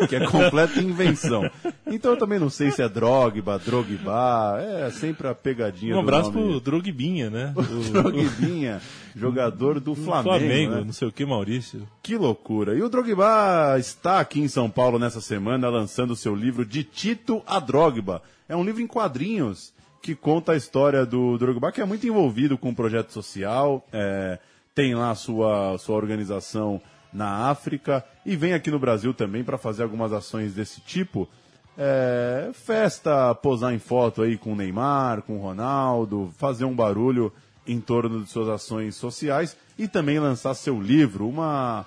que 0.07 0.15
é 0.15 0.25
completa 0.25 0.79
invenção. 0.81 1.49
Então 1.85 2.11
eu 2.11 2.17
também 2.17 2.39
não 2.39 2.49
sei 2.49 2.71
se 2.71 2.81
é 2.81 2.87
Drogba, 2.87 3.59
Drogba, 3.59 4.57
é 4.61 4.89
sempre 4.91 5.27
a 5.27 5.35
pegadinha 5.35 5.93
Um 5.93 5.97
do 5.97 5.99
abraço 6.07 6.31
nome. 6.31 6.51
pro 6.51 6.59
Drogbinha, 6.61 7.29
né? 7.29 7.53
O, 7.57 7.91
Drogbinha, 7.91 8.81
jogador 9.15 9.81
do 9.81 9.93
Flamengo. 9.93 10.37
Flamengo, 10.37 10.75
né? 10.75 10.83
não 10.85 10.93
sei 10.93 11.07
o 11.09 11.11
que, 11.11 11.25
Maurício. 11.25 11.85
Que 12.01 12.15
loucura. 12.15 12.73
E 12.73 12.81
o 12.81 12.87
Drogba 12.89 13.75
está 13.77 14.21
aqui 14.21 14.39
em 14.39 14.47
São 14.47 14.69
Paulo 14.69 14.97
nessa 14.97 15.19
semana 15.19 15.67
lançando 15.69 16.11
o 16.11 16.15
seu 16.15 16.33
livro 16.33 16.65
De 16.65 16.83
Tito 16.85 17.43
a 17.45 17.59
Drogba. 17.59 18.21
É 18.47 18.55
um 18.55 18.63
livro 18.63 18.81
em 18.81 18.87
quadrinhos 18.87 19.73
que 20.01 20.15
conta 20.15 20.53
a 20.53 20.55
história 20.57 21.05
do 21.05 21.37
Drogba, 21.37 21.71
que 21.71 21.81
é 21.81 21.85
muito 21.85 22.07
envolvido 22.07 22.57
com 22.57 22.69
o 22.69 22.75
projeto 22.75 23.11
social, 23.11 23.85
é, 23.91 24.39
tem 24.73 24.95
lá 24.95 25.13
sua, 25.15 25.77
sua 25.77 25.95
organização 25.95 26.81
na 27.11 27.49
África 27.49 28.05
e 28.25 28.35
vem 28.35 28.53
aqui 28.53 28.69
no 28.69 28.79
Brasil 28.79 29.13
também 29.13 29.43
para 29.43 29.57
fazer 29.57 29.83
algumas 29.83 30.13
ações 30.13 30.53
desse 30.53 30.81
tipo. 30.81 31.27
É, 31.77 32.49
festa, 32.53 33.33
posar 33.35 33.73
em 33.73 33.79
foto 33.79 34.21
aí 34.23 34.37
com 34.37 34.53
o 34.53 34.55
Neymar, 34.55 35.21
com 35.21 35.37
o 35.37 35.41
Ronaldo, 35.41 36.33
fazer 36.37 36.65
um 36.65 36.75
barulho 36.75 37.31
em 37.67 37.79
torno 37.81 38.23
de 38.23 38.29
suas 38.29 38.47
ações 38.47 38.95
sociais 38.95 39.57
e 39.77 39.87
também 39.87 40.19
lançar 40.19 40.53
seu 40.53 40.81
livro, 40.81 41.27
uma, 41.27 41.85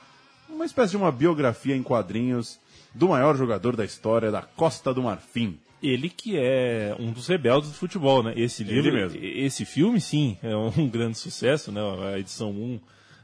uma 0.48 0.64
espécie 0.64 0.90
de 0.90 0.96
uma 0.96 1.10
biografia 1.10 1.74
em 1.74 1.82
quadrinhos 1.82 2.58
do 2.94 3.08
maior 3.08 3.36
jogador 3.36 3.76
da 3.76 3.84
história 3.84 4.30
da 4.30 4.42
Costa 4.42 4.92
do 4.92 5.02
Marfim. 5.02 5.58
Ele 5.82 6.10
que 6.10 6.36
é 6.36 6.94
um 6.98 7.12
dos 7.12 7.26
rebeldes 7.26 7.70
do 7.70 7.76
futebol, 7.76 8.22
né? 8.22 8.34
Esse 8.36 8.62
livro, 8.62 9.16
esse 9.16 9.64
filme, 9.64 10.00
sim, 10.00 10.36
é 10.42 10.54
um 10.54 10.86
grande 10.88 11.18
sucesso, 11.18 11.72
né? 11.72 11.80
A 12.12 12.18
edição 12.18 12.50
1 12.50 12.80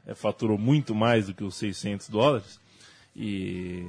é, 0.07 0.15
faturou 0.15 0.57
muito 0.57 0.95
mais 0.95 1.27
do 1.27 1.35
que 1.35 1.45
os 1.45 1.57
600 1.57 2.09
dólares 2.09 2.61
e, 3.15 3.87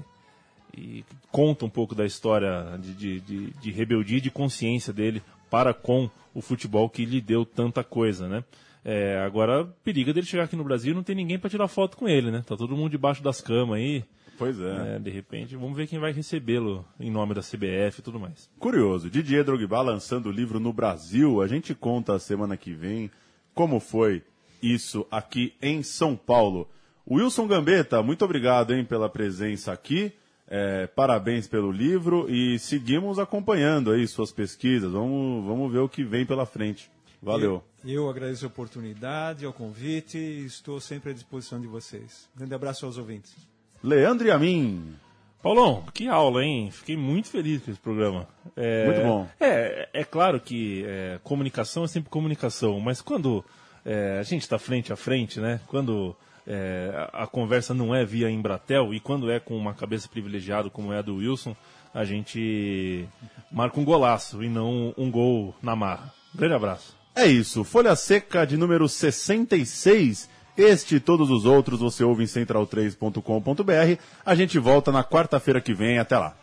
e 0.76 1.06
conta 1.32 1.66
um 1.66 1.70
pouco 1.70 1.96
da 1.96 2.06
história 2.06 2.78
de, 2.80 2.94
de, 2.94 3.22
de, 3.22 3.54
de 3.54 3.72
rebeldia 3.72 4.18
e 4.18 4.22
de 4.22 4.32
consciência 4.32 4.92
dele 4.92 5.22
para 5.50 5.74
com 5.74 6.10
o 6.34 6.42
futebol 6.42 6.90
que 6.90 7.06
lhe 7.06 7.22
deu 7.22 7.46
tanta 7.46 7.84
coisa, 7.84 8.28
né? 8.28 8.44
É, 8.84 9.20
agora, 9.20 9.66
periga 9.84 10.14
dele 10.14 10.26
chegar 10.26 10.44
aqui 10.44 10.56
no 10.56 10.64
Brasil 10.64 10.94
e 10.94 10.96
não 10.96 11.04
tem 11.04 11.16
ninguém 11.16 11.38
para 11.38 11.50
tirar 11.50 11.68
foto 11.68 11.98
com 11.98 12.08
ele, 12.08 12.32
né? 12.32 12.42
Tá 12.46 12.56
todo 12.56 12.76
mundo 12.76 12.92
debaixo 12.92 13.22
das 13.22 13.42
camas 13.42 13.78
aí. 13.78 14.04
Pois 14.38 14.60
é. 14.60 14.96
É, 14.96 15.00
de 15.00 15.10
repente, 15.10 15.56
vamos 15.56 15.76
ver 15.76 15.88
quem 15.88 16.00
vai 16.00 16.12
recebê-lo 16.12 16.86
em 17.00 17.10
nome 17.10 17.34
da 17.34 17.42
CBF 17.42 18.00
e 18.00 18.02
tudo 18.04 18.20
mais. 18.20 18.50
Curioso, 18.60 19.10
Didier 19.10 19.44
Drogba 19.44 19.82
lançando 19.82 20.28
o 20.28 20.32
livro 20.32 20.60
no 20.60 20.72
Brasil. 20.72 21.42
A 21.42 21.48
gente 21.48 21.74
conta 21.74 22.14
a 22.16 22.20
semana 22.20 22.56
que 22.56 22.74
vem 22.74 23.10
como 23.54 23.80
foi 23.80 24.24
isso 24.62 25.06
aqui 25.10 25.54
em 25.62 25.82
São 25.82 26.16
Paulo. 26.16 26.70
Wilson 27.10 27.48
Gambetta, 27.48 28.04
muito 28.04 28.24
obrigado 28.24 28.74
hein, 28.74 28.86
pela 28.86 29.10
presença 29.10 29.72
aqui. 29.72 30.14
É, 30.50 30.88
parabéns 30.88 31.48
pelo 31.48 31.72
livro 31.72 32.30
e 32.30 32.58
seguimos 32.60 33.20
acompanhando 33.20 33.92
aí 33.92 34.08
suas 34.08 34.32
pesquisas. 34.32 34.92
Vamos, 34.92 35.46
vamos 35.46 35.72
ver 35.72 35.80
o 35.80 35.90
que 35.90 36.04
vem 36.04 36.26
pela 36.26 36.46
frente. 36.46 36.90
Valeu. 37.22 37.64
Eu, 37.84 37.92
eu 37.94 38.10
agradeço 38.10 38.46
a 38.46 38.48
oportunidade, 38.48 39.46
o 39.46 39.52
convite 39.52 40.18
e 40.18 40.46
estou 40.46 40.80
sempre 40.80 41.12
à 41.12 41.14
disposição 41.14 41.60
de 41.60 41.68
vocês. 41.68 42.30
Grande 42.36 42.54
abraço 42.54 42.86
aos 42.86 42.98
ouvintes. 42.98 43.36
Leandro 43.84 44.28
e 44.28 44.32
a 44.32 44.38
mim. 44.38 44.96
Paulão, 45.42 45.84
que 45.94 46.08
aula, 46.08 46.44
hein? 46.44 46.70
Fiquei 46.72 46.98
muito 46.98 47.30
feliz 47.30 47.62
com 47.62 47.72
esse 47.72 47.80
programa. 47.80 48.28
É, 48.56 48.86
Muito 48.86 49.02
bom. 49.02 49.28
É, 49.40 49.90
é 49.94 50.04
claro 50.04 50.40
que 50.40 50.84
é, 50.86 51.20
comunicação 51.24 51.84
é 51.84 51.88
sempre 51.88 52.10
comunicação, 52.10 52.80
mas 52.80 53.02
quando 53.02 53.46
é, 53.86 54.18
a 54.20 54.24
gente 54.24 54.42
está 54.42 54.60
frente 54.60 54.92
a 54.92 54.96
frente, 54.96 55.40
né? 55.40 55.62
Quando 55.68 56.16
é, 56.46 56.92
a, 57.14 57.24
a 57.24 57.28
conversa 57.28 57.74
não 57.74 57.94
é 57.94 58.04
via 58.04 58.30
Embratel 58.30 58.94
e 58.94 59.00
quando 59.00 59.32
é 59.32 59.40
com 59.40 59.56
uma 59.56 59.74
cabeça 59.74 60.10
privilegiada 60.10 60.70
como 60.70 60.92
é 60.92 61.00
a 61.00 61.02
do 61.02 61.18
Wilson, 61.18 61.56
a 61.94 62.04
gente 62.04 63.08
marca 63.52 63.80
um 63.80 63.86
golaço 63.86 64.44
e 64.44 64.50
não 64.50 64.94
um 64.98 65.10
gol 65.10 65.56
na 65.62 65.76
marra. 65.76 66.14
Grande 66.34 66.56
abraço. 66.56 66.98
É 67.16 67.26
isso, 67.26 67.64
Folha 67.64 67.96
Seca 67.96 68.46
de 68.46 68.58
número 68.58 68.88
66. 68.88 70.30
Este 70.58 70.96
e 70.96 71.00
todos 71.00 71.30
os 71.30 71.46
outros 71.46 71.80
você 71.80 72.04
ouve 72.04 72.24
em 72.24 72.28
central3.com.br. 72.28 74.02
A 74.26 74.36
gente 74.36 74.58
volta 74.58 74.92
na 74.92 75.04
quarta-feira 75.04 75.62
que 75.62 75.74
vem. 75.74 76.00
Até 76.00 76.18
lá. 76.18 76.36